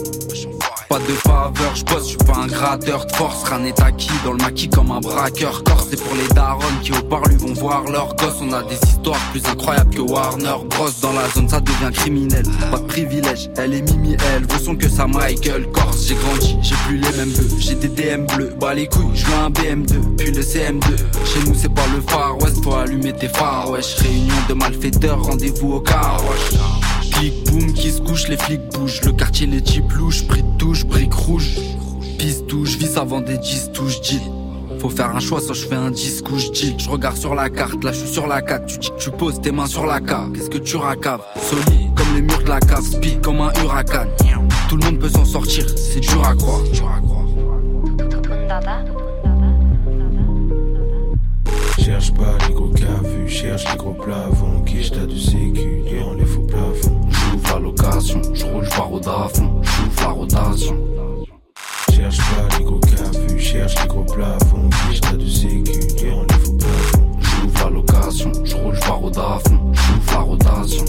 Pas 0.92 1.00
de 1.00 1.14
faveur, 1.14 1.74
je 1.74 1.86
bosse, 1.86 2.04
je 2.04 2.10
suis 2.10 2.18
pas 2.18 2.36
un 2.36 2.48
gratteur 2.48 3.06
de 3.06 3.12
force, 3.14 3.50
n'est 3.62 3.82
acquis 3.82 4.12
dans 4.26 4.34
le 4.34 4.40
maquis 4.40 4.68
comme 4.68 4.92
un 4.92 5.00
braqueur. 5.00 5.64
Corse, 5.64 5.88
c'est 5.90 6.04
pour 6.04 6.14
les 6.16 6.28
darons 6.36 6.60
qui 6.84 6.92
au 6.92 7.02
parlu 7.04 7.38
vont 7.38 7.54
voir 7.54 7.86
leurs 7.86 8.14
gosses. 8.18 8.42
On 8.42 8.52
a 8.52 8.62
des 8.64 8.76
histoires 8.76 9.18
plus 9.32 9.42
incroyables 9.46 9.96
que 9.96 10.02
Warner 10.02 10.58
Bros. 10.70 10.90
Dans 11.02 11.14
la 11.14 11.30
zone, 11.30 11.48
ça 11.48 11.62
devient 11.62 11.94
criminel. 11.94 12.44
Pas 12.70 12.78
de 12.78 12.88
privilège, 12.88 13.50
elle 13.56 13.74
est 13.74 13.82
Mimi, 13.84 14.18
elle 14.36 14.42
veut 14.42 14.60
son 14.60 14.76
que 14.76 14.90
ça 14.90 15.08
Michael. 15.08 15.72
Corse, 15.72 16.08
j'ai 16.08 16.16
grandi, 16.16 16.58
j'ai 16.62 16.76
plus 16.86 16.98
les 16.98 17.18
mêmes 17.18 17.30
vœux. 17.30 17.58
J'ai 17.58 17.76
des 17.76 17.88
DM 17.88 18.26
bleus, 18.26 18.54
bah 18.60 18.74
les 18.74 18.88
couilles, 18.88 19.16
je 19.16 19.28
un 19.28 19.50
BM2, 19.50 20.18
puis 20.18 20.32
le 20.34 20.42
CM2. 20.42 20.88
Chez 21.24 21.40
nous, 21.48 21.56
c'est 21.56 21.74
pas 21.74 21.88
le 21.96 22.02
Far 22.02 22.38
West, 22.42 22.62
faut 22.66 22.76
allumer 22.76 23.14
tes 23.14 23.30
phares, 23.30 23.72
wesh. 23.72 23.96
Réunion 23.96 24.36
de 24.50 24.56
malfaiteurs, 24.56 25.24
rendez-vous 25.24 25.76
au 25.76 25.80
car, 25.80 26.22
wesh. 26.30 26.81
Clic 27.22 27.52
boum 27.52 27.72
qui 27.74 27.92
se 27.92 28.02
couche, 28.02 28.28
les 28.30 28.38
flics 28.38 28.68
bougent. 28.74 29.02
Le 29.06 29.12
quartier 29.12 29.46
les 29.46 29.62
types 29.62 29.92
louches, 29.94 30.26
prix 30.26 30.42
de 30.42 30.58
touche, 30.58 30.88
briques 30.88 31.14
rouges. 31.14 31.56
Piste 32.18 32.48
touche, 32.48 32.78
vis 32.78 32.98
avant 32.98 33.22
des 33.22 33.38
10 33.38 33.74
touches, 33.74 34.02
deal. 34.02 34.22
Faut 34.80 34.90
faire 34.90 35.16
un 35.16 35.20
choix, 35.20 35.40
soit 35.40 35.54
je 35.54 35.68
fais 35.68 35.76
un 35.76 35.92
disque 35.92 36.32
ou 36.32 36.40
je 36.40 36.50
deal. 36.50 36.74
Je 36.80 36.90
regarde 36.90 37.18
sur 37.18 37.36
la 37.36 37.52
carte, 37.52 37.84
là 37.84 37.92
je 37.92 38.00
suis 38.00 38.10
sur 38.10 38.26
la 38.26 38.42
4. 38.42 38.66
Tu 38.66 38.80
dis 38.80 38.90
que 38.90 38.98
tu 38.98 39.12
poses 39.12 39.40
tes 39.40 39.52
mains 39.52 39.68
sur 39.68 39.86
la 39.86 40.02
cave. 40.02 40.32
Qu'est-ce 40.32 40.50
que 40.50 40.58
tu 40.58 40.78
racaves? 40.78 41.22
Solide 41.36 41.94
comme 41.96 42.16
les 42.16 42.24
murs 42.24 42.42
de 42.42 42.50
la 42.50 42.60
cave, 42.60 42.84
speed 42.84 43.22
comme 43.22 43.42
un 43.42 43.54
huracan. 43.62 44.08
Tout 44.68 44.78
le 44.78 44.86
monde 44.86 44.98
peut 44.98 45.10
s'en 45.10 45.26
sortir, 45.26 45.64
c'est 45.78 46.00
dur 46.00 46.28
à 46.28 46.34
croire. 46.34 46.62
Cherche 51.78 52.14
pas 52.14 52.36
les 52.48 52.54
gros 52.56 52.70
cas 52.70 53.02
vus, 53.04 53.30
cherche 53.30 53.64
les 53.72 53.78
gros 53.78 53.94
plafonds. 53.94 54.62
Qui 54.66 54.90
t'as 54.90 55.06
du 55.06 55.20
sécu, 55.20 55.84
les 55.86 56.00
la 56.00 56.26
location, 57.62 58.21
je 58.34 58.45
roule, 58.45 58.65
je 58.65 58.82
au 58.82 59.00
dafon. 59.00 59.62
J'ouvre 59.62 60.02
la 60.02 60.10
rotation. 60.10 60.78
Cherche 61.93 62.17
pas 62.17 62.58
les 62.58 62.63
gros 62.63 62.80
cas 62.80 63.19
vus, 63.28 63.39
cherche 63.39 63.76
les 63.82 63.88
gros 63.88 64.04
plafonds. 64.04 64.69
Qui 64.91 65.00
t'as 65.02 65.13
du 65.13 65.30
sécu, 65.30 65.80
durant 65.97 66.24
les 66.24 66.36
faux 66.36 66.54
plafonds. 66.54 67.12
J'ouvre 67.19 67.63
la 67.63 67.69
location, 67.69 68.32
je 68.43 68.56
roule, 68.56 68.76
je 68.76 68.91
au 68.91 69.10
dafon. 69.10 69.74
J'ouvre 69.74 70.13
la 70.13 70.19
rotation. 70.19 70.86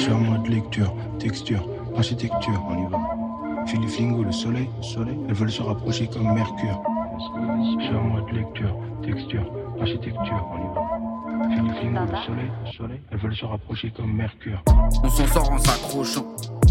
Je 0.00 0.10
mode 0.10 0.48
lecture, 0.48 0.92
texture, 1.18 1.62
architecture, 1.98 2.62
on 2.70 2.86
y 2.86 2.90
va. 2.90 2.98
Philippe 3.66 3.90
Flingo, 3.90 4.22
le 4.22 4.32
soleil, 4.32 4.70
soleil, 4.80 5.18
elles 5.28 5.34
veulent 5.34 5.50
se 5.50 5.62
rapprocher 5.62 6.06
comme 6.06 6.32
Mercure. 6.32 6.80
Je 7.18 7.84
suis 7.84 7.96
en 7.96 8.04
mode 8.04 8.30
lecture, 8.32 8.76
texture, 9.02 9.52
architecture, 9.80 10.48
on 10.52 10.58
y 10.58 10.74
va. 10.74 11.56
Philippe 11.56 11.74
Flingo, 11.76 12.00
le 12.00 12.16
soleil, 12.24 12.50
soleil, 12.76 13.00
elles 13.10 13.18
veulent 13.18 13.36
se 13.36 13.44
rapprocher 13.44 13.90
comme 13.90 14.12
Mercure. 14.12 14.62
On 15.02 15.08
s'en 15.08 15.26
sort 15.26 15.50
en 15.50 15.58
s'accrochant. 15.58 16.24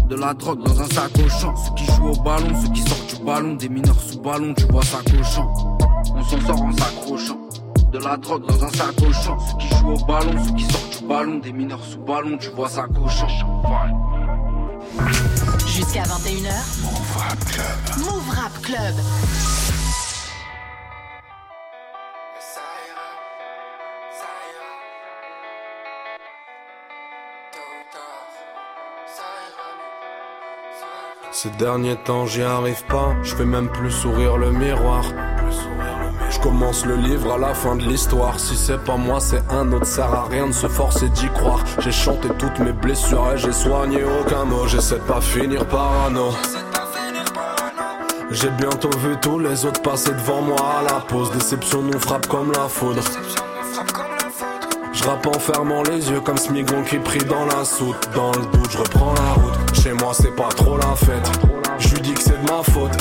De 0.08 0.16
la 0.16 0.32
drogue 0.32 0.64
dans 0.64 0.80
un 0.80 0.86
sac 0.86 1.12
au 1.22 1.28
champ. 1.28 1.54
Ceux 1.54 1.74
qui 1.74 1.84
jouent 1.84 2.08
au 2.08 2.22
ballon, 2.22 2.48
ceux 2.62 2.72
qui 2.72 2.80
sortent 2.80 3.18
du 3.18 3.24
ballon. 3.24 3.54
Des 3.56 3.68
mineurs 3.68 4.00
sous 4.00 4.20
ballon, 4.20 4.54
tu 4.54 4.64
vois 4.64 4.82
ça 4.82 4.98
cochant. 5.04 5.76
On 6.16 6.22
s'en 6.22 6.40
sort 6.40 6.62
en 6.62 6.72
s'accrochant. 6.72 7.38
De 7.92 7.98
la 7.98 8.16
drogue 8.16 8.46
dans 8.46 8.64
un 8.64 8.68
sac 8.68 8.94
au 9.06 9.12
champ. 9.12 9.38
Ceux 9.38 9.58
qui 9.58 9.68
jouent 9.76 9.92
au 9.92 10.06
ballon, 10.06 10.32
ceux 10.42 10.54
qui 10.54 10.64
sortent 10.64 11.02
du 11.02 11.06
ballon. 11.06 11.38
Des 11.40 11.52
mineurs 11.52 11.84
sous 11.84 12.00
ballon, 12.00 12.38
tu 12.38 12.48
vois 12.50 12.70
ça 12.70 12.86
cochant. 12.86 13.28
Jusqu'à 15.66 16.02
21h. 16.02 16.52
Move 16.82 17.16
Rap 17.16 17.44
Club. 17.44 18.04
Move 18.04 18.30
Rap 18.30 18.62
Club. 18.62 18.94
Ces 31.30 31.50
derniers 31.50 31.96
temps 31.96 32.26
j'y 32.26 32.42
arrive 32.42 32.84
pas, 32.86 33.14
je 33.22 33.36
fais 33.36 33.44
même 33.44 33.68
plus 33.68 33.92
sourire 33.92 34.38
le 34.38 34.50
miroir. 34.50 35.04
Je 36.38 36.42
commence 36.44 36.86
le 36.86 36.94
livre 36.94 37.32
à 37.32 37.38
la 37.38 37.52
fin 37.52 37.74
de 37.74 37.82
l'histoire. 37.82 38.38
Si 38.38 38.56
c'est 38.56 38.78
pas 38.78 38.96
moi, 38.96 39.18
c'est 39.18 39.42
un 39.50 39.72
autre. 39.72 39.86
Sert 39.86 40.14
à 40.14 40.28
rien 40.30 40.46
de 40.46 40.52
se 40.52 40.68
forcer 40.68 41.08
d'y 41.08 41.28
croire. 41.30 41.64
J'ai 41.80 41.90
chanté 41.90 42.28
toutes 42.38 42.60
mes 42.60 42.70
blessures 42.70 43.32
et 43.34 43.38
j'ai 43.38 43.52
soigné 43.52 44.04
aucun 44.04 44.44
mot. 44.44 44.68
J'essaie 44.68 44.96
de 44.96 45.00
pas 45.00 45.20
finir 45.20 45.66
parano. 45.66 46.30
J'ai 48.30 48.50
bientôt 48.50 48.90
vu 48.98 49.16
tous 49.20 49.40
les 49.40 49.64
autres 49.64 49.82
passer 49.82 50.12
devant 50.12 50.42
moi 50.42 50.74
à 50.78 50.82
la 50.84 51.00
pause. 51.00 51.32
Déception 51.32 51.82
nous 51.82 51.98
frappe 51.98 52.28
comme 52.28 52.52
la 52.52 52.68
foudre. 52.68 53.02
Je 54.92 55.04
rappe 55.04 55.26
en 55.26 55.40
fermant 55.40 55.82
les 55.82 56.08
yeux 56.08 56.20
comme 56.20 56.38
Smigon 56.38 56.84
qui 56.84 56.98
prie 56.98 57.24
dans 57.24 57.46
la 57.46 57.64
soute. 57.64 58.08
Dans 58.14 58.30
le 58.30 58.46
doute, 58.56 58.70
je 58.70 58.78
reprends 58.78 59.14
la 59.14 59.42
route. 59.42 59.74
Chez 59.74 59.92
moi, 59.92 60.12
c'est 60.14 60.36
pas 60.36 60.50
trop 60.50 60.76
la 60.76 60.94
fête. 60.94 61.28
Je 61.80 61.94
lui 61.94 62.00
dis 62.00 62.14
que 62.14 62.22
c'est 62.22 62.40
de 62.40 62.48
ma 62.48 62.62
faute. 62.62 62.97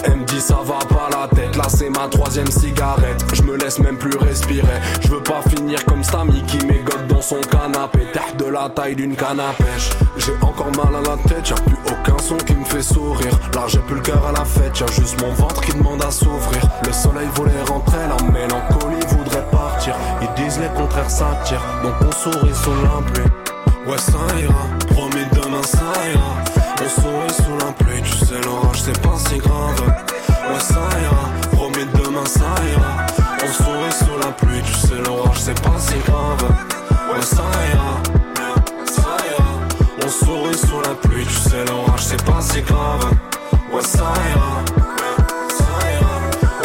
C'est 1.70 1.90
ma 1.90 2.08
troisième 2.08 2.50
cigarette. 2.50 3.24
Je 3.34 3.42
me 3.44 3.58
laisse 3.58 3.80
même 3.80 3.98
plus 3.98 4.16
respirer. 4.18 4.82
Je 5.02 5.10
veux 5.10 5.24
pas 5.24 5.42
finir 5.50 5.84
comme 5.86 6.04
Stammy 6.04 6.44
qui 6.44 6.66
mégote 6.66 7.08
dans 7.08 7.22
son 7.22 7.40
canapé. 7.42 8.00
Terre 8.14 8.36
de 8.38 8.46
la 8.46 8.70
taille 8.70 8.96
d'une 8.96 9.16
canne 9.16 9.40
à 9.40 9.54
pêche. 9.58 9.90
J'ai 10.18 10.34
encore 10.42 10.72
mal 10.72 10.96
à 10.96 11.02
la 11.10 11.18
tête. 11.24 11.50
Y'a 11.50 11.56
plus 11.56 11.78
aucun 11.86 12.18
son 12.24 12.38
qui 12.38 12.54
me 12.54 12.66
fait 12.66 12.82
sourire. 12.82 13.40
Là, 13.54 13.64
j'ai 13.68 13.80
plus 13.80 13.96
le 13.96 14.02
cœur 14.02 14.26
à 14.28 14.32
la 14.32 14.46
fête. 14.46 14.80
Y'a 14.80 14.88
juste 14.88 15.22
mon 15.22 15.34
ventre 15.34 15.62
qui 15.62 15.74
demande 15.74 16.04
à 16.04 16.12
s'ouvrir. 16.12 16.62
Le 16.86 16.94
soleil 16.94 17.28
voulait 17.36 17.64
rentrer. 17.68 17.98
La 17.98 18.32
mélancolie 18.32 19.06
voudrait 19.08 19.46
partir. 19.52 19.96
Ils 20.22 20.44
disent 20.44 20.60
les 20.60 20.70
contraires 20.80 21.10
s'attirent. 21.10 21.64
Donc 21.84 21.96
on 22.02 22.12
sourit 22.12 22.56
sous 22.56 22.72
la 22.84 23.12
pluie. 23.12 23.32
Ouais, 23.88 23.98
ça 23.98 24.20
ira. 24.40 24.68
Promis 24.90 25.26
demain, 25.32 25.64
ça 25.64 25.80
ira. 26.12 26.44
On 26.84 27.02
sourit 27.02 27.34
sous 27.34 27.66
la 27.66 27.72
pluie. 27.74 28.02
Tu 28.04 28.26
sais, 28.26 28.42
l'orage, 28.46 28.82
c'est 28.82 29.02
pas 29.02 29.18
si 29.30 29.38
grave. 29.38 29.77
pluie, 34.38 34.62
tu 34.62 34.74
sais, 34.74 34.96
l'orage, 35.06 35.40
c'est 35.40 35.62
pas 35.62 35.80
si 35.80 35.98
grave. 36.06 36.44
Ouais, 37.12 37.22
ça 37.22 37.44
ira, 37.74 37.94
ça 38.86 39.18
ira. 39.32 39.52
On 40.04 40.10
sourit 40.10 40.58
sous 40.58 40.82
la 40.82 40.96
pluie, 40.96 41.26
tu 41.26 41.34
sais, 41.34 41.66
l'orage, 41.66 42.06
c'est 42.06 42.24
pas 42.26 42.42
si 42.42 42.62
grave. 42.62 43.12
Ouais, 43.74 43.82
ça 43.82 44.14
ira, 44.32 44.64
ça 45.58 45.70
ira. 45.94 46.16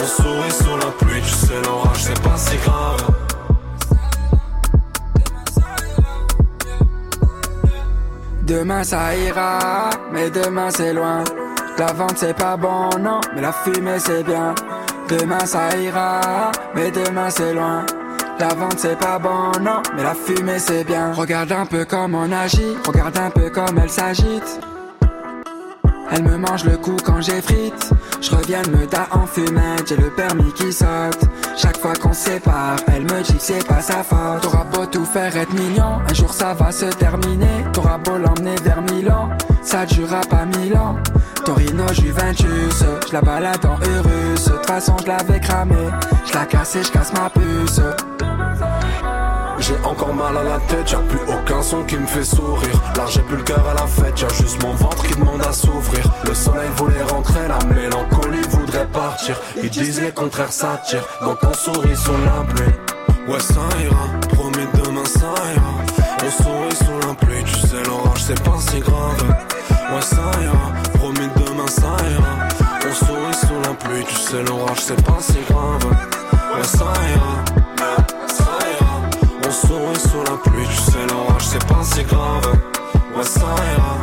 On 0.00 0.06
sourit 0.22 0.50
sous 0.50 0.76
la 0.76 0.90
pluie, 0.98 1.22
tu 1.22 1.34
sais, 1.46 1.60
l'orage, 1.64 2.02
c'est 2.02 2.22
pas 2.22 2.36
si 2.36 2.56
grave. 2.58 3.02
Demain 8.42 8.84
ça 8.84 9.16
ira, 9.16 9.90
mais 10.12 10.28
demain 10.28 10.68
c'est 10.70 10.92
loin. 10.92 11.24
La 11.78 11.92
vente 11.92 12.16
c'est 12.16 12.36
pas 12.36 12.56
bon, 12.56 12.90
non, 13.00 13.20
mais 13.34 13.40
la 13.40 13.52
fumée 13.52 13.98
c'est 13.98 14.22
bien. 14.24 14.54
Demain 15.18 15.44
ça 15.44 15.76
ira, 15.76 16.50
mais 16.74 16.90
demain 16.90 17.28
c'est 17.28 17.52
loin. 17.52 17.84
La 18.40 18.48
vente 18.54 18.78
c'est 18.78 18.98
pas 18.98 19.18
bon, 19.18 19.52
non, 19.60 19.82
mais 19.94 20.02
la 20.02 20.14
fumée 20.14 20.58
c'est 20.58 20.84
bien. 20.84 21.12
Regarde 21.12 21.52
un 21.52 21.66
peu 21.66 21.84
comme 21.84 22.14
on 22.14 22.32
agit, 22.32 22.78
regarde 22.86 23.18
un 23.18 23.28
peu 23.28 23.50
comme 23.50 23.78
elle 23.78 23.90
s'agite. 23.90 24.60
Elle 26.10 26.22
me 26.24 26.38
mange 26.38 26.64
le 26.64 26.78
cou 26.78 26.96
quand 27.04 27.20
j'effrite. 27.20 27.90
Je 28.22 28.30
reviens 28.30 28.62
me 28.70 28.86
da 28.86 29.06
en 29.10 29.26
fumette, 29.26 29.86
j'ai 29.88 29.96
le 29.96 30.08
permis 30.10 30.52
qui 30.54 30.72
saute. 30.72 31.24
Chaque 31.58 31.76
fois 31.76 31.92
qu'on 31.94 32.14
sépare, 32.14 32.76
elle 32.86 33.02
me 33.02 33.22
dit 33.22 33.34
que 33.34 33.42
c'est 33.42 33.66
pas 33.66 33.82
sa 33.82 34.02
faute. 34.02 34.40
T'auras 34.40 34.64
beau 34.64 34.86
tout 34.86 35.04
faire 35.04 35.36
être 35.36 35.52
mignon, 35.52 35.98
un 36.08 36.14
jour 36.14 36.32
ça 36.32 36.54
va 36.54 36.72
se 36.72 36.86
terminer. 36.86 37.66
T'auras 37.74 37.98
beau 37.98 38.16
l'emmener 38.16 38.54
vers 38.64 38.80
Milan, 38.80 39.28
ça 39.62 39.84
durera 39.84 40.22
pas 40.22 40.46
mille 40.46 40.74
ans. 40.74 40.96
Torino 41.44 41.86
Juventus, 41.92 42.84
je 43.08 43.12
la 43.12 43.20
balade 43.20 43.64
en 43.64 43.76
Urus. 43.76 44.44
De 44.44 44.66
façon, 44.66 44.96
je 45.02 45.06
l'avais 45.08 45.40
cramé, 45.40 45.74
je 46.26 46.34
la 46.34 46.46
casse 46.46 46.76
je 46.82 46.90
casse 46.90 47.12
ma 47.12 47.28
puce. 47.30 47.80
J'ai 49.58 49.76
encore 49.84 50.12
mal 50.14 50.36
à 50.36 50.42
la 50.42 50.58
tête, 50.66 50.90
y'a 50.90 50.98
plus 50.98 51.20
aucun 51.32 51.62
son 51.62 51.84
qui 51.84 51.96
me 51.96 52.06
fait 52.06 52.24
sourire. 52.24 52.82
Là 52.96 53.04
j'ai 53.08 53.20
plus 53.22 53.36
le 53.36 53.44
cœur 53.44 53.64
à 53.68 53.74
la 53.74 53.86
fête, 53.86 54.20
y'a 54.20 54.28
juste 54.28 54.60
mon 54.62 54.72
ventre 54.72 55.04
qui 55.04 55.14
demande 55.14 55.42
à 55.46 55.52
s'ouvrir. 55.52 56.04
Le 56.26 56.34
soleil 56.34 56.68
voulait 56.76 57.02
rentrer, 57.02 57.46
la 57.46 57.64
mélancolie 57.72 58.42
voudrait 58.50 58.86
partir. 58.86 59.40
Ils 59.62 59.70
disent 59.70 60.00
les 60.00 60.10
contraires 60.10 60.52
s'attirent, 60.52 61.06
donc 61.22 61.38
on 61.42 61.54
sourit 61.54 61.96
sous 61.96 62.12
la 62.12 62.42
pluie. 62.52 62.74
Ouais 63.28 63.38
ça 63.38 63.60
ira, 63.84 64.06
promis 64.30 64.66
demain 64.74 65.04
ça 65.04 65.32
ira. 65.54 65.72
On 66.24 66.42
sourit 66.42 66.76
sous 66.76 67.06
la 67.06 67.14
pluie, 67.14 67.31
tu 67.72 67.78
sais 67.78 67.84
l'orage 67.88 68.22
c'est 68.22 68.42
pas 68.42 68.58
si 68.58 68.80
grave. 68.80 69.22
Ouais 69.92 70.02
ça 70.02 70.30
ira, 70.42 70.72
promis 70.94 71.28
demain 71.36 71.66
ça 71.66 71.96
ira. 72.10 72.48
On 72.86 72.94
sourit 72.94 73.34
sous 73.34 73.60
la 73.62 73.74
pluie, 73.74 74.04
tu 74.04 74.14
sais 74.14 74.42
l'orage 74.44 74.80
c'est 74.80 75.02
pas 75.02 75.18
si 75.20 75.38
grave. 75.48 75.84
Ouais 76.54 76.64
ça 76.64 76.92
ira. 77.14 77.44
Ça 78.28 78.58
ira. 78.72 79.00
On 79.46 79.50
sourit 79.50 80.00
sous 80.00 80.22
la 80.30 80.36
pluie, 80.38 80.66
tu 80.66 80.92
sais 80.92 81.06
l'orage 81.08 81.46
c'est 81.46 81.66
pas 81.66 81.82
si 81.82 82.02
grave. 82.04 82.58
Ouais 83.16 83.24
ça 83.24 83.40
ira. 83.40 83.96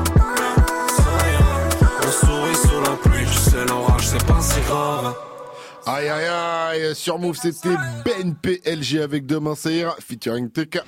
On 2.07 2.11
sourit 2.11 2.55
sous 2.55 2.82
la 2.82 2.97
pluie, 2.97 3.26
tu 3.26 3.51
sais 3.51 3.65
l'orage 3.65 4.07
c'est 4.07 4.26
pas 4.26 4.41
si 4.41 4.61
grave. 4.61 5.15
Aïe 5.86 6.09
aïe 6.09 6.28
aïe, 6.28 6.95
sur 6.95 7.20
Move 7.20 7.38
c'était 7.39 7.76
Ben 8.03 8.34
PLG 8.36 9.01
avec 9.01 9.26
Demain 9.28 9.55
ça 9.55 9.72
ira, 9.72 9.95
featuring 9.99 10.49
TK. 10.49 10.80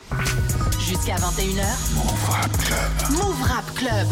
Jusqu'à 0.92 1.16
21h. 1.16 1.64
Move 1.96 2.30
Rap 2.30 2.58
Club. 2.58 3.12
Move 3.12 3.42
Rap 3.44 3.74
Club. 3.76 4.08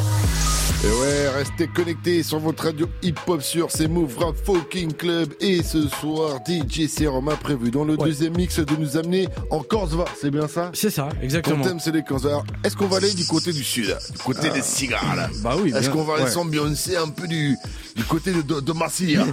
Et 0.82 0.88
ouais, 0.88 1.28
restez 1.38 1.68
connectés 1.68 2.24
sur 2.24 2.40
votre 2.40 2.64
radio 2.64 2.88
hip-hop 3.04 3.42
sur 3.42 3.70
c'est 3.70 3.90
Move 3.90 4.18
Rap 4.18 4.36
Fucking 4.46 4.94
Club. 4.94 5.34
Et 5.42 5.62
ce 5.62 5.90
soir, 5.90 6.40
DJ 6.48 6.88
Serum 6.88 7.28
a 7.28 7.36
prévu 7.36 7.70
dans 7.70 7.84
le 7.84 7.98
deuxième 7.98 8.38
mix 8.38 8.60
de 8.60 8.76
nous 8.78 8.96
amener 8.96 9.28
en 9.52 9.60
Korsva, 9.62 10.06
c'est 10.22 10.32
bien 10.32 10.48
ça? 10.48 10.72
C'est 10.74 10.90
ça, 10.90 11.10
exactement. 11.22 11.58
Ton 11.64 11.70
thème 11.70 11.80
c'est 11.82 11.92
les 11.92 12.02
Korsva. 12.04 12.44
Est-ce 12.64 12.78
qu'on 12.78 12.88
va 12.88 12.98
aller 12.98 13.14
du 13.14 13.26
côté 13.26 13.52
du 13.52 13.64
sud, 13.64 13.98
du 14.14 14.18
côté 14.20 14.48
Ah. 14.50 14.54
des 14.54 14.62
cigares 14.62 15.16
là 15.18 15.30
Bah 15.44 15.56
oui, 15.62 15.74
Est-ce 15.76 15.90
qu'on 15.90 16.04
va 16.06 16.14
aller 16.14 16.24
ouais. 16.24 16.32
s'ambiancer 16.32 16.96
un 16.96 17.10
peu 17.10 17.28
du, 17.28 17.58
du 17.98 18.04
côté 18.06 18.32
de, 18.32 18.42
de, 18.42 18.62
de 18.62 18.72
Marseille 18.72 19.18
hein 19.18 19.28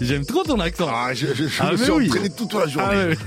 J'aime 0.00 0.24
trop 0.24 0.44
ton 0.44 0.58
accent. 0.60 0.88
Ah, 0.90 1.12
je, 1.12 1.26
je- 1.34 1.46
je 1.46 1.60
Ah, 1.60 1.72
me 1.72 1.76
suis 1.76 1.90
oui. 1.90 2.06
entraîné 2.08 2.30
toute 2.30 2.54
la 2.54 2.66
journée. 2.66 2.88
Ah, 2.90 2.96
ouais, 2.96 3.08
ouais. 3.10 3.18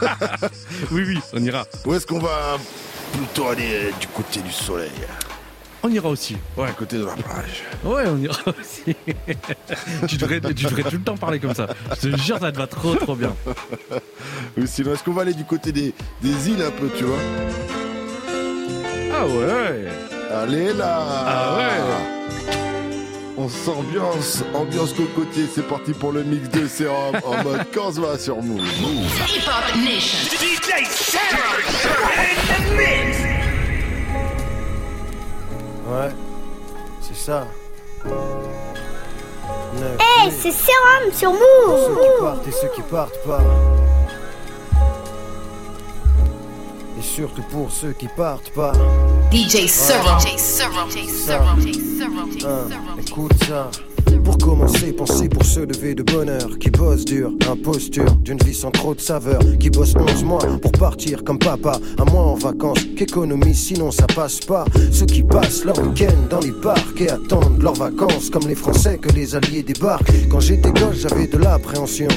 oui, 0.90 1.04
oui, 1.06 1.18
on 1.32 1.42
ira. 1.42 1.64
Ou 1.84 1.94
est-ce 1.94 2.06
qu'on 2.06 2.18
va 2.18 2.56
plutôt 3.12 3.48
aller 3.48 3.74
euh, 3.74 3.90
du 4.00 4.06
côté 4.08 4.40
du 4.40 4.52
soleil? 4.52 4.90
On 5.84 5.88
ira 5.90 6.08
aussi. 6.08 6.36
Ouais. 6.56 6.68
Du 6.68 6.74
côté 6.74 6.98
de 6.98 7.04
la 7.04 7.14
plage. 7.14 7.64
Ouais, 7.84 8.04
on 8.06 8.16
ira 8.18 8.38
aussi. 8.60 8.94
tu, 10.06 10.16
devrais, 10.16 10.40
tu 10.40 10.64
devrais 10.64 10.84
tout 10.84 10.96
le 10.96 11.02
temps 11.02 11.16
parler 11.16 11.40
comme 11.40 11.54
ça. 11.54 11.66
Je 12.00 12.10
te 12.10 12.16
jure, 12.16 12.38
ça 12.38 12.52
te 12.52 12.56
va 12.58 12.66
trop, 12.68 12.94
trop 12.94 13.16
bien. 13.16 13.34
Ou 14.56 14.66
sinon, 14.66 14.92
est-ce 14.94 15.02
qu'on 15.02 15.12
va 15.12 15.22
aller 15.22 15.34
du 15.34 15.44
côté 15.44 15.72
des, 15.72 15.92
des 16.22 16.50
îles 16.50 16.62
un 16.62 16.70
peu, 16.70 16.88
tu 16.96 17.04
vois? 17.04 17.18
Ah 19.14 19.26
ouais 19.26 19.86
Allez 20.32 20.72
là 20.72 20.98
Ah 21.26 21.56
ouais 21.56 22.21
On 23.38 23.48
s'ambiance, 23.48 24.44
ambiance 24.52 24.92
cocotier, 24.92 25.46
c'est 25.52 25.66
parti 25.66 25.94
pour 25.94 26.12
le 26.12 26.22
mix 26.22 26.50
de 26.50 26.68
sérum 26.68 27.16
en 27.24 27.42
mode 27.42 27.70
Korsva 27.74 28.18
sur 28.18 28.36
Move. 28.42 28.60
Hip 28.60 29.48
Hop 29.48 29.76
Nation. 29.76 30.36
DJ 30.36 30.62
Ouais, 35.88 36.10
c'est 37.00 37.16
ça. 37.16 37.46
Hey, 39.98 40.30
c'est 40.30 40.52
Sérum 40.52 41.12
sur 41.14 41.32
Pour 41.32 41.78
ceux 41.78 41.94
qui 41.94 42.08
Move 42.08 42.20
partent 42.20 42.46
et 42.46 42.52
ceux 42.52 42.68
qui 42.74 42.82
partent 42.82 43.22
pas. 43.26 43.42
Et 47.02 47.04
surtout 47.04 47.42
pour 47.50 47.70
ceux 47.70 47.92
qui 47.92 48.06
partent 48.06 48.50
pas. 48.50 48.72
DJ 49.32 49.66
Serum. 49.66 50.20
DJ 50.20 50.38
Hein, 52.44 52.68
écoute 53.00 53.32
ça. 53.44 53.70
Pour 54.24 54.38
commencer, 54.38 54.92
pensez 54.92 55.28
pour 55.28 55.44
se 55.44 55.60
lever 55.60 55.94
de 55.94 56.02
bonheur 56.02 56.58
Qui 56.58 56.70
bosse 56.70 57.04
dur, 57.04 57.32
imposture 57.50 58.10
d'une 58.16 58.38
vie 58.38 58.54
sans 58.54 58.70
trop 58.70 58.94
de 58.94 59.00
saveur 59.00 59.40
Qui 59.58 59.70
bosse 59.70 59.94
11 59.96 60.24
mois 60.24 60.46
pour 60.60 60.72
partir 60.72 61.24
comme 61.24 61.38
papa 61.38 61.78
Un 61.98 62.04
mois 62.04 62.22
en 62.22 62.34
vacances, 62.34 62.78
qu'économie 62.96 63.54
sinon 63.54 63.90
ça 63.90 64.06
passe 64.06 64.40
pas. 64.40 64.64
Ceux 64.92 65.06
qui 65.06 65.22
passent 65.22 65.64
leur 65.64 65.78
week-end 65.78 66.14
dans 66.30 66.40
les 66.40 66.52
parcs 66.52 67.00
Et 67.00 67.10
attendent 67.10 67.62
leurs 67.62 67.74
vacances 67.74 68.30
comme 68.30 68.46
les 68.46 68.54
Français 68.54 68.98
que 68.98 69.08
les 69.10 69.34
Alliés 69.34 69.62
débarquent. 69.62 70.28
Quand 70.30 70.40
j'étais 70.40 70.70
gosse 70.70 70.96
j'avais 71.00 71.26
de 71.26 71.38
l'appréhension, 71.38 72.08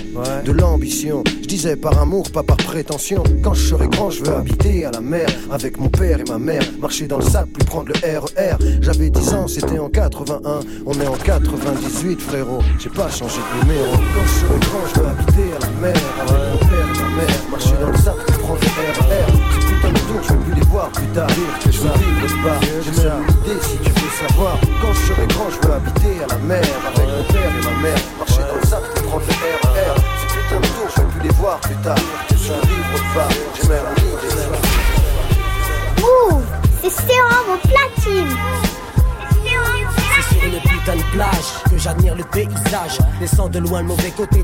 de 0.45 0.51
l'ambition. 0.51 1.23
Je 1.41 1.47
disais 1.47 1.75
par 1.75 1.97
amour, 1.99 2.29
pas 2.31 2.43
par 2.43 2.57
prétention. 2.57 3.23
Quand 3.43 3.53
je 3.53 3.67
serai 3.67 3.87
grand 3.87 4.09
je 4.09 4.23
veux 4.23 4.35
habiter 4.35 4.74
à 4.83 4.91
la 4.91 5.01
mer 5.01 5.27
Avec 5.51 5.77
mon 5.77 5.87
père 5.87 6.19
et 6.19 6.29
ma 6.29 6.37
mère. 6.37 6.63
Marcher 6.79 7.07
dans 7.07 7.17
le 7.19 7.23
sable, 7.23 7.51
plus 7.51 7.65
prendre 7.65 7.87
le 7.87 8.19
RER 8.19 8.57
J'avais 8.81 9.09
10 9.09 9.33
ans, 9.33 9.47
c'était 9.47 9.79
en 9.79 9.89
81 9.89 10.59
On 10.85 10.93
est 10.93 11.07
en 11.07 11.15
98 11.15 12.19
frérot. 12.19 12.61
J'ai 12.79 12.89
pas 12.89 13.09
changé 13.09 13.37
de 13.37 13.65
numéro. 13.65 13.91
Quand 13.93 14.25
je 14.25 14.33
serai 14.39 14.59
grand 14.59 14.87
je 14.93 14.99
veux 14.99 15.07
habiter 15.07 15.55
à 15.55 15.59
la 15.59 15.69
mer 15.81 16.44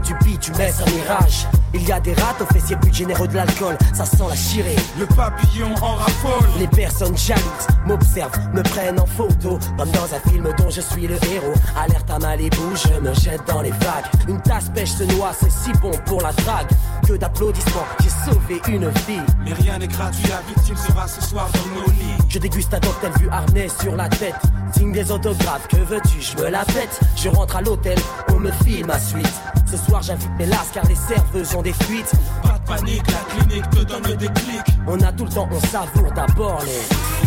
côté 0.02 0.14
du 0.14 0.26
bitume, 0.26 0.56
laisse 0.58 0.82
un 0.82 0.92
mirage. 0.92 1.48
Il 1.74 1.88
y 1.88 1.92
a 1.92 2.00
des 2.00 2.14
rats 2.14 2.36
aux 2.42 2.54
fessiers 2.54 2.76
plus 2.76 2.94
généreux 2.94 3.28
de 3.28 3.36
l'alcool, 3.36 3.78
ça 3.94 4.06
sent 4.06 4.24
la 4.28 4.36
chirée. 4.36 4.76
Le 5.00 5.06
papillon 5.06 5.74
en 5.82 5.96
raffole. 5.96 6.50
Les 6.60 6.68
personnes 6.68 7.18
jalouses 7.18 7.68
m'observent, 7.86 8.38
me 8.54 8.62
prennent 8.62 9.00
en 9.00 9.06
photo, 9.06 9.58
comme 9.78 9.92
dans 9.92 10.14
un 10.14 10.30
film 10.30 10.50
dont 10.58 10.70
je 10.70 10.82
suis 10.82 11.08
le 11.08 11.16
héros. 11.32 11.54
Alerte 11.78 12.10
à 12.10 12.20
Malibu, 12.20 12.58
je 12.76 13.00
me 13.00 13.14
jette 13.14 13.42
dans 13.48 13.62
les 13.62 13.72
vagues. 13.72 14.06
Une 14.28 14.42
tasse 14.42 14.70
pêche 14.74 14.92
se 14.92 15.04
noie, 15.04 15.32
c'est 15.40 15.52
si 15.52 15.72
bon 15.82 15.92
pour 16.06 16.22
la 16.22 16.34
drague. 16.34 16.68
Que 17.08 17.14
d'applaudissements, 17.14 17.88
j'ai 18.02 18.32
sauvé 18.32 18.62
une 18.68 18.90
vie. 18.90 19.22
Mais 19.46 19.54
rien 19.54 19.78
n'est 19.80 19.88
gratuit, 19.88 20.28
la 20.28 20.42
victime 20.48 20.76
sera 20.76 21.08
ce 21.08 21.22
soir 21.22 21.50
dans 21.54 21.82
nos 21.82 21.88
lits. 21.88 22.24
Je 22.28 22.40
déguste 22.40 22.74
un 22.74 22.80
cocktail 22.80 23.12
vu 23.20 23.30
harnais 23.30 23.68
sur 23.82 23.96
la 23.96 24.10
tête. 24.10 24.36
Signe 24.74 24.92
des 24.92 25.12
autographes, 25.12 25.68
que 25.68 25.78
veux-tu, 25.78 26.22
je 26.22 26.38
me 26.38 26.50
la 26.50 26.66
pète. 26.66 27.00
Je 27.16 27.30
rentre 27.30 27.56
à 27.56 27.62
l'hôtel, 27.62 27.98
on 28.30 28.40
me 28.40 28.52
file 28.52 28.86
ma 28.86 29.00
suite. 29.00 29.42
Ce 29.72 29.78
soir 29.78 30.02
j'invite 30.02 30.30
mes 30.38 30.48
lasses 30.48 30.72
car 30.74 30.86
les 30.86 30.96
serveuses 30.96 31.56
ont 31.56 31.62
des 31.62 31.72
fuites. 31.72 32.12
Pas 32.44 32.60
de 32.60 32.66
panique, 32.66 33.04
la 33.08 33.46
clinique 33.46 33.70
te 33.70 33.84
donne 33.84 34.04
le 34.06 34.18
déclic. 34.18 34.62
On 34.86 35.00
a 35.00 35.14
tout 35.14 35.24
le 35.24 35.32
temps, 35.32 35.48
on 35.50 35.60
savoure 35.62 36.12
d'abord 36.12 36.62
les. 36.66 37.21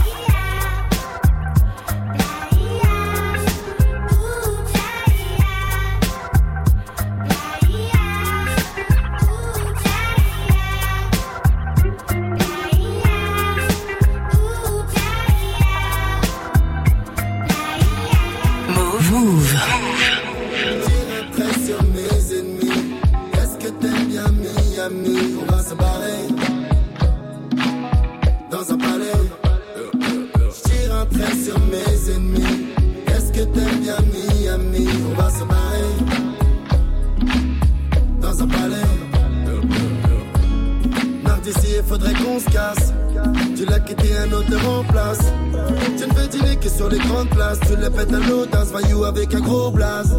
Les. 47.37 47.61
Tu 47.67 47.77
le 47.77 47.91
pètes 47.91 48.13
à 48.13 48.19
l'audace, 48.19 48.69
voyou 48.71 49.05
avec 49.05 49.35
un 49.35 49.41
gros 49.41 49.71
blaze. 49.71 50.17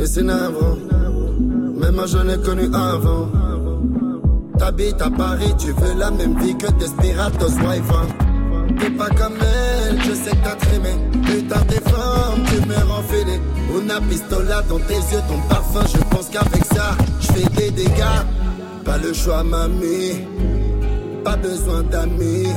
Et 0.00 0.06
c'est 0.06 0.22
navrant, 0.22 0.76
même 1.80 1.94
moi 1.94 2.06
je 2.06 2.18
l'ai 2.18 2.38
connu 2.38 2.66
avant. 2.72 3.28
T'habites 4.58 5.00
à 5.00 5.10
Paris, 5.10 5.54
tu 5.58 5.72
veux 5.72 5.94
la 5.98 6.10
même 6.10 6.36
vie 6.40 6.56
que 6.56 6.70
Desperados 6.72 7.56
wife. 7.60 7.92
hein. 7.92 8.06
T'es 8.78 8.90
pas 8.90 9.08
comme 9.08 9.34
elle, 9.40 10.00
je 10.02 10.12
sais 10.14 10.30
que 10.30 10.44
t'as 10.44 10.54
trémé. 10.56 10.90
Putain, 11.24 11.60
tes 11.68 11.80
femmes, 11.80 12.42
tu 12.46 12.68
me 12.68 12.74
rends 12.88 13.02
fêlé. 13.02 13.40
Una 13.76 14.00
pistola 14.00 14.62
dans 14.68 14.78
tes 14.78 14.94
yeux, 14.94 15.22
ton 15.28 15.38
parfum. 15.48 15.80
Je 15.92 15.98
pense 16.14 16.28
qu'avec 16.28 16.64
ça, 16.64 16.96
je 17.20 17.26
fais 17.28 17.48
des 17.56 17.70
dégâts. 17.70 18.22
Pas 18.84 18.98
le 18.98 19.12
choix, 19.12 19.42
mamie. 19.42 20.26
Pas 21.24 21.36
besoin 21.36 21.82
d'amis. 21.82 22.48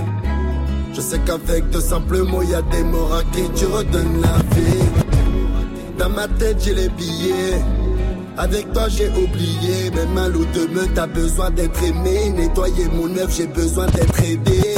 Je 0.93 1.01
sais 1.01 1.19
qu'avec 1.25 1.69
de 1.69 1.79
simples 1.79 2.23
mots, 2.23 2.43
y 2.43 2.47
des 2.47 2.83
mots 2.83 3.13
à 3.13 3.23
qui 3.31 3.49
tu 3.55 3.65
redonnes 3.65 4.21
la 4.21 4.37
vie. 4.55 5.97
Dans 5.97 6.09
ma 6.09 6.27
tête, 6.27 6.57
j'ai 6.63 6.73
les 6.73 6.89
billets. 6.89 7.61
Avec 8.37 8.71
toi 8.73 8.87
j'ai 8.87 9.09
oublié, 9.09 9.91
même 9.93 10.17
un 10.17 10.29
loup 10.29 10.45
de 10.45 10.67
t'as 10.95 11.05
besoin 11.05 11.51
d'être 11.51 11.83
aimé 11.83 12.29
Nettoyer 12.29 12.87
mon 12.87 13.15
œuvre, 13.17 13.29
j'ai 13.29 13.45
besoin 13.45 13.87
d'être 13.87 14.23
aidé 14.23 14.75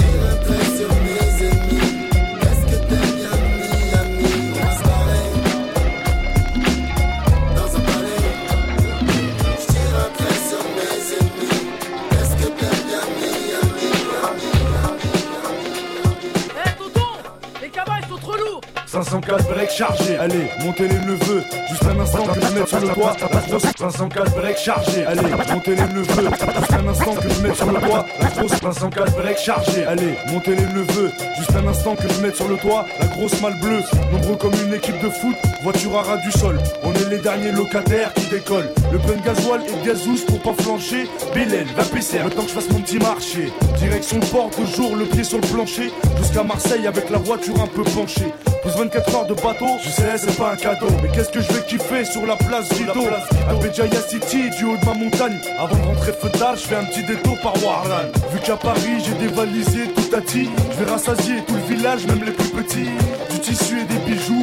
504 19.13 19.47
break 19.47 19.69
chargé, 19.69 20.17
allez, 20.17 20.47
montez 20.63 20.87
les 20.87 20.97
neveux, 20.97 21.43
juste 21.69 21.83
un 21.83 21.99
instant 21.99 22.25
que 22.25 22.41
je 22.41 22.59
mette 22.59 22.67
sur 22.67 22.79
le 22.79 22.87
toit, 22.87 23.15
la 23.31 23.41
grosse 23.41 23.63
504 23.77 24.35
break 24.35 24.57
chargé, 24.57 25.05
allez, 25.05 25.29
montez 25.53 25.75
les 25.75 25.83
neveux, 25.83 26.03
juste 26.07 26.73
un 26.73 26.87
instant 26.87 27.13
que 27.13 27.29
je 27.29 27.41
mette 27.41 27.55
sur 27.55 27.71
le 27.71 27.79
toit, 27.79 28.05
la 28.19 28.27
grosse 28.29 28.51
504 28.59 29.15
break 29.15 29.37
chargé, 29.37 29.85
allez, 29.85 30.15
montez 30.31 30.55
les 30.55 30.65
neveux, 30.65 31.11
juste 31.37 31.55
un 31.55 31.67
instant 31.67 31.95
que 31.95 32.11
je 32.11 32.21
mette 32.21 32.35
sur 32.35 32.47
le 32.47 32.57
toit, 32.57 32.87
la 32.99 33.05
grosse 33.05 33.39
malle 33.39 33.59
bleue, 33.59 33.83
nombreux 34.11 34.35
comme 34.35 34.53
une 34.65 34.73
équipe 34.73 34.99
de 34.99 35.09
foot, 35.09 35.35
voiture 35.63 35.97
à 35.97 36.01
ras 36.01 36.17
du 36.17 36.31
sol, 36.31 36.59
on 36.83 36.93
est 36.93 37.09
les 37.09 37.19
derniers 37.19 37.53
locataires 37.53 38.13
qui 38.13 38.25
décollent, 38.25 38.69
le 38.91 38.99
plein 38.99 39.15
de 39.15 39.23
gasoil 39.23 39.61
et 39.65 39.71
de 39.71 39.87
gazous 39.87 40.25
pour 40.27 40.39
pas 40.41 40.61
flancher, 40.61 41.07
Bélène, 41.33 41.67
va 41.77 41.85
pisser, 41.85 42.19
le 42.19 42.29
temps 42.29 42.43
que 42.43 42.49
je 42.49 42.53
fasse 42.53 42.69
mon 42.69 42.81
petit 42.81 42.99
marché, 42.99 43.51
direction 43.77 44.19
le 44.19 44.25
port, 44.25 44.49
toujours 44.49 44.95
le 44.97 45.05
pied 45.05 45.23
sur 45.23 45.39
le 45.39 45.47
plancher, 45.47 45.89
jusqu'à 46.17 46.43
Marseille 46.43 46.85
avec 46.85 47.09
la 47.09 47.17
voiture 47.17 47.55
un 47.61 47.67
peu 47.67 47.83
penchée, 47.83 48.33
plus 48.63 48.71
24 48.71 49.15
heures 49.15 49.25
de 49.25 49.33
bateau, 49.33 49.77
je 49.83 49.89
sais 49.89 50.17
c'est 50.17 50.37
pas 50.37 50.53
un 50.53 50.55
cadeau. 50.55 50.87
Mais 51.01 51.09
qu'est-ce 51.09 51.29
que 51.29 51.41
je 51.41 51.51
vais 51.51 51.65
kiffer 51.65 52.05
sur 52.05 52.25
la 52.25 52.37
place 52.37 52.71
Rideau 52.71 53.07
À 53.49 53.53
Béjaïa 53.55 54.01
City, 54.07 54.49
du 54.57 54.63
haut 54.63 54.77
de 54.77 54.85
ma 54.85 54.93
montagne. 54.93 55.37
Avant 55.59 55.75
de 55.75 55.83
rentrer 55.83 56.13
feu 56.13 56.29
je 56.55 56.61
fais 56.61 56.75
un 56.75 56.85
petit 56.85 57.03
détour 57.03 57.37
par 57.41 57.53
Warlan. 57.61 58.09
Vu 58.31 58.39
qu'à 58.39 58.55
Paris 58.55 59.03
j'ai 59.05 59.27
dévalisé 59.27 59.89
tout 59.93 60.15
à 60.15 60.21
Je 60.25 60.83
vais 60.83 60.89
rassasier 60.89 61.43
tout 61.45 61.55
le 61.55 61.75
village, 61.75 62.07
même 62.07 62.23
les 62.23 62.31
plus 62.31 62.49
petits. 62.49 62.89
Du 63.31 63.39
tissu 63.39 63.81
et 63.81 63.85
des 63.85 63.99
bijoux 64.09 64.42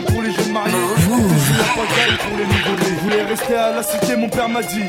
Je 1.17 3.03
voulais 3.03 3.23
rester 3.23 3.55
à 3.55 3.73
la 3.73 3.83
cité, 3.83 4.17
mon 4.17 4.29
père 4.29 4.49
m'a 4.49 4.63
dit 4.63 4.85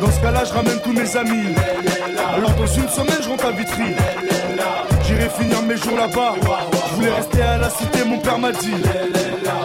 Dans 0.00 0.10
ce 0.10 0.20
cas 0.20 0.30
là, 0.30 0.44
je 0.44 0.52
ramène 0.52 0.78
tous 0.84 0.92
mes 0.92 1.16
amis 1.16 1.54
Alors 2.36 2.50
dans 2.50 2.66
une 2.66 2.88
semaine, 2.88 3.18
je 3.22 3.28
rentre 3.28 3.46
à 3.46 3.52
Vitry 3.52 3.94
J'irai 5.06 5.28
finir 5.30 5.62
mes 5.62 5.76
jours 5.76 5.96
là-bas. 5.96 6.34
Je 6.90 6.94
voulais 6.96 7.10
rester 7.10 7.42
à 7.42 7.58
la 7.58 7.70
cité, 7.70 8.04
mon 8.06 8.18
père 8.18 8.38
m'a 8.38 8.52
dit. 8.52 8.74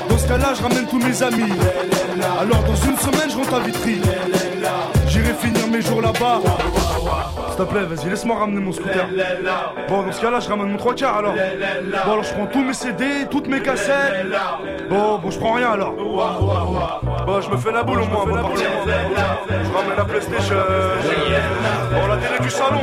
Dans 0.09 0.18
ce 0.18 0.28
cas-là, 0.28 0.53
je 0.57 0.63
ramène 0.63 0.86
tous 0.88 0.99
mes 0.99 1.24
amis. 1.24 1.53
Alors 2.39 2.63
dans 2.63 2.76
une 2.76 2.97
semaine, 2.97 3.30
je 3.30 3.36
rentre 3.36 3.53
à 3.53 3.59
Vitry. 3.59 4.01
J'irai 5.28 5.39
finir 5.39 5.67
mes 5.67 5.82
jours 5.82 6.01
là-bas. 6.01 6.39
S'il 7.49 7.57
te 7.57 7.63
plaît, 7.63 7.84
vas-y, 7.84 8.09
laisse-moi 8.09 8.38
ramener 8.38 8.61
mon 8.61 8.71
scooter. 8.71 9.07
Bon, 9.89 10.03
dans 10.03 10.11
ce 10.11 10.21
cas-là, 10.21 10.39
je 10.39 10.47
ramène 10.47 10.71
mon 10.71 10.78
trois 10.78 10.93
quarts 10.93 11.17
alors. 11.17 11.34
Bon, 11.34 12.11
alors 12.11 12.23
je 12.23 12.34
prends 12.34 12.45
tous 12.45 12.63
mes 12.63 12.73
CD, 12.73 13.05
toutes 13.30 13.47
mes 13.47 13.59
cassettes. 13.61 14.25
Bon, 14.89 15.17
bon, 15.17 15.30
je 15.30 15.38
prends 15.38 15.53
rien 15.53 15.71
alors. 15.71 15.93
Bon, 15.93 17.41
je 17.41 17.49
me 17.49 17.57
fais 17.57 17.71
la 17.73 17.84
boule 17.84 18.01
au 18.01 18.05
moins 18.05 18.25
partir. 18.25 18.67
Je 18.86 19.73
ramène 19.75 19.97
la 19.97 20.05
PlayStation. 20.05 20.55
Bon, 21.91 22.07
la 22.07 22.17
télé 22.17 22.39
du 22.39 22.49
salon. 22.49 22.80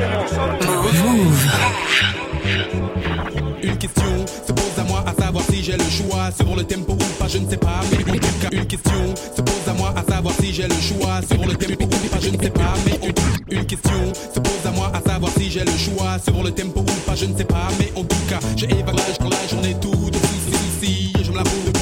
Une 3.63 3.79
question 3.79 4.03
pose 4.49 4.74
à 4.74 4.74
moi 5.05 5.13
à 5.17 5.23
savoir 5.23 5.45
si 5.51 5.63
j'ai 5.63 5.73
le 5.77 5.85
choix 5.91 6.31
Sur 6.37 6.55
le 6.57 6.65
tempo 6.65 6.93
ou 6.93 6.97
pas 7.19 7.29
je 7.29 7.39
ne 7.39 7.49
sais 7.49 7.57
pas 7.57 7.81
mais 7.91 7.99
en 8.13 8.17
tout 8.17 8.39
cas 8.41 8.49
une 8.53 8.67
question 8.67 9.15
se 9.37 9.43
pose 9.43 9.69
à 9.69 9.73
moi 9.75 9.95
à 9.97 10.03
savoir 10.13 10.35
si 10.41 10.53
j'ai 10.53 10.67
le 10.69 10.75
choix 10.81 11.21
Sur 11.31 11.47
le 11.47 11.55
tempo 11.55 11.85
ou 11.85 12.09
pas 12.09 12.21
je 12.21 12.29
ne 12.31 12.43
sais 12.43 12.51
pas 12.51 12.75
mais 12.87 13.09
en- 13.09 13.57
une 13.57 13.67
question 13.67 14.13
se 14.35 14.41
pose 14.41 14.67
à 14.67 14.71
moi 14.71 14.91
à 14.95 15.01
savoir 15.09 15.33
si 15.39 15.51
j'ai 15.51 15.65
le 15.65 15.77
choix 15.77 16.19
Sur 16.25 16.43
le 16.43 16.51
tempo 16.51 16.81
ou 16.81 17.01
pas 17.07 17.15
je 17.15 17.27
ne 17.27 17.37
sais 17.37 17.45
pas 17.45 17.69
mais 17.79 17.93
en 17.97 18.05
tout 18.05 18.17
cas 18.29 18.39
j'ai 18.57 18.67
évacué 18.67 19.03
la 19.31 19.49
journée 19.49 19.77
tout 19.81 19.91
de 20.11 20.17
soucis 20.19 21.13
je 21.23 21.31
me 21.31 21.37
la 21.37 21.43
roule 21.43 21.65
debout. 21.67 21.81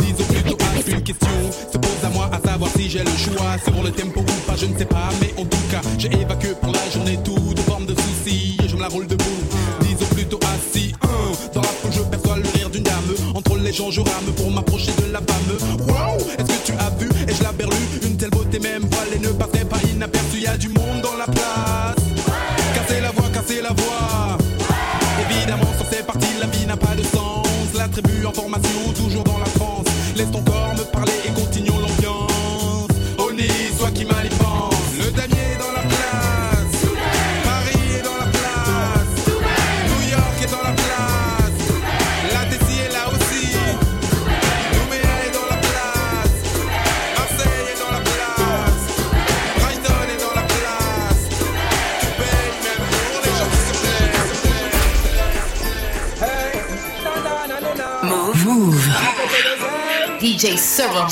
Disons 0.00 0.24
plutôt 0.24 0.56
à 0.64 0.90
une 0.90 1.02
question 1.02 1.28
se 1.72 1.78
pose 1.78 2.04
à 2.04 2.08
moi 2.10 2.30
à 2.32 2.40
savoir 2.48 2.70
si 2.76 2.88
j'ai 2.90 3.00
le 3.04 3.10
choix 3.16 3.56
Sur 3.64 3.82
le 3.82 3.90
tempo 3.90 4.20
ou 4.20 4.46
pas 4.50 4.56
je 4.56 4.66
ne 4.66 4.76
sais 4.78 4.84
pas 4.84 5.08
mais 5.20 5.32
en 5.40 5.44
tout 5.44 5.64
cas 5.70 5.80
j'ai 5.98 6.08
évacué 6.12 6.50
pour 6.60 6.72
la 6.72 6.90
journée 6.92 7.18
tout 7.24 7.54
de 7.54 7.60
forme 7.60 7.86
de 7.86 7.94
soucis 7.94 8.56
je 8.66 8.74
me 8.76 8.80
la 8.80 8.88
roule 8.88 9.06
debout 9.06 9.24
Je 13.76 14.00
rame 14.00 14.32
pour 14.36 14.50
m'approcher 14.50 14.90
de 14.92 15.12
la 15.12 15.18
femme. 15.18 15.84
Wow 15.86 16.16
Est-ce 16.38 16.46
que 16.46 16.64
tu 16.64 16.72
as 16.72 16.90
vu 16.98 17.10
et 17.28 17.34
je 17.34 17.42
la 17.42 17.52
berlue 17.52 17.76
Une 18.04 18.16
telle 18.16 18.30
beauté 18.30 18.58
même 18.58 18.82
voilée 18.90 19.18
ne 19.18 19.28
passerait 19.28 19.66
pas 19.66 19.76
inaperçue. 19.92 20.40
Y 20.40 20.46
a 20.46 20.56
du 20.56 20.68
monde 20.68 21.02
dans 21.02 21.14
la 21.14 21.26
place. 21.26 21.96
Cassez 22.74 23.02
la 23.02 23.10
voix, 23.10 23.28
cassez 23.34 23.60
la 23.60 23.74
voix. 23.74 24.38
Évidemment 25.28 25.68
sur 25.76 25.86
ces 25.90 26.02
parties 26.02 26.26
la 26.40 26.46
vie 26.46 26.64
n'a 26.66 26.78
pas 26.78 26.94
de 26.94 27.02
sens. 27.02 27.46
La 27.74 27.86
tribu 27.88 28.24
en 28.24 28.32
formation 28.32 28.92
toujours 28.96 29.24
dans 29.24 29.38
la 29.38 29.44
France 29.44 29.84
Laisse 30.16 30.30
ton 30.30 30.40
corps 30.40 30.74
me 30.74 30.84
parler 30.84 31.15
Move. 58.06 58.88
DJ 60.20 60.56
Serum. 60.56 61.08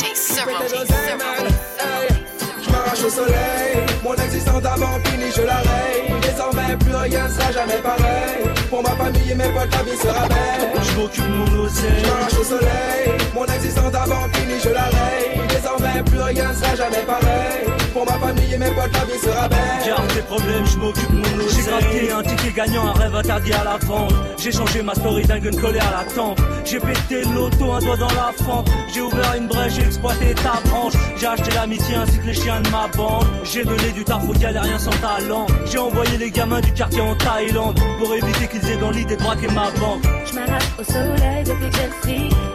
Je 2.62 2.70
m'arrache 2.70 3.02
au 3.04 3.10
soleil, 3.10 3.84
mon 4.04 4.14
existence 4.14 4.62
d'avant 4.62 4.98
fini, 5.04 5.24
je 5.34 5.42
la 5.42 5.56
raye. 5.56 6.20
Désormais, 6.22 6.76
plus 6.78 6.94
rien 6.94 7.28
sera 7.28 7.50
jamais 7.50 7.80
pareil. 7.82 8.44
Pour 8.70 8.82
ma 8.82 8.90
famille 8.90 9.32
et 9.32 9.34
mes 9.34 9.48
potes, 9.48 9.72
la 9.72 9.82
vie 9.82 9.98
sera 9.98 10.28
belle. 10.28 10.70
Je 10.82 11.00
m'occupe 11.00 11.26
de 11.26 11.32
mon 11.32 11.64
oseille. 11.64 12.04
Je 12.04 12.08
m'arrache 12.08 12.38
au 12.40 12.44
soleil, 12.44 13.18
mon 13.34 13.46
existence 13.46 13.90
d'avant 13.90 14.28
fini, 14.32 14.54
je 14.62 14.70
la 14.70 14.84
raye. 14.84 15.40
Désormais, 15.48 16.02
plus 16.04 16.22
rien 16.22 16.54
sera 16.54 16.76
jamais 16.76 17.04
pareil. 17.04 17.66
Pour 17.94 18.04
ma 18.06 18.18
famille 18.18 18.52
et 18.52 18.58
mes 18.58 18.70
potes, 18.72 18.92
la 18.92 19.04
vie 19.04 19.20
sera 19.20 19.48
belle. 19.48 19.58
Garde 19.86 20.08
tes 20.08 20.22
problèmes, 20.22 20.66
je 20.66 20.78
m'occupe 20.78 21.10
de 21.12 21.16
mon. 21.16 21.48
J'ai 21.48 21.62
gravé 21.62 22.10
un 22.10 22.22
ticket 22.24 22.52
gagnant, 22.52 22.88
un 22.88 22.92
rêve 22.92 23.14
interdit 23.14 23.52
à 23.52 23.62
la 23.62 23.76
vente. 23.76 24.12
J'ai 24.36 24.50
changé 24.50 24.82
ma 24.82 24.96
story 24.96 25.22
d'un 25.22 25.38
gun 25.38 25.56
collé 25.60 25.78
à 25.78 26.02
la 26.02 26.12
tempe. 26.12 26.40
J'ai 26.64 26.80
pété 26.80 27.22
l'auto, 27.32 27.72
un 27.72 27.78
doigt 27.78 27.96
dans 27.96 28.08
la 28.08 28.32
fente. 28.44 28.68
J'ai 28.92 29.00
ouvert 29.00 29.34
une 29.38 29.46
brèche, 29.46 29.74
j'ai 29.74 29.82
exploité 29.82 30.34
ta 30.34 30.60
branche. 30.68 30.94
J'ai 31.16 31.26
acheté 31.26 31.52
l'amitié 31.54 31.94
ainsi 31.94 32.18
que 32.18 32.26
les 32.26 32.34
chiens 32.34 32.60
de 32.62 32.68
ma 32.70 32.88
bande. 32.96 33.26
J'ai 33.44 33.64
donné 33.64 33.92
du 33.92 34.02
taf 34.02 34.28
aux 34.28 34.32
galériens 34.32 34.78
sans 34.80 34.90
talent. 34.90 35.46
J'ai 35.70 35.78
envoyé 35.78 36.18
les 36.18 36.32
gamins 36.32 36.60
du 36.60 36.72
quartier 36.72 37.00
en 37.00 37.14
Thaïlande 37.14 37.78
pour 38.00 38.12
éviter 38.12 38.48
qu'ils 38.48 38.70
aient 38.70 38.76
dans 38.76 38.90
l'idée 38.90 39.16
de 39.16 39.22
braquer 39.22 39.46
ma 39.46 39.70
banque. 39.78 40.02
Je 40.26 40.34
m'arrache 40.34 40.64
au 40.80 40.82
soleil 40.82 41.44
depuis 41.44 41.70
que. 41.70 41.84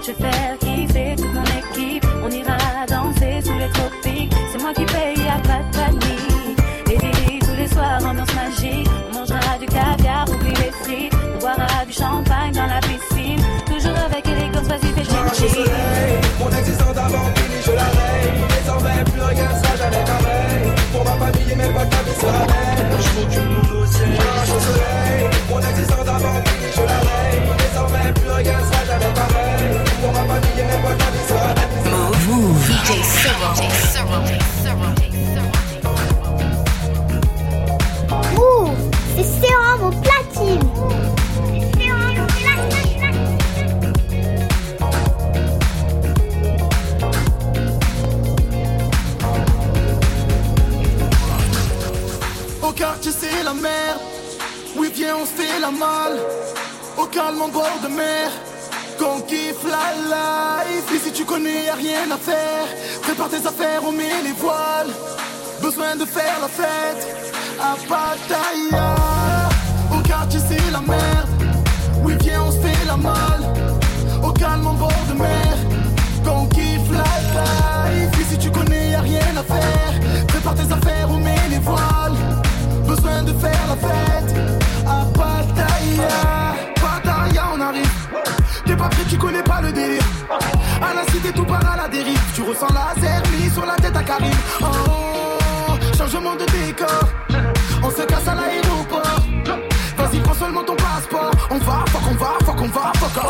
Je 0.02 0.12
vais 0.12 0.32
faire 0.32 0.58
kiffer 0.60 1.16
toute 1.16 1.34
mon 1.34 1.44
équipe. 1.44 1.49
On 2.30 2.32
ira 2.32 2.58
danser 2.88 3.42
sous 3.44 3.58
les 3.58 3.70
tropiques. 3.70 4.34
C'est 4.52 4.62
moi 4.62 4.72
qui 4.74 4.86
paye, 4.86 5.18
y 5.18 5.28
a 5.28 5.40
pas 5.40 5.64
de 5.64 5.76
panique. 5.76 6.60
Les 6.88 6.98
délits 6.98 7.40
tous 7.40 7.56
les 7.58 7.68
soirs, 7.68 8.00
ambiance 8.06 8.34
magique. 8.36 8.88
On 9.10 9.20
mangera 9.20 9.58
du 9.60 9.66
caviar, 9.66 10.26
oublie 10.30 10.54
les 10.54 10.72
frites. 10.84 11.14
On 11.36 11.40
boira 11.40 11.86
du 11.88 11.94
champagne 11.94 12.54
dans 12.54 12.68
la 12.68 12.80
piscine. 12.82 13.42
Toujours 13.66 13.98
avec 14.06 14.28
élégance, 14.28 14.68
vas-y, 14.68 14.94
fais 14.94 15.04
Je 15.04 15.12
m'arrache 15.12 15.42
au 15.42 15.48
soleil, 15.48 16.20
mon 16.40 16.52
existence 16.56 16.94
d'avant 16.94 17.26
fini, 17.36 17.58
je 17.66 17.72
la 17.72 17.90
raye. 17.98 18.32
Désormais, 18.62 19.04
plus 19.12 19.22
rien 19.22 19.50
sera 19.62 19.76
jamais 19.76 20.04
pareil. 20.06 20.72
Pour 20.92 21.04
ma 21.06 21.26
famille 21.26 21.52
et 21.52 21.56
mes 21.56 21.74
potes, 21.74 21.94
la 21.94 22.04
vie 22.04 22.20
sera 22.20 22.46
belle. 22.46 22.98
Je 23.00 23.20
m'occupe 23.20 23.42
de 23.42 23.74
mon 23.74 23.82
oseille. 23.82 24.14
Je 24.14 24.24
m'arrache 24.24 24.50
au 24.50 24.60
soleil, 24.60 25.30
la 55.60 55.72
malle. 55.72 56.20
Au 56.98 57.06
calme 57.06 57.42
en 57.42 57.50
bord 57.50 57.80
de 57.84 57.88
mer. 57.88 58.30
Qu'on 58.98 59.22
kiffe 59.22 59.64
la 59.64 59.88
life. 60.16 60.88
Ici 60.96 61.12
tu 61.12 61.26
connais, 61.26 61.66
y'a 61.66 61.76
rien 61.76 62.10
à 62.12 62.18
faire. 62.18 62.68
Prépare 63.02 63.30
tes 63.30 63.46
affaires, 63.48 63.82
on 63.86 63.92
met 63.92 64.22
les 64.24 64.34
voiles. 64.34 64.94
Besoin 65.62 65.96
de 65.96 66.06
faire 66.06 66.38
la 66.42 66.48
fête. 66.48 67.04
À 67.62 67.76
Pattaya. 67.88 68.96
Au 69.94 70.02
quartier, 70.02 70.40
c'est 70.48 70.72
la 70.72 70.82
merde. 70.82 71.30
Oui, 72.04 72.14
viens, 72.22 72.44
on 72.48 72.52
se 72.52 72.58
fait 72.58 72.86
la 72.86 72.98
malle. 72.98 73.46
Au 74.24 74.32
calme 74.32 74.68
en 74.68 74.74
bord 74.74 75.06
de 75.10 75.14
mer. 75.14 75.54
Qu'on 76.26 76.46
kiffe 76.48 76.92
la 76.92 77.10
life. 77.38 78.20
Ici 78.22 78.38
tu 78.38 78.52
connais, 78.52 78.92
y'a 78.92 79.02
rien 79.02 79.32
à 79.38 79.44
faire. 79.44 79.94
Prépare 80.28 80.56
tes 80.56 80.72
affaires, 80.74 81.08
on 81.10 81.18
met 81.18 81.50
les 81.50 81.60
voiles. 81.60 81.89
De 83.26 83.34
faire 83.34 83.52
la 83.68 83.76
fête. 83.76 84.34
À 84.88 85.06
Pattaya. 85.14 86.08
Pattaya, 86.76 87.44
on 87.54 87.60
arrive. 87.62 87.92
T'es 88.66 88.76
pas 88.76 88.88
prêt, 88.88 89.04
tu 89.10 89.18
connais 89.18 89.44
pas 89.44 89.62
le 89.62 89.72
délire. 89.74 90.04
À 90.82 90.94
la 90.94 91.04
cité, 91.12 91.32
tout 91.34 91.44
part 91.44 91.66
à 91.70 91.76
la 91.76 91.88
dérive. 91.90 92.20
Tu 92.34 92.42
ressens 92.42 92.68
la 92.74 92.94
mis 93.32 93.50
sur 93.52 93.66
la 93.66 93.76
tête 93.76 93.96
à 93.96 94.04
Karim. 94.04 94.32
Oh, 94.62 95.76
changement 95.98 96.36
de 96.36 96.46
décor. 96.46 96.88
On 97.84 97.92
se 97.92 98.04
casse 98.04 98.28
à 98.28 98.36
l'aéroport. 98.36 99.20
Vas-y, 99.98 100.20
prends 100.20 100.34
seulement 100.34 100.64
ton 100.64 100.76
passeport. 100.76 101.32
On 101.50 101.58
va, 101.58 101.86
fuck, 101.90 102.02
on 102.10 102.16
va, 102.16 102.38
fuck, 102.46 102.62
on 102.62 102.68
va, 102.68 102.92
fuck. 102.96 103.24
Oh, 103.24 103.30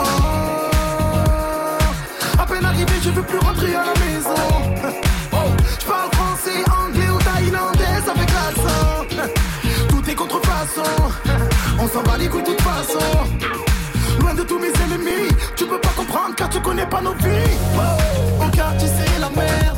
à 2.39 2.45
peine 2.45 2.65
arrivé, 2.65 2.93
je 3.01 3.09
veux 3.09 3.23
plus 3.23 3.39
rentrer 3.39 3.73
à 3.75 3.85
la 3.85 3.93
maison. 4.05 4.35
S'en 11.93 12.03
bat 12.03 12.17
les 12.17 12.27
couilles 12.27 12.43
de 12.43 12.47
toute 12.47 12.61
façon. 12.61 12.99
Loin 14.19 14.33
de 14.33 14.43
tous 14.43 14.59
mes 14.59 14.73
ennemis, 14.83 15.29
tu 15.55 15.65
peux 15.65 15.79
pas 15.79 15.93
comprendre 15.95 16.35
car 16.35 16.49
tu 16.49 16.59
connais 16.61 16.85
pas 16.85 17.01
nos 17.01 17.13
vies. 17.13 17.57
Oh, 17.75 18.43
Au 18.45 18.49
quartier 18.49 18.87
c'est 18.87 19.19
la 19.19 19.29
merde. 19.29 19.77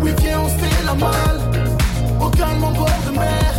Oui 0.00 0.10
viens 0.20 0.40
on 0.40 0.48
se 0.48 0.54
fait 0.54 0.84
la 0.84 0.94
malle. 0.94 1.40
Au 2.20 2.30
calme 2.30 2.64
en 2.64 2.72
bord 2.72 3.02
de 3.06 3.12
mer. 3.18 3.52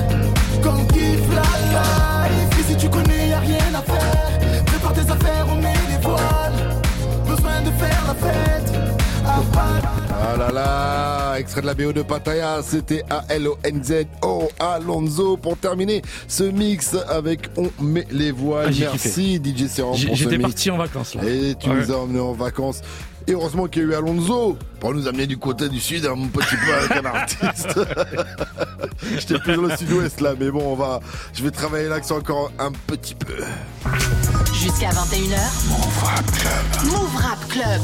Comme 0.64 0.86
kiffe 0.88 1.30
la 1.30 1.50
life. 1.76 2.60
Ici 2.60 2.76
tu 2.78 2.90
connais 2.90 3.30
y'a 3.30 3.40
rien 3.40 3.74
à 3.74 3.82
faire. 3.82 4.66
Prépare 4.66 4.94
tes 4.94 5.12
affaires, 5.12 5.46
on 5.50 5.56
met 5.56 5.82
les 5.92 6.02
voiles. 6.02 6.82
Besoin 7.28 7.62
de 7.62 7.72
faire 7.72 8.04
la 8.08 8.16
fête. 8.16 8.89
Ah 10.22 10.36
là 10.38 10.52
là, 10.52 11.36
extrait 11.40 11.62
de 11.62 11.66
la 11.68 11.74
BO 11.74 11.94
de 11.94 12.02
Pattaya, 12.02 12.62
c'était 12.64 13.04
A-L-O-N-Z-O 13.10 14.50
Alonso 14.60 15.38
pour 15.38 15.58
terminer 15.58 16.02
ce 16.28 16.44
mix 16.44 16.96
avec 17.10 17.50
On 17.58 17.70
met 17.84 18.06
les 18.12 18.32
voiles. 18.32 18.70
Ah, 18.72 18.76
Merci 18.94 19.38
DJ 19.44 19.68
J'ai- 19.68 19.82
pour 19.84 19.96
ce 19.98 20.14
J'étais 20.16 20.38
parti 20.40 20.70
en 20.72 20.78
vacances 20.78 21.16
là. 21.16 21.22
Et 21.26 21.56
tu 21.60 21.70
Ouais. 21.70 21.76
nous 21.78 21.92
as 21.92 21.96
emmenés 21.98 22.20
en 22.20 22.34
vacances. 22.34 22.82
Et 23.28 23.34
heureusement 23.34 23.68
qu'il 23.68 23.84
y 23.84 23.86
a 23.86 23.88
eu 23.90 23.94
Alonso 23.96 24.58
pour 24.80 24.94
nous 24.94 25.08
amener 25.08 25.28
du 25.28 25.38
côté 25.38 25.70
du 25.70 25.80
sud 25.80 26.06
un 26.06 26.16
petit 26.28 26.56
peu 26.56 26.74
avec 26.74 26.92
un 27.06 27.06
artiste. 27.06 27.80
J'étais 29.20 29.40
plus 29.40 29.56
dans 29.56 29.62
le 29.64 29.78
sud-ouest 29.78 30.22
là, 30.22 30.34
mais 30.40 30.50
bon, 30.52 30.64
on 30.66 30.76
va, 30.76 31.00
je 31.34 31.44
vais 31.44 31.52
travailler 31.52 31.88
l'accent 31.88 32.18
encore 32.18 32.52
un 32.60 32.72
petit 32.88 33.16
peu. 33.16 33.36
Jusqu'à 34.62 34.89
21h. 34.89 35.39
Move 35.70 36.03
Rap 36.03 36.32
Club. 36.32 36.91
Move 36.91 37.16
Rap 37.16 37.47
Club. 37.47 37.82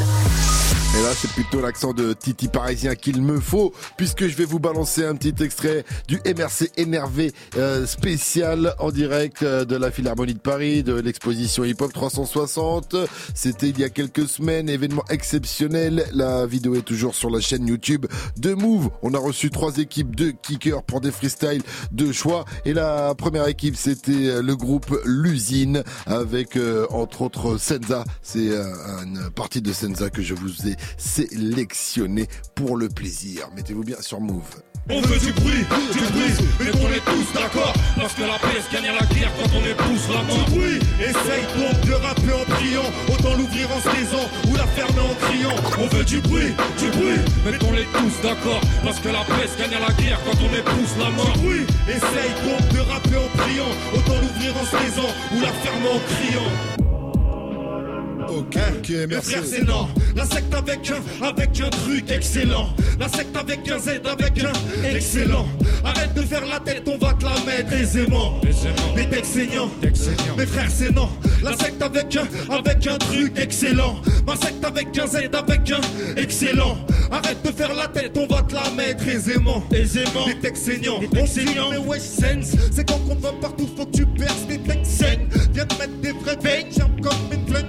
Et 0.98 1.02
là, 1.02 1.10
c'est 1.14 1.30
plutôt 1.32 1.60
l'accent 1.60 1.92
de 1.92 2.14
Titi 2.14 2.48
parisien 2.48 2.96
qu'il 2.96 3.22
me 3.22 3.42
faut, 3.42 3.74
puisque 3.98 4.28
je 4.28 4.36
vais 4.38 4.46
vous 4.46 4.60
balancer 4.60 5.04
un 5.04 5.16
petit 5.16 5.44
extrait 5.44 5.84
du 6.08 6.22
MRC 6.26 6.72
énervé 6.78 7.34
euh, 7.58 7.86
spécial 7.86 8.74
en 8.80 8.92
direct 8.92 9.44
euh, 9.44 9.66
de 9.66 9.76
la 9.76 9.92
Philharmonie 9.92 10.36
de 10.36 10.40
Paris, 10.40 10.84
de 10.84 10.94
l'exposition 10.94 11.66
Hip 11.66 11.82
Hop 11.82 11.92
360. 11.92 12.96
C'était 13.34 13.70
il 13.70 13.80
y 13.80 13.84
a 13.84 13.90
quelques 13.90 14.26
semaines, 14.26 14.70
événement 14.70 15.04
exceptionnel. 15.10 16.06
La 16.14 16.46
vidéo 16.46 16.76
est 16.76 16.86
toujours 16.86 17.14
sur 17.14 17.30
la 17.30 17.42
chaîne 17.42 17.68
YouTube 17.68 18.06
de 18.38 18.54
Move. 18.54 18.90
On 19.02 19.14
a 19.14 19.20
reçu 19.20 19.50
trois 19.50 19.78
équipes 19.78 20.16
de 20.16 20.30
kickers 20.30 20.84
pour 20.84 21.02
des 21.02 21.12
freestyles 21.12 21.64
de 21.92 22.14
choix. 22.14 22.46
Et 22.64 22.72
la 22.72 23.14
première 23.16 23.48
équipe, 23.50 23.76
c'était 23.76 24.30
euh, 24.30 24.42
le 24.42 24.56
groupe 24.56 24.98
L'Usine, 25.04 25.84
avec 26.06 26.56
euh, 26.66 26.88
entre 26.90 27.22
autres 27.22 27.58
Senza. 27.58 28.04
C'est 28.22 28.50
euh, 28.50 28.66
une 29.04 29.30
partie 29.30 29.62
de 29.62 29.72
Senza 29.72 30.10
que 30.10 30.22
je 30.22 30.34
vous 30.34 30.68
ai 30.68 30.76
sélectionné 30.98 32.28
pour 32.56 32.78
le 32.78 32.90
plaisir. 32.90 33.50
Mettez-vous 33.56 33.84
bien 33.84 34.02
sur 34.02 34.20
Move. 34.20 34.44
On 34.88 35.02
veut 35.02 35.18
du 35.18 35.34
bruit, 35.34 35.66
du 35.94 36.00
bruit, 36.14 36.46
mais 36.60 36.70
on 36.80 36.90
est 36.94 37.02
tous 37.02 37.34
d'accord. 37.34 37.74
Parce 37.96 38.14
que 38.14 38.22
la 38.22 38.38
paix 38.38 38.62
gagne 38.72 38.94
la 38.94 39.06
guerre 39.08 39.32
quand 39.42 39.50
on 39.58 39.66
épouse 39.66 40.08
la 40.14 40.22
mort. 40.22 40.46
Du 40.46 40.52
bruit, 40.52 40.80
essaye 41.02 41.42
donc 41.58 41.82
de 41.90 41.94
rapper 41.94 42.34
en 42.34 42.46
priant. 42.54 42.86
Autant 43.10 43.36
l'ouvrir 43.36 43.68
en 43.72 43.80
se 43.82 43.90
taisant 43.90 44.30
ou 44.48 44.56
la 44.56 44.68
fermer 44.68 45.02
en 45.02 45.16
criant. 45.26 45.56
On 45.80 45.88
veut 45.88 46.06
du 46.06 46.20
bruit, 46.20 46.54
du 46.78 46.90
bruit, 46.92 47.18
mettons-les 47.44 47.86
tous 47.98 48.22
d'accord. 48.22 48.62
Parce 48.84 49.00
que 49.00 49.10
la 49.10 49.24
paix 49.26 49.50
gagne 49.58 49.74
la 49.74 49.94
guerre 49.94 50.20
quand 50.24 50.38
on 50.38 50.54
épouse 50.54 50.94
la 51.00 51.10
mort. 51.10 51.34
Du 51.34 51.40
bruit, 51.40 51.66
essaye 51.90 52.34
donc 52.46 52.62
de 52.70 52.80
rapper 52.86 53.18
en 53.18 53.30
priant. 53.42 53.74
Autant 53.90 54.22
l'ouvrir 54.22 54.54
en 54.54 54.66
se 54.66 54.78
taisant 54.78 55.12
ou 55.34 55.42
la 55.42 55.52
fermer 55.66 55.90
en 55.90 56.02
criant. 56.14 56.50
Ok, 56.56 56.85
ok, 58.30 58.56
Mais 58.90 59.08
merci. 59.08 59.32
frère, 59.32 59.44
c'est 59.46 59.64
non. 59.64 59.88
La 60.16 60.26
secte 60.26 60.54
avec 60.54 60.92
un, 60.92 61.26
avec 61.26 61.62
un 61.62 61.70
truc 61.70 62.10
excellent. 62.10 62.70
La 63.00 63.08
secte 63.10 63.36
avec 63.36 63.70
un 63.70 63.80
Z, 63.80 63.90
avec 64.06 64.44
un 64.44 64.86
excellent. 64.86 65.46
Arrête 65.84 66.14
de 66.14 66.22
faire 66.22 66.46
la 66.46 66.60
tête, 66.60 66.84
on 66.88 66.98
va 66.98 67.14
te 67.14 67.26
la 67.26 67.36
mettre 67.46 67.74
aisément. 67.74 68.40
Mais 68.96 69.08
t'es 69.10 69.24
saignant. 69.24 69.70
Mes 70.38 70.46
frères, 70.46 70.72
c'est 70.74 70.92
non. 70.94 71.10
La 71.44 71.56
secte 71.58 71.82
avec 71.82 72.16
un, 72.16 72.54
avec 72.54 72.88
un 72.88 72.98
truc 72.98 73.34
excellent. 73.38 74.02
Ma 74.26 74.36
secte 74.36 74.64
avec 74.66 74.98
un 74.98 75.06
Z, 75.08 75.16
avec 75.34 75.72
un 75.72 76.16
excellent. 76.18 76.78
Arrête 77.12 77.44
de 77.44 77.52
faire 77.52 77.74
la 77.76 77.88
tête, 77.88 78.18
on 78.18 78.26
va 78.34 78.42
te 78.42 78.56
la 78.56 78.70
mettre 78.72 79.08
aisément. 79.08 79.64
Aisément. 79.72 80.26
Des 80.26 80.40
textes 80.40 80.66
saignants. 80.66 81.00
Mais 81.72 81.78
ouais, 81.78 82.00
sense. 82.00 82.56
C'est 82.72 82.88
quand 82.88 83.00
on 83.10 83.16
va 83.16 83.32
partout, 83.34 83.70
faut 83.78 83.86
que 83.86 83.98
tu 83.98 84.06
perces 84.06 84.48
des 84.48 84.58
textes 84.60 84.92
saines. 84.92 85.28
Viens 85.54 85.66
te 85.66 85.76
mettre 85.80 86.00
des 86.02 86.12
vrais 86.14 86.38
beignes, 86.38 86.72
j'aime 86.76 87.00
comme 87.02 87.14
une 87.32 87.46
pleine. 87.46 87.66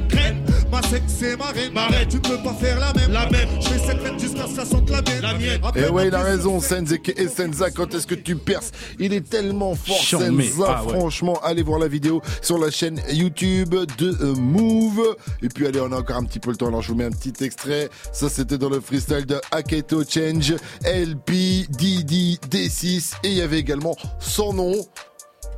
Ma 0.71 0.83
secte, 0.83 1.09
c'est 1.09 1.37
ma 1.37 1.47
reine. 1.47 1.73
Ma 1.73 1.87
reine, 1.87 2.09
tu 2.09 2.19
peux 2.19 2.39
pas 2.39 2.55
faire 2.55 2.79
la 2.79 2.93
même. 2.93 3.13
La 3.13 3.29
même. 3.31 3.49
Je 3.61 3.69
fais 3.69 3.79
cette 3.79 4.01
fête 4.01 4.19
jusqu'à 4.19 4.43
ce 4.43 4.49
que 4.49 4.55
ça 4.57 4.65
sente 4.65 4.91
la 4.91 5.03
mienne. 5.03 5.23
La 5.23 5.35
mienne. 5.35 5.61
Et 5.75 5.89
ouais, 5.89 6.09
il 6.09 6.15
a 6.15 6.23
raison, 6.23 6.61
Senza 6.61 6.97
et 7.17 7.29
Senza, 7.29 7.71
quand 7.71 7.95
est-ce 7.95 8.07
que 8.07 8.15
tu 8.15 8.37
perces 8.37 8.73
Il 8.99 9.13
est 9.13 9.29
tellement 9.29 9.75
fort. 9.75 9.97
Senza. 9.97 10.65
Ah 10.67 10.85
ouais. 10.85 10.99
Franchement, 10.99 11.41
allez 11.43 11.63
voir 11.63 11.79
la 11.79 11.89
vidéo 11.89 12.21
sur 12.43 12.59
la 12.59 12.71
chaîne 12.71 13.01
YouTube 13.11 13.75
de 13.99 14.17
euh, 14.21 14.35
Move. 14.35 15.17
Et 15.43 15.49
puis, 15.49 15.67
allez, 15.67 15.81
on 15.81 15.93
a 15.93 15.99
encore 15.99 16.17
un 16.17 16.25
petit 16.25 16.41
peu 16.41 16.51
le 16.51 16.57
temps, 16.57 16.69
alors 16.69 16.83
je 16.83 16.89
vous 16.89 16.99
mets 16.99 17.05
un 17.05 17.11
petit 17.11 17.45
extrait. 17.45 17.89
Ça, 18.13 18.29
c'était 18.29 18.59
dans 18.59 18.69
le 18.69 18.81
freestyle 18.81 19.27
de 19.27 19.41
Aketo 19.51 20.03
Change, 20.05 20.55
LP, 20.85 21.69
Didi, 21.71 22.39
D6. 22.51 23.15
Et 23.23 23.29
il 23.29 23.35
y 23.35 23.43
avait 23.43 23.59
également 23.59 23.97
son 24.19 24.53
nom. 24.53 24.75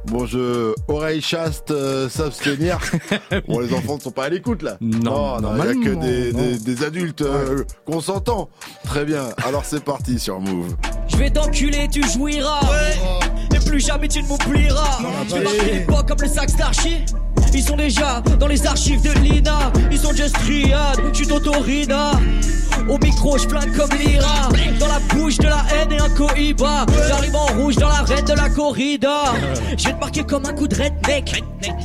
Bon, 0.07 0.25
je 0.27 0.73
oreille 0.89 1.21
chaste, 1.21 1.71
euh, 1.71 2.09
s'abstenir. 2.09 2.79
bon, 3.49 3.59
les 3.59 3.73
enfants 3.75 3.97
ne 3.97 4.01
sont 4.01 4.11
pas 4.11 4.25
à 4.25 4.29
l'écoute 4.31 4.63
là. 4.63 4.77
Non, 4.81 5.41
non, 5.41 5.53
il 5.57 5.59
y 5.59 5.69
a 5.69 5.75
que 5.75 5.95
des, 5.95 6.33
non. 6.33 6.39
des- 6.39 6.59
des 6.59 6.85
adultes 6.85 7.23
euh, 7.23 7.65
consentants. 7.85 8.49
Très 8.85 9.05
bien. 9.05 9.25
Alors 9.45 9.65
c'est 9.65 9.83
parti 9.85 10.19
sur 10.19 10.41
Move. 10.41 10.75
Je 11.09 11.17
vais 11.17 11.31
t'enculer, 11.31 11.89
tu 11.93 12.03
jouiras. 12.09 12.61
Et 13.55 13.59
plus 13.69 13.81
jamais 13.81 14.09
tu 14.09 14.23
ne 14.23 14.29
m'oublieras. 14.29 14.99
Je 15.29 15.35
vais 15.35 15.43
marquer 15.45 15.73
l'époque 15.73 16.09
comme 16.09 16.23
le 16.23 16.29
sax 16.29 16.57
d'archi. 16.57 17.05
Ils 17.55 17.63
sont 17.63 17.77
déjà 17.77 18.23
dans 18.39 18.47
les 18.47 18.67
archives 18.67 19.03
de 19.03 19.13
l'INA. 19.21 19.73
Ils 19.91 19.99
sont 19.99 20.15
just 20.15 20.35
triades, 20.35 21.01
je 21.13 21.17
suis 21.17 21.27
Totorina. 21.27 22.13
Au 22.89 22.97
micro, 22.99 23.37
je 23.37 23.47
comme 23.47 23.91
l'IRA. 23.99 24.49
Dans 24.79 24.89
la 24.89 24.99
bouche 25.15 25.37
de 25.39 25.49
la 25.49 25.65
haine 25.75 25.93
et 25.93 25.99
un 25.99 26.09
cohiba. 26.09 26.87
J'arrive 27.09 27.37
en 27.37 27.47
rouge 27.59 27.77
dans 27.77 27.89
l'arène 27.89 28.25
de 28.25 28.33
la 28.33 28.49
corrida. 28.49 29.25
Je 29.77 29.89
vais 29.89 29.93
te 29.93 30.01
marquer 30.01 30.25
comme 30.25 30.47
un 30.47 30.53
coup 30.53 30.69
de 30.69 30.75
redneck. 30.75 31.43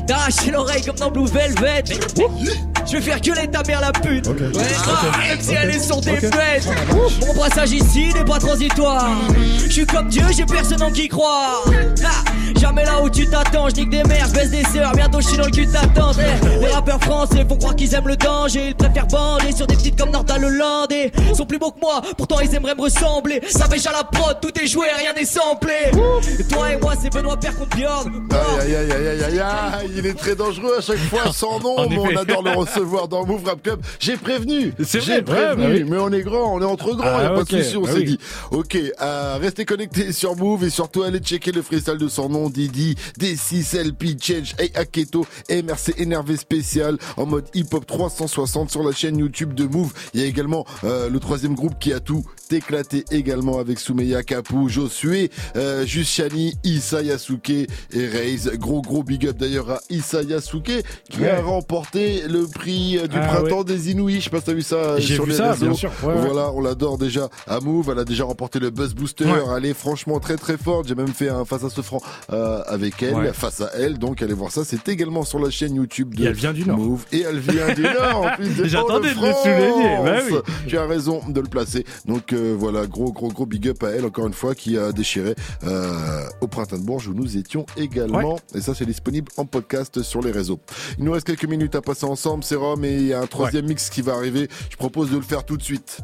T'arracher 0.07 0.51
l'oreille 0.51 0.83
comme 0.83 0.95
dans 0.95 1.11
Blue 1.11 1.25
Velvet. 1.25 1.83
Je 2.85 2.91
vais 2.93 3.01
faire 3.01 3.21
gueuler 3.21 3.47
ta 3.47 3.63
mère 3.63 3.81
la 3.81 3.91
pute. 3.91 4.27
Ouais, 4.27 4.35
ah, 4.87 5.17
même 5.27 5.41
si 5.41 5.53
elle 5.53 5.69
est 5.71 5.79
sur 5.79 5.99
des 6.01 6.17
fêtes. 6.17 6.69
Mon 7.25 7.33
passage 7.33 7.71
ici 7.71 8.13
n'est 8.13 8.25
pas 8.25 8.39
transitoire. 8.39 9.09
Je 9.65 9.71
suis 9.71 9.85
comme 9.85 10.09
Dieu, 10.09 10.23
j'ai 10.35 10.45
personne 10.45 10.83
en 10.83 10.91
qui 10.91 11.07
croire. 11.07 11.63
Ah, 12.03 12.23
jamais 12.63 12.85
là 12.85 13.01
où 13.01 13.09
tu 13.09 13.27
t'attends, 13.27 13.67
je 13.69 13.75
nique 13.75 13.89
des 13.89 14.03
mères, 14.03 14.25
je 14.29 14.33
baisse 14.33 14.49
des 14.49 14.63
sœurs. 14.63 14.93
Bientôt 14.95 15.19
je 15.19 15.27
suis 15.27 15.37
dans 15.37 15.45
le 15.45 15.51
cul 15.51 15.65
de 15.65 15.71
ta 15.71 15.85
tante. 15.87 16.15
Eh, 16.19 16.59
les 16.65 16.71
rappeurs 16.71 17.01
Français 17.01 17.45
font 17.47 17.57
croire 17.57 17.75
qu'ils 17.75 17.93
aiment 17.93 18.07
le 18.07 18.15
danger. 18.15 18.69
Ils 18.69 18.75
préfèrent 18.75 19.07
bander 19.07 19.51
sur 19.51 19.67
des 19.67 19.75
petites 19.75 19.99
comme 19.99 20.11
Nordal 20.11 20.45
Hollandais. 20.45 21.11
Ils 21.29 21.35
sont 21.35 21.45
plus 21.45 21.59
beaux 21.59 21.71
que 21.71 21.79
moi, 21.81 22.01
pourtant 22.17 22.39
ils 22.39 22.53
aimeraient 22.55 22.75
me 22.75 22.81
ressembler. 22.83 23.41
Ça 23.49 23.67
pêche 23.67 23.85
à 23.85 23.91
la 23.91 24.05
prod, 24.05 24.37
tout 24.41 24.57
est 24.61 24.67
joué, 24.67 24.85
rien 24.97 25.11
n'est 25.13 25.25
samplé. 25.25 25.73
Et 26.39 26.43
toi 26.45 26.71
et 26.71 26.77
moi, 26.79 26.93
c'est 27.01 27.11
Benoît 27.13 27.37
Père 27.37 27.53
contre 27.57 27.75
Bjorn. 27.75 28.27
Aïe 28.61 28.75
aïe 28.75 28.91
aïe 28.91 29.07
aïe 29.07 29.23
aïe 29.23 29.39
aïe, 29.39 29.91
il 29.97 30.05
est 30.05 30.13
très 30.17 30.35
dangereux 30.35 30.75
à 30.77 30.81
chaque 30.81 30.97
fois 30.99 31.23
sans 31.33 31.59
nom, 31.59 31.89
mais 31.89 31.97
on 31.97 32.15
adore 32.15 32.43
le 32.43 32.51
recevoir 32.51 33.07
dans 33.09 33.25
Move 33.25 33.43
Rap 33.45 33.61
Club. 33.61 33.81
J'ai 33.99 34.15
prévenu, 34.15 34.73
C'est 34.85 35.01
j'ai 35.01 35.15
ouais, 35.15 35.21
prévenu, 35.21 35.63
bah 35.67 35.69
oui. 35.73 35.83
mais 35.85 35.97
on 35.97 36.11
est 36.13 36.21
grand, 36.21 36.55
on 36.55 36.61
est 36.61 36.65
entre 36.65 36.95
grands, 36.95 37.07
Ah, 37.17 37.23
y 37.23 37.25
a 37.25 37.29
pas 37.31 37.41
ok, 37.41 37.49
de 37.51 37.61
souci, 37.61 37.75
on 37.77 37.81
bah 37.81 37.91
s'est 37.91 37.97
oui. 37.97 38.05
dit. 38.05 38.19
Ok, 38.51 38.77
euh, 39.01 39.37
restez 39.41 39.65
connectés 39.65 40.11
sur 40.13 40.35
Move 40.37 40.63
et 40.63 40.69
surtout 40.69 41.03
allez 41.03 41.19
checker 41.19 41.51
le 41.51 41.61
freestyle 41.61 41.97
de 41.97 42.07
son 42.07 42.29
nom, 42.29 42.49
Didi, 42.53 42.95
D6, 43.19 43.77
LP, 43.77 44.21
Change, 44.21 44.55
et 44.59 44.71
Aketo, 44.75 45.25
MRC 45.49 45.93
énervé 45.97 46.37
spécial 46.37 46.97
en 47.17 47.25
mode 47.25 47.45
hip-hop 47.53 47.85
360 47.85 48.69
sur 48.71 48.83
la 48.83 48.91
chaîne 48.91 49.17
YouTube 49.17 49.53
de 49.53 49.65
Move. 49.65 49.91
Il 50.13 50.21
y 50.21 50.23
a 50.23 50.27
également 50.27 50.65
euh, 50.83 51.09
le 51.09 51.19
troisième 51.19 51.55
groupe 51.55 51.73
qui 51.79 51.91
a 51.93 51.99
tout 51.99 52.23
éclaté 52.51 53.03
également 53.11 53.57
avec 53.59 53.79
Soumeya 53.79 54.21
Kapu, 54.23 54.69
Josué, 54.69 55.31
euh, 55.55 55.85
Just 55.85 56.11
Shani, 56.11 56.55
Issa 56.63 57.01
Yasuke 57.01 57.49
et 57.49 57.67
Raze. 58.07 58.51
Gros 58.57 58.81
gros 58.81 59.01
big 59.03 59.27
up 59.27 59.37
d'ailleurs 59.37 59.69
à 59.71 59.79
Issa 59.89 60.21
Yasuke 60.21 60.83
qui 61.09 61.19
Ouais. 61.19 61.29
a 61.29 61.41
remporté 61.41 62.27
le 62.27 62.45
prix 62.47 62.97
euh, 62.99 63.07
du 63.07 63.17
Ah, 63.17 63.27
printemps 63.37 63.59
ouais. 63.59 63.63
des 63.63 63.91
Inouïs. 63.91 64.19
Je 64.19 64.25
sais 64.25 64.29
pas 64.29 64.39
si 64.39 64.45
t'as 64.45 64.53
vu 64.53 64.61
ça 64.61 64.75
euh, 64.75 64.99
J'ai 64.99 65.15
sur 65.15 65.23
vu 65.25 65.31
les 65.31 65.37
ça, 65.37 65.51
réseaux. 65.53 65.65
bien 65.67 65.73
sûr. 65.75 65.91
Ouais, 66.03 66.13
voilà, 66.15 66.51
on 66.51 66.61
l'adore 66.61 66.97
déjà 66.97 67.29
à 67.47 67.59
Move. 67.59 67.89
Elle 67.91 67.99
a 67.99 68.05
déjà 68.05 68.25
remporté 68.25 68.59
le 68.59 68.69
Buzz 68.69 68.93
Booster. 68.93 69.25
Elle 69.57 69.65
est 69.65 69.73
franchement 69.73 70.19
très 70.19 70.35
très 70.37 70.57
forte. 70.57 70.87
J'ai 70.87 70.95
même 70.95 71.07
fait 71.13 71.29
un 71.29 71.45
face 71.45 71.63
à 71.63 71.69
ce 71.69 71.81
franc 71.81 72.01
euh, 72.31 72.42
avec 72.67 73.01
elle, 73.03 73.15
Ouais. 73.15 73.33
face 73.33 73.61
à 73.61 73.69
elle. 73.75 73.97
Donc 73.99 74.21
allez 74.21 74.33
voir 74.33 74.51
ça. 74.51 74.63
C'est 74.65 74.87
également 74.89 75.23
sur 75.23 75.39
la 75.39 75.49
chaîne 75.49 75.75
YouTube 75.75 76.15
de 76.15 76.23
Et 76.23 76.27
elle 76.27 76.33
vient 76.33 76.53
du 76.53 76.65
Nord. 76.65 76.77
Move. 76.77 77.05
Et 77.11 77.21
elle 77.21 77.39
vient 77.39 77.73
du 77.73 77.81
Nord 77.83 78.25
en 78.25 78.35
plus 78.35 78.63
J'attendais 78.65 79.13
de 79.13 79.19
le 79.19 79.33
souligner, 79.33 79.97
bah 80.03 80.19
oui. 80.29 80.37
Tu 80.67 80.77
as 80.77 80.85
raison 80.85 81.21
de 81.27 81.39
le 81.41 81.47
placer. 81.47 81.85
Donc 82.05 82.33
euh, 82.33 82.55
voilà, 82.57 82.85
gros 82.87 83.11
gros 83.11 83.29
gros 83.29 83.45
big 83.45 83.67
up 83.69 83.83
à 83.83 83.89
elle 83.89 84.05
encore 84.05 84.27
une 84.27 84.33
fois 84.33 84.55
qui 84.55 84.77
a 84.77 84.91
déchiré 84.91 85.35
euh, 85.65 86.23
au 86.41 86.47
printemps 86.47 86.77
de 86.77 86.83
Bourges 86.83 87.07
où 87.07 87.13
nous 87.13 87.37
étions 87.37 87.65
également. 87.77 88.39
Et 88.55 88.61
ça 88.61 88.73
c'est 88.75 88.85
disponible 88.85 89.31
en 89.37 89.45
podcast 89.45 90.01
sur 90.01 90.21
les 90.21 90.31
réseaux. 90.31 90.59
Il 90.97 91.05
nous 91.05 91.11
reste 91.11 91.25
quelques 91.27 91.45
minutes 91.45 91.75
à 91.75 91.81
passer 91.81 92.05
ensemble, 92.05 92.43
c'est 92.43 92.55
Rome, 92.55 92.83
et 92.85 92.93
il 92.93 93.07
y 93.07 93.13
a 93.13 93.19
un 93.21 93.27
troisième 93.27 93.65
mix 93.65 93.89
qui 93.89 94.01
va 94.01 94.13
arriver. 94.13 94.47
Je 94.69 94.75
propose 94.77 95.09
de 95.11 95.15
le 95.17 95.21
faire 95.21 95.43
tout 95.45 95.57
de 95.57 95.63
suite. 95.63 95.99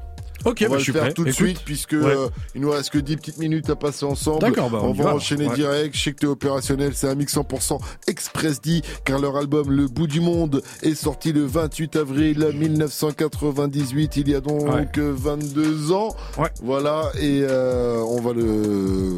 Ok, 0.46 0.58
on 0.62 0.64
bah, 0.64 0.70
va 0.74 0.78
je 0.78 0.84
suis 0.84 0.92
le 0.94 1.00
faire 1.00 1.08
prêt. 1.08 1.14
tout 1.14 1.24
de 1.24 1.30
Écoute. 1.30 1.46
suite 1.46 1.62
puisque 1.66 1.92
Ouais. 1.94 2.00
euh, 2.06 2.28
il 2.56 2.62
nous 2.62 2.70
reste 2.72 2.90
que 2.92 2.98
10 3.00 3.18
petites 3.18 3.38
minutes 3.38 3.70
à 3.70 3.76
passer 3.76 4.06
ensemble. 4.06 4.40
D'accord, 4.42 4.70
bah, 4.70 4.80
on 4.82 4.90
on, 4.90 4.94
va 4.94 5.04
va. 5.06 5.16
enchaîner 5.16 5.48
Ouais. 5.48 5.56
direct. 5.56 5.96
Je 5.96 6.02
sais 6.04 6.12
que 6.14 6.18
t'es 6.20 6.28
opérationnel, 6.28 6.94
c'est 6.96 7.08
un 7.08 7.16
mix 7.16 7.36
100% 7.36 7.80
Express 8.08 8.62
D 8.62 8.82
car 9.06 9.20
leur 9.20 9.36
album 9.38 9.70
Le 9.72 9.88
Bout 9.88 10.08
du 10.08 10.22
Monde 10.22 10.62
est 10.82 10.96
sorti 10.96 11.34
le 11.34 11.46
28 11.46 11.96
avril 11.98 12.46
1998. 12.54 14.18
Il 14.18 14.30
y 14.30 14.36
a 14.36 14.42
donc 14.42 14.62
Ouais. 14.74 14.88
euh, 14.98 15.14
22 15.16 15.92
ans. 15.92 16.16
Ouais. 16.38 16.50
Voilà 16.64 17.12
et 17.20 17.42
euh, 17.44 18.02
on 18.08 18.22
va 18.22 18.34
le 18.34 19.16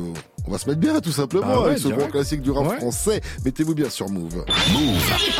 on 0.47 0.51
va 0.51 0.57
se 0.57 0.67
mettre 0.67 0.80
bien 0.80 0.99
tout 1.01 1.11
simplement 1.11 1.45
Ah 1.47 1.59
ouais, 1.61 1.65
avec 1.67 1.78
ce 1.78 1.88
grand 1.89 2.07
classique 2.07 2.41
du 2.41 2.49
rap 2.49 2.67
Ouais. 2.67 2.78
français. 2.78 3.22
Mettez-vous 3.45 3.76
bien 3.76 3.89
sur 3.91 4.09
Move. 4.09 4.43
Hip 4.47 5.38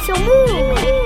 Serum 0.00 0.24
sur 0.48 1.01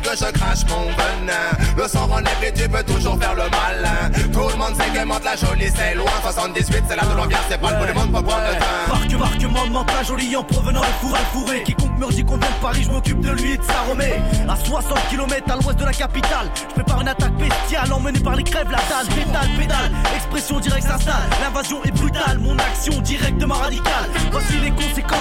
que 0.00 0.16
je 0.16 0.30
crache 0.32 0.64
mon 0.68 0.86
venin. 0.86 1.32
Le 1.76 1.88
sang 1.88 2.08
en 2.10 2.18
et 2.18 2.52
tu 2.52 2.68
peux 2.68 2.82
toujours 2.82 3.18
faire 3.18 3.34
le 3.34 3.44
malin. 3.50 4.10
Tout 4.32 4.48
le 4.48 4.56
monde 4.56 4.74
sait 4.76 4.90
que 4.90 5.04
monte 5.04 5.24
la 5.24 5.36
jolie, 5.36 5.70
c'est 5.74 5.94
loin. 5.94 6.10
78, 6.22 6.84
c'est 6.88 6.96
là 6.96 7.02
de 7.04 7.16
l'ambiance, 7.16 7.42
c'est 7.48 7.60
pas 7.60 7.70
le 7.70 7.86
du 7.86 7.92
monde 7.92 8.12
pour 8.12 8.22
prendre 8.22 8.46
le 8.48 8.58
train. 8.58 8.88
Marque, 8.88 9.12
marque, 9.12 9.70
monte 9.70 9.92
la 9.92 10.02
jolie 10.02 10.36
en 10.36 10.42
provenant 10.42 10.80
de 10.80 10.86
four 11.00 11.14
à 11.14 11.24
fourré. 11.32 11.62
Quiconque 11.64 11.98
me 11.98 12.10
dit 12.10 12.24
qu'on 12.24 12.36
vient 12.36 12.50
de 12.50 12.62
Paris, 12.62 12.82
je 12.84 12.90
m'occupe 12.90 13.20
de 13.20 13.30
lui 13.30 13.52
et 13.52 13.56
de 13.56 13.62
sa 13.62 13.80
remée. 13.90 14.14
À 14.48 14.56
60 14.56 14.98
km 15.10 15.52
à 15.52 15.56
l'ouest 15.56 15.78
de 15.78 15.84
la 15.84 15.92
capitale, 15.92 16.50
je 16.54 16.74
prépare 16.74 17.00
une 17.00 17.08
attaque 17.08 17.34
bestiale 17.36 17.92
emmenée 17.92 18.20
par 18.20 18.36
les 18.36 18.44
crèves, 18.44 18.70
la 18.70 18.78
dalle, 18.78 19.06
pédale, 19.14 19.48
pédale. 19.58 19.92
Expression 20.14 20.60
directe 20.60 20.86
s'installe, 20.86 21.28
l'invasion 21.42 21.82
est 21.84 21.90
brutale, 21.92 22.38
mon 22.38 22.56
action 22.58 23.00
directement 23.00 23.54
radicale. 23.54 24.10
Voici 24.30 24.58
les 24.58 24.70
conséquences 24.70 25.18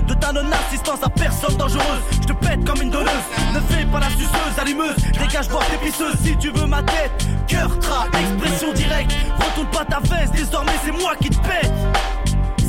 1 0.00 0.04
de 0.06 0.14
ta 0.14 0.32
non-assistance 0.32 1.00
à 1.02 1.08
personne 1.08 1.56
dangereuse. 1.56 2.02
Je 2.22 2.26
te 2.26 2.32
pète 2.32 2.64
comme 2.64 2.82
une 2.82 2.90
donneuse, 2.90 3.10
ne 3.54 3.60
fais 3.60 3.84
pas 3.86 3.95
la 4.00 4.10
suceuse, 4.10 4.58
allumeuse. 4.58 4.96
Dégage 5.18 5.48
voir 5.48 5.64
tes 5.66 5.78
pisseuses 5.78 6.16
si 6.22 6.36
tu 6.36 6.50
veux 6.50 6.66
ma 6.66 6.82
tête. 6.82 7.26
Cœur, 7.46 7.78
tra, 7.80 8.06
expression 8.18 8.72
directe. 8.72 9.12
Retourne 9.38 9.70
pas 9.70 9.84
ta 9.84 10.00
veste, 10.00 10.34
désormais 10.34 10.72
c'est 10.84 10.92
moi 10.92 11.14
qui 11.20 11.30
te 11.30 11.38
pète. 11.38 11.72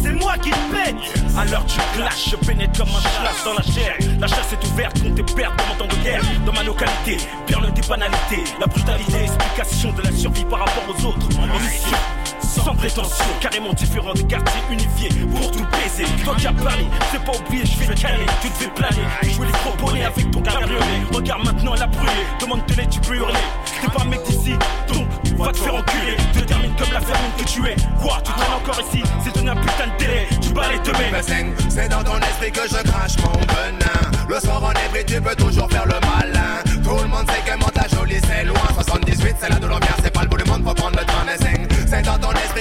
C'est 0.01 0.13
moi 0.13 0.37
qui 0.37 0.51
te 0.51 0.73
pète 0.73 1.27
l'heure 1.45 1.63
du 1.65 1.75
clash, 1.95 2.29
je 2.31 2.35
pénètre 2.35 2.79
comme 2.79 2.89
un 2.89 2.99
slash 2.99 3.43
dans 3.45 3.53
la 3.53 3.61
chair. 3.61 3.95
La 4.19 4.27
chasse 4.27 4.53
est 4.53 4.67
ouverte 4.67 5.01
contre 5.01 5.15
tes 5.15 5.35
pertes 5.35 5.55
dans 5.57 5.65
mon 5.65 5.75
temps 5.75 5.95
de 5.95 6.03
guerre. 6.03 6.21
Dans 6.45 6.53
ma 6.53 6.63
localité, 6.63 7.17
perle 7.45 7.71
des 7.73 7.81
banalités. 7.81 8.43
La 8.59 8.67
brutalité, 8.67 9.23
explication 9.23 9.91
de 9.93 10.01
la 10.01 10.11
survie 10.11 10.45
par 10.45 10.59
rapport 10.59 10.83
aux 10.87 11.05
autres. 11.05 11.27
En 11.39 12.26
sans 12.47 12.75
prétention, 12.75 13.25
carrément 13.41 13.73
différent 13.73 14.13
des 14.13 14.23
quartiers 14.23 14.61
unifiés 14.71 15.09
pour 15.31 15.51
tout 15.51 15.65
baiser. 15.71 16.05
Toi 16.23 16.35
qui 16.37 16.47
as 16.47 16.53
parlé, 16.53 16.85
c'est 17.11 17.23
pas 17.23 17.33
oublier, 17.37 17.65
je 17.65 17.77
vais 17.79 17.93
te 17.93 18.01
caler, 18.01 18.25
tu 18.41 18.49
te 18.49 18.57
fais 18.57 18.69
planer. 18.69 19.03
Jouer 19.33 19.47
les 19.47 19.51
proponnés 19.51 20.05
avec 20.05 20.31
ton 20.31 20.41
cabriolet. 20.41 21.01
Regarde 21.11 21.45
maintenant, 21.45 21.75
elle 21.75 21.83
a 21.83 21.87
brûlé. 21.87 22.11
Demande-te-les, 22.39 22.87
tu 22.87 22.99
peux 23.01 23.15
hurler. 23.15 23.33
T'es 23.81 23.87
pas 23.87 24.03
mec 24.05 24.23
d'ici, 24.23 24.53
donc 24.87 25.07
va 25.37 25.51
te 25.51 25.57
faire 25.57 25.75
enculer. 25.75 26.17
Te 26.33 26.39
termine 26.39 26.75
comme 26.75 26.93
la 26.93 27.01
fermine 27.01 27.31
que 27.37 27.43
tu 27.43 27.65
es. 27.67 27.75
Quoi, 28.01 28.17
tu 28.23 28.31
traînes 28.31 28.53
encore 28.53 28.79
ici, 28.79 29.03
c'est 29.23 29.37
un 29.37 29.55
putain 29.55 29.87
de 29.87 29.97
délai. 29.99 30.27
Tu 30.41 30.49
bats 30.49 30.71
les 30.71 30.79
teubés. 30.79 31.11
Me 31.11 31.21
saigne, 31.21 31.53
C'est 31.69 31.89
dans 31.89 32.03
ton 32.03 32.17
esprit 32.19 32.51
que 32.51 32.67
je 32.67 32.83
crache 32.89 33.17
mon 33.23 33.31
venin. 33.31 34.27
Le 34.27 34.39
soir 34.39 34.63
en 34.63 34.71
épris, 34.71 35.05
tu 35.05 35.21
peux 35.21 35.35
toujours 35.35 35.69
faire 35.69 35.76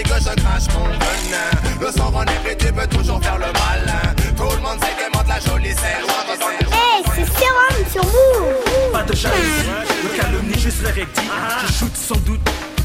que 0.07 0.19
je 0.21 0.43
crache 0.43 0.69
mon 0.75 0.85
venin. 0.85 1.51
Le 1.81 1.89
épris, 1.89 2.57
tu 2.59 2.73
peux 2.73 2.87
toujours 2.87 3.23
faire 3.23 3.39
le 3.39 3.47
malin. 3.47 4.15
Tout 4.37 4.43
le 4.57 4.63
monde 4.63 4.79
sait 4.81 4.95
que 4.97 5.17
monte 5.17 5.29
la 5.29 5.41
jolie, 5.41 5.75
c'est 5.75 6.01
loin. 6.01 6.37
78, 6.37 6.69
Hey, 6.73 7.03
c'est 7.15 7.27
Serum 7.27 7.91
sur 7.91 8.05
Move. 8.05 8.93
Pas 8.93 9.03
de 9.03 9.15
jalousie, 9.15 9.71
le 10.03 10.17
calomnie, 10.21 10.59
juste 10.59 10.83
le 10.83 10.89
recti. 10.89 11.23
Je 11.67 11.73
shoot 11.73 11.97
sans 11.97 12.21
doute, 12.21 12.41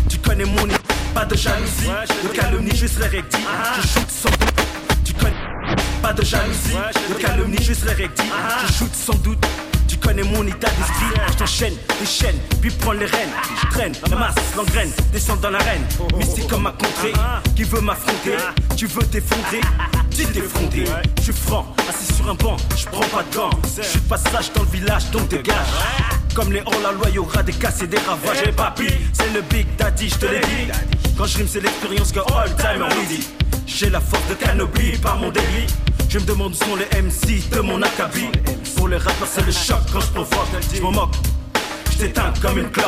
tu 0.09 0.17
connais 0.19 0.45
mon. 0.45 0.67
Pas 1.13 1.25
de 1.25 1.35
jalousie, 1.35 1.89
le 2.23 2.29
calomnie, 2.29 2.75
juste 2.75 2.99
le 2.99 3.05
recti. 3.05 3.37
Je 3.81 3.87
shoot 3.87 4.09
sans 4.09 4.29
doute, 4.29 4.61
tu 5.03 5.13
connais. 5.13 5.35
Pas 6.01 6.13
de 6.13 6.23
jalousie, 6.23 6.77
le 7.09 7.15
calomnie, 7.15 7.61
juste 7.61 7.85
le 7.85 7.91
recti. 7.91 8.23
Je 8.67 8.73
shoot 8.73 8.93
sans 8.95 9.17
doute. 9.17 9.45
Connais 10.01 10.23
mon 10.23 10.45
état 10.45 10.69
d'esprit, 10.69 11.21
je 11.31 11.37
t'enchaîne, 11.37 11.73
les 11.99 12.05
chaînes, 12.05 12.37
puis 12.61 12.71
prends 12.71 12.91
les 12.91 13.05
rênes. 13.05 13.29
Je 13.61 13.67
traîne, 13.69 13.93
la 14.09 14.17
masse, 14.17 14.35
l'engraine, 14.57 14.91
descends 15.13 15.35
dans 15.37 15.49
l'arène. 15.49 15.83
Mystique 16.17 16.47
comme 16.47 16.63
ma 16.63 16.71
contrée, 16.71 17.13
qui 17.55 17.63
veut 17.63 17.81
m'affronter 17.81 18.35
Tu 18.75 18.87
veux 18.87 19.03
t'effondrer, 19.03 19.61
tu 20.09 20.25
t'es 20.25 20.39
effondré. 20.39 20.85
Je 21.17 21.23
suis 21.23 21.33
franc, 21.33 21.73
assis 21.89 22.13
sur 22.13 22.29
un 22.29 22.35
banc, 22.35 22.57
je 22.75 22.85
prends 22.87 23.07
pas 23.07 23.23
de 23.23 23.35
gants. 23.35 23.49
Je 23.77 23.83
suis 23.83 23.99
de 23.99 24.07
passage 24.07 24.51
dans 24.53 24.63
le 24.63 24.69
village, 24.69 25.09
donc 25.11 25.27
dégage. 25.29 25.55
Comme 26.33 26.51
les 26.51 26.61
hors 26.65 26.81
la 26.81 26.91
loi, 26.93 27.09
y'aura 27.09 27.43
des 27.43 27.53
casses 27.53 27.81
et 27.81 27.87
des 27.87 27.97
ravages. 27.99 28.41
Et 28.45 28.51
papi, 28.51 28.87
c'est 29.13 29.31
le 29.33 29.41
Big 29.41 29.67
Daddy, 29.77 30.09
je 30.09 30.15
te 30.15 30.25
l'ai 30.25 30.39
dit. 30.39 30.71
Quand 31.17 31.25
je 31.25 31.37
rime, 31.37 31.47
c'est 31.47 31.61
l'expérience 31.61 32.11
que 32.11 32.19
all 32.19 32.55
time 32.55 32.83
on 32.83 33.07
dit. 33.07 33.27
J'ai 33.67 33.89
la 33.89 34.01
force 34.01 34.27
de 34.29 34.33
canopy 34.35 34.97
par 35.01 35.17
mon 35.17 35.29
délit. 35.29 35.67
Je 36.11 36.19
me 36.19 36.25
demande 36.25 36.51
où 36.51 36.55
sont 36.55 36.75
les 36.75 37.01
MC 37.01 37.49
de 37.51 37.61
mon 37.61 37.81
acabit? 37.81 38.27
Pour 38.75 38.89
les 38.89 38.97
rappeurs, 38.97 39.29
c'est 39.31 39.45
le 39.45 39.51
choc 39.53 39.77
quand 39.93 40.01
je 40.01 40.07
provoque. 40.07 40.49
Je 40.73 40.81
m'en 40.81 40.91
moque, 40.91 41.15
je 41.89 41.99
t'éteins 41.99 42.33
comme 42.41 42.57
une 42.57 42.69
clope. 42.69 42.87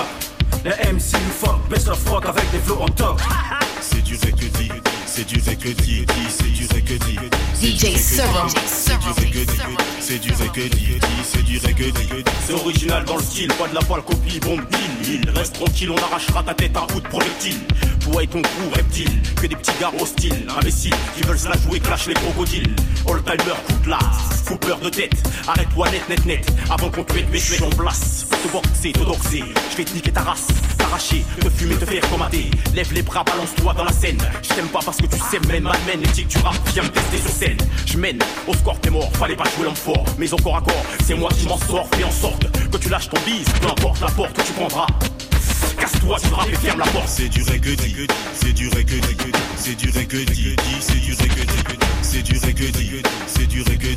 Les 0.65 0.71
MC 0.91 1.13
nous 1.13 1.31
fuck, 1.31 1.69
baisse 1.69 1.85
leur 1.85 1.97
froc 1.97 2.25
avec 2.25 2.51
des 2.51 2.57
flots 2.57 2.81
en 2.81 2.87
top. 2.87 3.21
C'est 3.79 4.03
du 4.03 4.17
que 4.17 4.27
dit, 4.27 4.69
c'est 5.15 5.27
du 5.27 5.39
vrai 5.41 5.55
que 5.55 5.69
dit, 5.69 6.05
c'est 6.29 6.51
du 6.51 6.65
vrai 6.65 6.81
que 6.81 6.93
dit. 6.93 7.19
DJ 7.61 7.97
Serum. 7.97 8.47
C'est 8.65 8.97
du 8.97 9.09
vrai 9.09 9.25
que 9.29 9.51
dit, 9.51 9.59
c'est 9.99 10.19
du 10.19 10.31
vrai 10.31 10.47
que 10.47 10.61
dit, 10.61 10.97
c'est 11.23 11.43
du 11.43 11.57
vrai 11.59 11.73
que 11.73 11.83
dit. 11.83 12.23
C'est 12.47 12.53
original 12.53 13.05
dans 13.05 13.17
le 13.17 13.21
style, 13.21 13.49
pas 13.49 13.67
de 13.67 13.75
la 13.75 13.81
poêle 13.81 14.01
copie, 14.01 14.39
bombe 14.39 14.65
pile. 14.65 15.21
Il 15.23 15.29
reste 15.29 15.53
tranquille, 15.53 15.91
on 15.91 15.97
arrachera 15.97 16.41
ta 16.41 16.55
tête 16.55 16.75
à 16.75 16.87
bout 16.91 16.99
de 16.99 17.07
projectile. 17.07 17.59
Pour 18.01 18.21
être 18.21 18.31
ton 18.31 18.41
coup, 18.41 18.69
reptile, 18.75 19.21
que 19.39 19.45
des 19.45 19.55
petits 19.55 19.71
gars 19.79 19.91
hostiles, 19.99 20.47
imbéciles, 20.57 20.95
qui 21.15 21.21
veulent 21.21 21.39
se 21.39 21.47
la 21.47 21.57
jouer, 21.57 21.79
clash 21.79 22.07
les 22.07 22.15
crocodiles. 22.15 22.75
All 23.07 23.21
timer, 23.23 23.53
coup 23.67 23.85
de 23.85 23.89
lasse, 23.91 24.43
fous 24.45 24.57
peur 24.57 24.79
de 24.79 24.89
tête. 24.89 25.13
Arrête-toi 25.47 25.91
net, 25.91 26.09
net, 26.09 26.25
net, 26.25 26.53
avant 26.71 26.89
qu'on 26.89 27.03
te 27.03 27.13
mette, 27.13 27.31
mette, 27.31 27.49
mette 27.51 27.61
en 27.61 27.69
place. 27.69 28.25
Te 28.43 28.47
boxer, 28.51 28.91
te 28.91 28.99
doxer, 28.99 29.43
je 29.71 29.77
vais 29.77 29.85
te 29.85 29.93
niquer 29.93 30.11
ta 30.11 30.21
race, 30.21 30.47
t'arracher, 30.77 31.23
te 31.39 31.49
fumer, 31.49 31.75
te 31.75 31.85
faire 31.85 32.01
commander. 32.09 32.51
Lève 32.75 32.91
les 32.91 33.01
bras, 33.01 33.23
balance-toi 33.23 33.73
dans 33.73 33.85
la 33.85 33.93
scène. 33.93 34.17
Je 34.41 34.49
t'aime 34.49 34.67
pas 34.67 34.79
parce 34.83 34.97
que 35.07 35.15
tu 35.15 35.21
sais, 35.29 35.39
même 35.47 35.63
malmène, 35.63 36.01
l'éthique 36.01 36.27
du 36.27 36.37
rap, 36.39 36.55
viens 36.73 36.83
me 36.83 36.89
tester 36.89 37.17
sur 37.17 37.29
scène. 37.29 37.57
Je 37.85 37.97
mène, 37.97 38.19
au 38.47 38.53
score 38.53 38.79
t'es 38.79 38.89
mort, 38.89 39.09
fallait 39.13 39.35
pas 39.35 39.43
jouer 39.55 39.65
l'homme 39.65 39.75
fort, 39.75 40.05
mais 40.17 40.31
encore 40.33 40.57
à 40.57 40.61
corps, 40.61 40.85
c'est 41.05 41.15
moi 41.15 41.29
qui 41.37 41.47
m'en 41.47 41.57
sors, 41.57 41.87
fais 41.93 42.03
en 42.03 42.11
sorte 42.11 42.45
que 42.71 42.77
tu 42.77 42.89
lâches 42.89 43.09
ton 43.09 43.19
bise, 43.25 43.47
peu 43.61 43.67
importe 43.67 44.01
la 44.01 44.07
porte 44.07 44.33
que 44.33 44.41
tu 44.41 44.53
prendras. 44.53 44.87
casse-toi, 45.79 46.17
tu 46.21 46.27
frappes 46.27 46.49
et 46.49 46.55
ferme 46.55 46.79
la 46.79 46.85
porte. 46.87 47.07
C'est 47.07 47.29
du 47.29 47.43
reggae, 47.43 47.75
c'est 48.35 48.53
du 48.53 48.67
reggae, 48.69 49.01
c'est 49.57 49.75
du 49.75 49.89
reggae, 49.89 50.55
c'est 50.81 51.01
du 51.01 51.13
reggae, 51.13 51.45
c'est 52.01 52.21
du 52.21 52.37
reggae, 52.37 52.63
c'est 52.67 52.67
du 52.67 52.81
reggae, 52.83 53.01
c'est 53.27 53.47
du 53.47 53.61
reggae, 53.61 53.95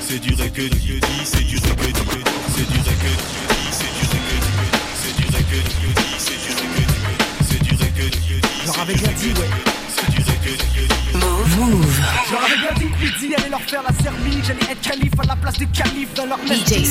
c'est 0.00 0.18
du 0.18 0.34
reggae, 0.34 0.66
c'est 0.70 1.50
du 1.50 1.64
reggae, 1.64 1.64
c'est 2.48 2.68
du 2.68 2.74
reggae, 2.74 3.14
c'est 4.94 5.16
du 5.16 5.26
reggae, 5.26 5.64
c'est 6.20 6.32
du 6.32 6.52
reggae, 6.54 6.94
c'est 7.40 7.62
du 7.62 7.74
reggae. 7.74 8.04
Leur 8.66 8.80
avait 8.80 8.94
bien 8.94 9.12
dit, 9.12 9.28
ouais. 9.28 9.74
Move. 10.44 12.00
Je 12.26 12.32
leur 12.32 12.44
avais 12.44 12.56
bien 12.56 12.74
dit 12.76 12.90
que 12.90 13.22
midi 13.22 13.34
allait 13.34 13.48
leur 13.48 13.62
faire 13.62 13.82
la 13.82 14.02
sermie. 14.02 14.42
J'allais 14.42 14.72
être 14.72 14.80
calife 14.82 15.12
à 15.18 15.26
la 15.26 15.36
place 15.36 15.56
du 15.56 15.66
calife 15.68 16.12
dans 16.14 16.26
leur 16.26 16.38
messe. 16.38 16.66
DJ 16.66 16.84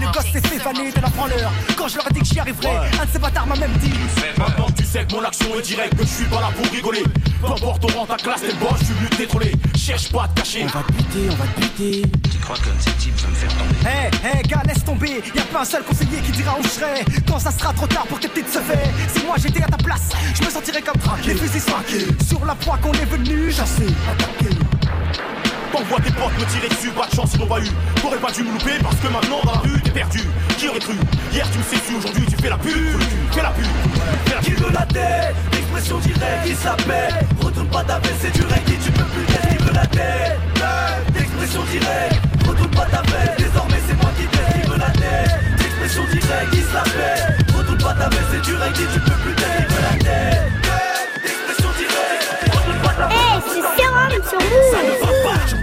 le 0.00 0.12
gosse 0.12 0.32
s'est 0.32 0.40
fait 0.40 0.58
vanner 0.58 0.90
de 0.90 1.00
la 1.00 1.08
branleur. 1.08 1.52
Quand 1.76 1.88
je 1.88 1.96
leur 1.96 2.10
ai 2.10 2.14
dit 2.14 2.20
que 2.20 2.26
j'y 2.26 2.38
arriverais, 2.38 2.76
un 3.00 3.04
de 3.04 3.10
ces 3.12 3.18
bâtards 3.18 3.46
m'a 3.46 3.56
même 3.56 3.72
dit. 3.78 3.92
Maintenant 4.38 4.68
tu 4.76 4.84
sais 4.84 5.04
que 5.04 5.14
mon 5.14 5.22
action 5.22 5.58
est 5.58 5.62
directe, 5.62 5.96
que 5.96 6.02
je 6.02 6.08
suis 6.08 6.24
pas 6.24 6.40
là 6.40 6.50
pour 6.56 6.70
rigoler. 6.72 7.04
Peu 7.40 7.46
importe 7.46 7.84
on 7.84 7.98
rend 7.98 8.06
ta 8.06 8.16
classe, 8.16 8.40
t'es 8.40 8.54
boss, 8.54 8.78
je 8.80 8.84
suis 8.84 8.94
venu 8.94 9.08
te 9.10 9.16
détrôner. 9.16 9.52
Cherche 9.86 10.10
pas 10.10 10.24
à 10.24 10.28
te 10.28 10.40
cacher. 10.40 10.64
On 10.64 10.66
va 10.66 10.82
te 10.82 10.92
buter, 10.94 11.28
on 11.30 11.36
va 11.36 11.46
te 11.46 11.60
buter. 11.60 12.02
Tu 12.28 12.38
crois 12.38 12.56
qu'un 12.56 12.74
de 12.74 12.80
ces 12.80 12.90
types 12.94 13.14
va 13.18 13.28
me 13.28 13.34
faire 13.36 13.50
tomber? 13.50 13.76
Hé, 13.84 14.38
hé, 14.40 14.42
gars, 14.42 14.62
laisse 14.66 14.84
tomber. 14.84 15.22
Y'a 15.32 15.42
pas 15.42 15.60
un 15.60 15.64
seul 15.64 15.84
conseiller 15.84 16.20
qui 16.22 16.32
dira 16.32 16.58
où 16.58 16.62
je 16.64 16.68
serai. 16.70 17.04
Quand 17.28 17.38
ça 17.38 17.52
sera 17.52 17.72
trop 17.72 17.86
tard 17.86 18.04
pour 18.08 18.18
tes 18.18 18.26
petites 18.26 18.48
sevets. 18.48 18.90
Si 19.14 19.24
moi 19.24 19.36
j'étais 19.38 19.62
à 19.62 19.68
ta 19.68 19.76
place, 19.76 20.10
je 20.34 20.44
me 20.44 20.50
sentirais 20.50 20.82
comme 20.82 21.00
traqué. 21.00 21.28
Les 21.28 21.34
fusils 21.36 21.60
sont 21.60 22.26
sur 22.26 22.44
la 22.44 22.56
proie 22.56 22.78
qu'on 22.78 22.94
est 22.94 23.04
venu 23.04 23.52
chasser. 23.52 23.86
Attaquer. 24.10 24.56
T'envoies 25.70 26.00
tes 26.00 26.10
potes 26.10 26.36
me 26.36 26.44
tirer 26.46 26.68
dessus, 26.68 26.90
pas 26.90 27.06
de 27.06 27.14
chance 27.14 27.30
ils 27.34 27.40
n'ont 27.40 27.46
pas 27.46 27.60
eu. 27.60 27.68
T'aurais 28.02 28.18
pas 28.18 28.32
dû 28.32 28.42
me 28.42 28.52
louper 28.54 28.78
parce 28.82 28.96
que 28.96 29.06
maintenant 29.06 29.40
dans 29.44 29.52
la 29.52 29.58
rue 29.58 29.80
perdu. 29.96 30.20
Qui 30.58 30.68
aurait 30.68 30.78
cru 30.78 30.94
Hier 31.32 31.46
tu 31.50 31.58
me 31.58 31.64
sais 31.64 31.80
su, 31.86 31.94
aujourd'hui 31.96 32.26
tu 32.28 32.36
fais 32.36 32.50
la 32.50 32.58
pub. 32.58 33.00
Fais 33.32 33.42
la 33.42 33.50
pub. 33.50 33.64
Fais 34.26 34.34
la 34.34 34.40
Qui 34.42 34.50
pub. 34.50 34.64
veut 34.64 34.72
la 34.72 34.86
tête 34.86 35.34
Expression 35.56 35.98
directe, 35.98 36.44
il 36.46 36.56
s'appelle 36.56 37.14
Retourne 37.42 37.68
pas 37.68 37.82
ta 37.84 37.98
veste, 38.00 38.20
c'est 38.20 38.32
du 38.32 38.42
reggae, 38.42 38.76
tu 38.84 38.92
peux 38.92 39.04
plus 39.04 39.24
Qui 39.26 39.56
veut 39.64 39.72
la 39.72 39.86
tête 39.86 40.38
Expression 41.18 41.62
directe 41.72 42.20
Retourne 42.46 42.70
pas 42.70 42.86
ta 42.86 43.02
veste, 43.02 43.38
désormais 43.38 43.80
c'est 43.88 43.96
moi 44.02 44.10
qui 44.18 44.26
t'aide 44.26 44.62
Qui 44.62 44.68
veut 44.70 44.78
la 44.78 44.90
tête 45.00 45.40
Expression 45.64 46.04
directe, 46.12 46.52
il 46.52 46.64
s'appelle 46.72 47.36
Retourne 47.56 47.78
pas 47.78 47.94
ta 47.94 48.08
veste, 48.08 48.28
c'est 48.32 48.42
du 48.44 48.54
reggae, 48.54 48.86
tu 48.92 49.00
peux 49.00 49.18
plus 49.24 49.34
Qui 49.34 49.64
veut 49.72 49.82
la 49.88 49.94
tête 50.04 50.52
Expression 51.24 51.70
directe 51.80 52.28
Retourne 52.52 52.80
pas 52.84 52.94
ta 53.00 53.08
Eh, 53.08 53.32
veste 53.32 54.24
c'est 54.28 54.70
Ça 54.72 54.80
ne 54.84 54.94
va 55.00 55.12
pas, 55.24 55.55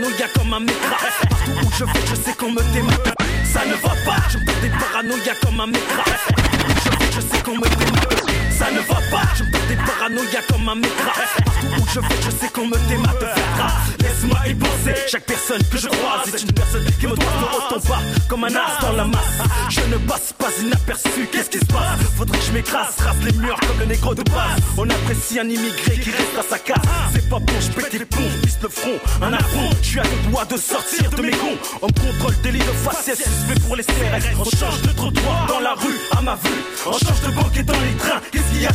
paranoïas 0.00 0.28
comme 0.34 0.52
un 0.52 0.60
métra 0.60 0.96
Partout 1.28 1.50
où 1.50 1.70
je 1.78 1.84
vais, 1.84 2.06
je 2.06 2.14
sais 2.14 2.32
qu'on 2.32 2.50
me 2.52 2.62
démarque 2.72 3.08
Ça 3.44 3.64
ne 3.66 3.74
va 3.74 3.94
pas, 4.04 4.22
j'entends 4.30 4.60
des 4.62 4.70
paranoïas 4.70 5.34
comme 5.42 5.60
un 5.60 5.66
métra 5.66 6.04
Partout 6.04 6.56
où 6.56 6.74
je 6.84 6.90
vais, 6.90 7.12
je 7.12 7.20
sais 7.20 7.42
qu'on 7.42 7.56
me 7.56 7.68
démarque 7.68 8.39
Ça 8.60 8.70
ne 8.70 8.80
va 8.80 9.00
pas, 9.10 9.26
j'entends 9.38 9.66
des 9.70 9.76
paranoïas 9.76 10.42
comme 10.50 10.68
un 10.68 10.74
métra 10.74 11.12
Partout 11.46 11.66
où 11.66 11.86
je 11.94 12.00
vais, 12.00 12.22
je 12.26 12.30
sais 12.30 12.52
qu'on 12.52 12.66
me 12.66 12.76
Verra, 12.76 13.70
Laisse-moi 14.00 14.38
y 14.48 14.54
penser, 14.54 14.94
chaque 15.08 15.24
personne 15.24 15.62
que 15.70 15.78
je 15.78 15.88
croise 15.88 16.28
est 16.28 16.42
une 16.42 16.52
personne 16.52 16.84
qui 17.00 17.06
me 17.06 17.16
doit 17.16 17.24
me 17.40 17.56
autant 17.56 17.88
pas 17.88 18.00
Comme 18.28 18.44
un 18.44 18.48
as 18.48 18.82
dans 18.82 18.92
la 18.92 19.04
masse, 19.06 19.40
je 19.70 19.80
ne 19.80 19.96
passe 20.06 20.34
pas 20.36 20.48
inaperçu. 20.60 21.26
Qu'est-ce 21.32 21.48
qui 21.48 21.58
se 21.58 21.64
passe? 21.64 22.00
Faudrait 22.16 22.38
que 22.38 22.44
je 22.44 22.52
m'écrase, 22.52 22.96
rase 22.98 23.16
les 23.24 23.32
murs 23.32 23.58
comme 23.60 23.78
le 23.78 23.86
négro 23.86 24.14
de 24.14 24.22
base. 24.24 24.60
On 24.76 24.88
apprécie 24.88 25.38
un 25.38 25.48
immigré 25.48 25.98
qui 25.98 26.10
reste 26.10 26.36
à 26.38 26.42
sa 26.42 26.58
case. 26.58 26.76
C'est 27.14 27.28
pas 27.28 27.38
bon, 27.38 27.54
je 27.60 27.70
pète 27.70 27.92
les 27.92 28.04
plombs, 28.04 28.28
je 28.30 28.46
pisse 28.46 28.58
le 28.62 28.68
front 28.68 28.98
Un 29.22 29.32
affront, 29.32 29.70
je 29.80 29.88
suis 29.88 30.00
à 30.00 30.02
deux 30.02 30.30
doigts 30.30 30.44
de 30.44 30.56
sortir 30.56 31.10
de 31.10 31.22
mes 31.22 31.30
gonds. 31.30 31.58
On 31.80 31.86
me 31.86 31.92
contrôle 31.92 32.34
délit 32.42 32.58
de 32.58 32.72
faciès, 32.84 33.16
suspect 33.16 33.60
pour 33.66 33.76
les 33.76 33.84
CRS 33.84 34.36
On 34.38 34.44
change 34.44 34.82
de 34.82 34.92
trottoir 34.92 35.46
dans 35.46 35.60
la 35.60 35.74
rue, 35.74 35.98
à 36.16 36.20
ma 36.20 36.34
vue. 36.34 36.62
On 36.86 36.92
change 36.92 37.20
de 37.26 37.34
banquet 37.34 37.62
dans 37.62 37.80
les 37.80 37.96
trains, 37.98 38.20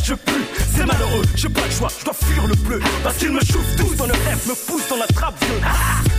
je 0.04 0.14
pue 0.14 0.44
C'est 0.74 0.86
malheureux, 0.86 1.22
j'ai 1.34 1.48
pas 1.48 1.64
le 1.64 1.70
choix, 1.70 1.88
je 1.98 2.04
dois 2.04 2.14
fuir 2.14 2.46
le 2.46 2.54
bleu. 2.54 2.80
Parce 3.02 3.16
qu'ils 3.16 3.32
me 3.32 3.40
chauffent 3.40 3.76
tous, 3.76 3.96
dans 3.96 4.06
le 4.06 4.12
rêve 4.12 4.46
me 4.46 4.54
pousse 4.54 4.88
dans 4.88 4.96
la 4.96 5.06
trappe 5.08 5.34
vieux 5.44 5.60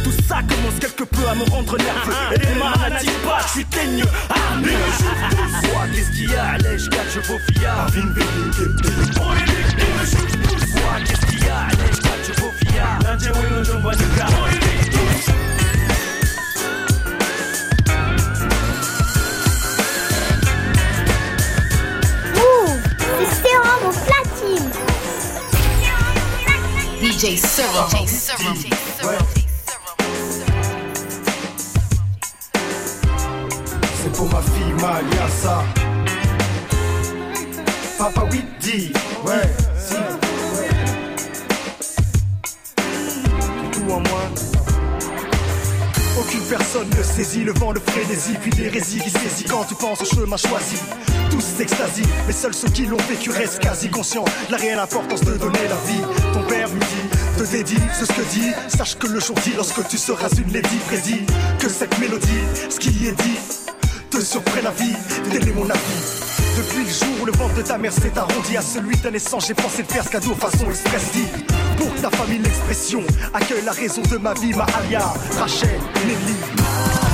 Tout 0.03 0.11
ça 0.27 0.37
commence 0.47 0.79
quelque 0.79 1.03
peu 1.03 1.27
à 1.27 1.35
me 1.35 1.43
rendre 1.49 1.77
nerveux. 1.77 2.13
Et 2.35 2.39
les 2.39 2.89
n'attirent 2.89 3.21
pas, 3.25 3.39
je 3.43 3.51
suis 3.51 3.65
teigneux. 3.65 4.05
Armé, 4.29 4.71
me 4.71 4.91
chauffent 4.97 5.29
tous 5.37 5.67
qu'est-ce 5.93 6.11
qu'il 6.11 6.29
y 6.31 6.35
a, 6.35 6.43
allez, 6.53 6.77
je 6.77 6.89
catch 6.89 7.27
vos 7.27 7.39
fillards 7.47 7.87
me 7.95 8.13
qu'est-ce 11.05 11.25
qu'il 11.27 11.45
y 11.45 11.49
a, 11.49 11.67
DJ 27.17 27.35
Cyril. 27.35 27.83
DJ 27.89 28.05
Cyril. 28.07 28.53
DJ 28.53 28.69
Cyril. 28.99 29.17
C'est 34.03 34.11
pour 34.11 34.27
ma 34.31 34.39
fille 34.43 34.73
Malia 34.79 35.27
ça. 35.27 35.63
Papa 37.97 38.21
oui 38.31 38.43
dit, 38.59 38.93
ouais, 39.25 39.49
si, 39.79 39.95
ouais. 39.95 40.69
Tout 43.71 43.91
en 43.91 43.99
moins 43.99 44.46
aucune 46.27 46.43
personne 46.43 46.89
ne 46.89 47.03
saisit 47.03 47.43
le 47.43 47.53
vent, 47.53 47.71
le 47.71 47.79
frénésie, 47.79 48.35
puis 48.41 48.51
l'hérésie 48.51 48.99
qui 48.99 49.09
saisit 49.09 49.45
quand 49.45 49.63
tu 49.63 49.75
penses 49.75 50.01
au 50.01 50.05
chemin 50.05 50.35
choisi. 50.35 50.75
Tous 51.29 51.41
s'extasient, 51.41 52.05
mais 52.25 52.33
seuls 52.33 52.53
ceux 52.53 52.69
qui 52.69 52.85
l'ont 52.85 52.97
vécu 53.09 53.29
restent 53.29 53.59
quasi 53.59 53.89
conscients 53.89 54.25
de 54.47 54.51
la 54.51 54.57
réelle 54.57 54.79
importance 54.79 55.21
de 55.21 55.37
donner 55.37 55.59
la 55.69 55.75
vie. 55.91 56.01
Ton 56.33 56.43
père 56.43 56.69
me 56.69 56.79
dit, 56.79 57.37
te 57.37 57.43
dédie 57.43 57.81
ce 57.93 58.05
que 58.05 58.21
dit. 58.33 58.51
Sache 58.67 58.97
que 58.97 59.07
le 59.07 59.19
jour 59.19 59.35
dit, 59.43 59.53
lorsque 59.55 59.87
tu 59.87 59.97
seras 59.97 60.29
une 60.29 60.51
lady, 60.51 60.77
prédit 60.87 61.21
que 61.59 61.69
cette 61.69 61.97
mélodie, 61.99 62.43
ce 62.69 62.79
qui 62.79 63.07
est 63.07 63.13
dit, 63.23 63.37
te 64.09 64.19
surprenne 64.19 64.65
la 64.65 64.71
vie. 64.71 64.95
Tel 65.31 65.47
est 65.47 65.53
mon 65.53 65.69
avis. 65.69 66.26
Depuis 66.57 66.83
le 66.83 66.89
jour 66.89 67.21
où 67.21 67.25
le 67.25 67.31
ventre 67.33 67.53
de 67.53 67.61
ta 67.61 67.77
mère 67.77 67.93
s'est 67.93 68.17
arrondi 68.17 68.57
à 68.57 68.61
celui 68.61 68.95
de 68.95 69.01
ta 69.01 69.11
naissance, 69.11 69.45
j'ai 69.45 69.53
pensé 69.53 69.83
te 69.83 69.93
faire 69.93 70.03
ce 70.03 70.09
cadeau 70.09 70.33
façon 70.33 70.67
express 70.67 71.11
dit. 71.11 71.27
Pour 71.77 71.93
ta 72.01 72.09
famille, 72.09 72.39
l'expression 72.39 73.03
accueille 73.31 73.63
la 73.63 73.73
raison 73.73 74.01
de 74.01 74.17
ma 74.17 74.33
vie, 74.33 74.53
ma 74.55 74.65
Rachel, 75.39 75.79
Nelly. 76.07 77.06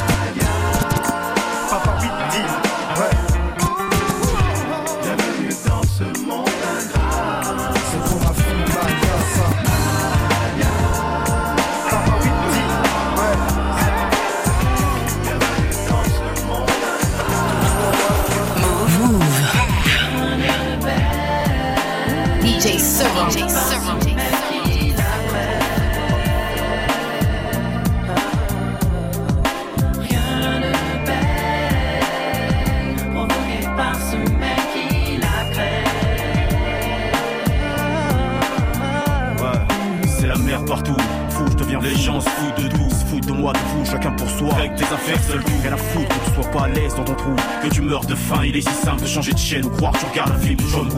Partout. 40.65 40.95
Fou, 41.29 41.45
je 41.51 41.55
deviens 41.55 41.79
les 41.79 41.95
gens 41.95 42.19
se 42.19 42.29
foutent 42.29 42.63
de 42.63 42.69
tout, 42.69 42.89
se 42.89 43.05
foutent 43.05 43.25
de 43.25 43.31
moi, 43.31 43.53
de 43.53 43.57
vous, 43.59 43.85
chacun 43.85 44.11
pour 44.11 44.29
soi. 44.29 44.49
Avec 44.55 44.75
tes 44.75 44.83
affaires, 44.83 45.21
seul 45.23 45.43
tout, 45.43 45.51
rien 45.61 45.73
à 45.73 45.77
foutre, 45.77 46.07
que 46.07 46.25
tu 46.25 46.35
sois 46.35 46.51
pas 46.51 46.65
à 46.65 46.67
l'aise 46.69 46.95
dans 46.95 47.03
ton 47.03 47.15
trou. 47.15 47.35
Que 47.63 47.69
tu 47.69 47.81
meurs 47.81 48.05
de 48.05 48.15
faim, 48.15 48.41
il 48.45 48.55
est 48.55 48.61
si 48.61 48.73
simple 48.73 49.01
de 49.01 49.07
changer 49.07 49.33
de 49.33 49.37
chaîne 49.37 49.65
ou 49.65 49.69
croire 49.69 49.93
que 49.93 49.99
tu 49.99 50.05
regardes 50.05 50.31
un 50.31 50.39
film 50.39 50.57
de 50.57 50.63
John 50.63 50.89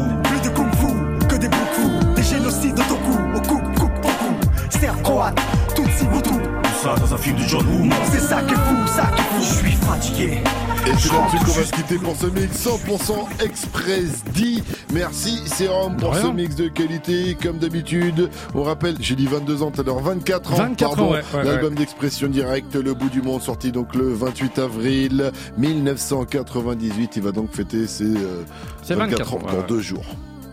ça 6.86 6.96
dans 7.00 7.14
un 7.16 7.18
film 7.18 7.36
de 7.38 7.42
John 7.44 7.66
Woo. 7.66 7.90
C'est 8.12 8.20
ça 8.20 8.44
qui 8.44 8.54
est 8.54 8.58
fou, 8.58 8.88
ça 8.88 9.08
qui 9.16 9.22
est 9.22 9.24
fou. 9.24 9.42
Je 9.42 9.54
suis 9.68 9.72
fatigué. 9.72 10.38
Et 10.86 10.92
c'est 11.00 11.12
là-dessus 11.12 11.38
qu'on 11.44 11.52
va 11.52 11.64
se 11.66 11.72
quitter 11.72 11.96
pour 11.98 12.16
ce 12.16 12.28
mix 12.28 12.68
100% 12.68 13.44
Express 13.44 14.24
D. 14.36 14.62
Merci 14.94 15.42
Sérum 15.48 15.98
pour 15.98 16.16
ce 16.16 16.28
mix 16.28 16.56
de 16.56 16.68
qualité. 16.68 17.36
Comme 17.42 17.58
d'habitude, 17.58 18.30
on 18.54 18.62
rappelle, 18.62 18.96
j'ai 19.00 19.16
dit 19.16 19.26
22 19.26 19.64
ans 19.64 19.72
tout 19.72 19.82
à 19.82 19.84
l'heure, 19.84 20.00
24 20.00 20.54
ans. 20.54 20.58
24 20.58 20.92
ans, 20.92 20.96
pardon. 20.96 21.12
ouais, 21.14 21.24
ouais, 21.34 21.44
L'album 21.44 21.74
ouais. 21.74 21.80
d'expression 21.80 22.28
directe, 22.28 22.76
Le 22.76 22.94
bout 22.94 23.10
du 23.10 23.24
monde, 23.24 23.42
sorti 23.42 23.72
donc 23.72 23.96
le 23.96 24.14
28 24.14 24.60
avril 24.60 25.32
1998. 25.58 27.16
Il 27.16 27.24
va 27.24 27.32
donc 27.32 27.52
fêter 27.52 27.88
ses 27.88 28.04
euh, 28.04 28.44
C'est 28.84 28.94
24, 28.94 29.10
24 29.22 29.34
ans 29.34 29.38
ans, 29.38 29.40
dans 29.52 29.58
ouais. 29.62 29.68
deux 29.68 29.80
jours. 29.82 30.06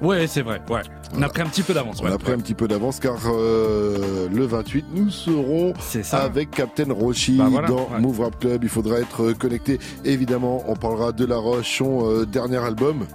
Ouais, 0.02 0.26
c'est 0.26 0.42
vrai. 0.42 0.60
Ouais. 0.68 0.82
On 1.16 1.22
a 1.22 1.28
pris 1.28 1.42
un 1.42 1.46
petit 1.46 1.62
peu 1.62 1.74
d'avance. 1.74 2.00
On 2.00 2.06
ouais. 2.06 2.12
a 2.12 2.18
pris 2.18 2.32
un 2.32 2.38
petit 2.38 2.54
peu 2.54 2.66
d'avance 2.66 2.98
car 2.98 3.18
euh, 3.26 4.28
le 4.32 4.44
28, 4.44 4.86
nous 4.92 5.10
serons 5.10 5.72
avec 6.12 6.50
Captain 6.50 6.92
Roshi 6.92 7.36
Bah 7.36 7.46
voilà, 7.48 7.68
dans 7.68 7.88
ouais. 7.88 8.00
Move 8.00 8.20
Rap 8.20 8.38
Club. 8.40 8.64
Il 8.64 8.68
faudra 8.68 8.98
être 8.98 9.32
connecté. 9.32 9.78
Évidemment, 10.04 10.64
on 10.66 10.74
parlera 10.74 11.12
de 11.12 11.24
La 11.24 11.36
Roche, 11.36 11.78
son 11.78 12.04
euh, 12.04 12.26
dernier 12.26 12.58
album. 12.58 13.06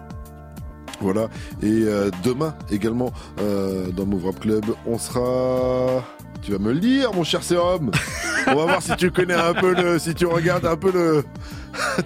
Voilà. 1.01 1.27
Et 1.61 1.83
euh, 1.83 2.09
demain 2.23 2.55
également 2.71 3.11
euh, 3.39 3.91
dans 3.91 4.05
Move 4.05 4.25
Rap 4.25 4.39
Club, 4.39 4.65
on 4.85 4.97
sera. 4.97 6.03
Tu 6.41 6.51
vas 6.53 6.59
me 6.59 6.71
le 6.71 6.79
dire, 6.79 7.11
mon 7.13 7.23
cher 7.25 7.43
Sérum. 7.43 7.91
on 8.47 8.55
va 8.55 8.63
voir 8.63 8.81
si 8.81 8.95
tu 8.95 9.11
connais 9.11 9.33
un 9.33 9.53
peu 9.53 9.73
le, 9.75 9.99
si 9.99 10.13
tu 10.15 10.25
regardes 10.25 10.65
un 10.65 10.77
peu 10.77 10.91
le, 10.93 11.23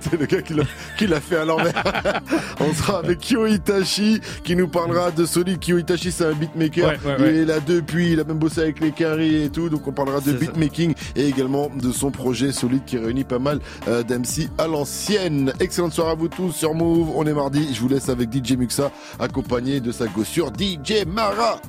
T'es 0.01 0.17
le 0.19 0.25
gars 0.25 0.41
qui 0.41 1.07
l'a- 1.07 1.21
fait 1.21 1.37
à 1.37 1.45
l'envers. 1.45 1.73
on 2.59 2.73
sera 2.73 2.99
avec 2.99 3.19
Kyo 3.19 3.45
Itachi 3.45 4.19
qui 4.43 4.55
nous 4.55 4.67
parlera 4.67 5.11
de 5.11 5.25
Solid. 5.25 5.59
Kyo 5.59 5.77
Itachi, 5.77 6.11
c'est 6.11 6.25
un 6.25 6.33
beatmaker. 6.33 6.89
Ouais, 6.89 6.97
ouais, 7.05 7.21
ouais. 7.21 7.29
Il 7.35 7.35
est 7.41 7.45
là 7.45 7.59
depuis, 7.65 8.13
il 8.13 8.19
a 8.19 8.23
même 8.23 8.39
bossé 8.39 8.61
avec 8.61 8.79
les 8.79 8.91
Carrés 8.91 9.43
et 9.45 9.49
tout. 9.49 9.69
Donc 9.69 9.87
on 9.87 9.91
parlera 9.91 10.19
de 10.19 10.31
beatmaking 10.33 10.93
et 11.15 11.27
également 11.27 11.69
de 11.75 11.91
son 11.91 12.09
projet 12.11 12.51
Solid 12.51 12.83
qui 12.85 12.97
réunit 12.97 13.23
pas 13.23 13.39
mal 13.39 13.59
euh, 13.87 14.01
d'MC 14.03 14.49
à 14.57 14.67
l'ancienne. 14.67 15.53
Excellente 15.59 15.93
soirée 15.93 16.11
à 16.11 16.15
vous 16.15 16.27
tous 16.29 16.51
sur 16.51 16.73
Move. 16.73 17.11
On 17.15 17.25
est 17.27 17.33
mardi. 17.33 17.69
Je 17.73 17.79
vous 17.79 17.87
laisse 17.89 18.09
avec 18.09 18.29
DJ 18.33 18.53
Muxa 18.53 18.91
accompagné 19.19 19.79
de 19.79 19.91
sa 19.91 20.07
gossure 20.07 20.51
DJ 20.57 21.05
Mara. 21.07 21.61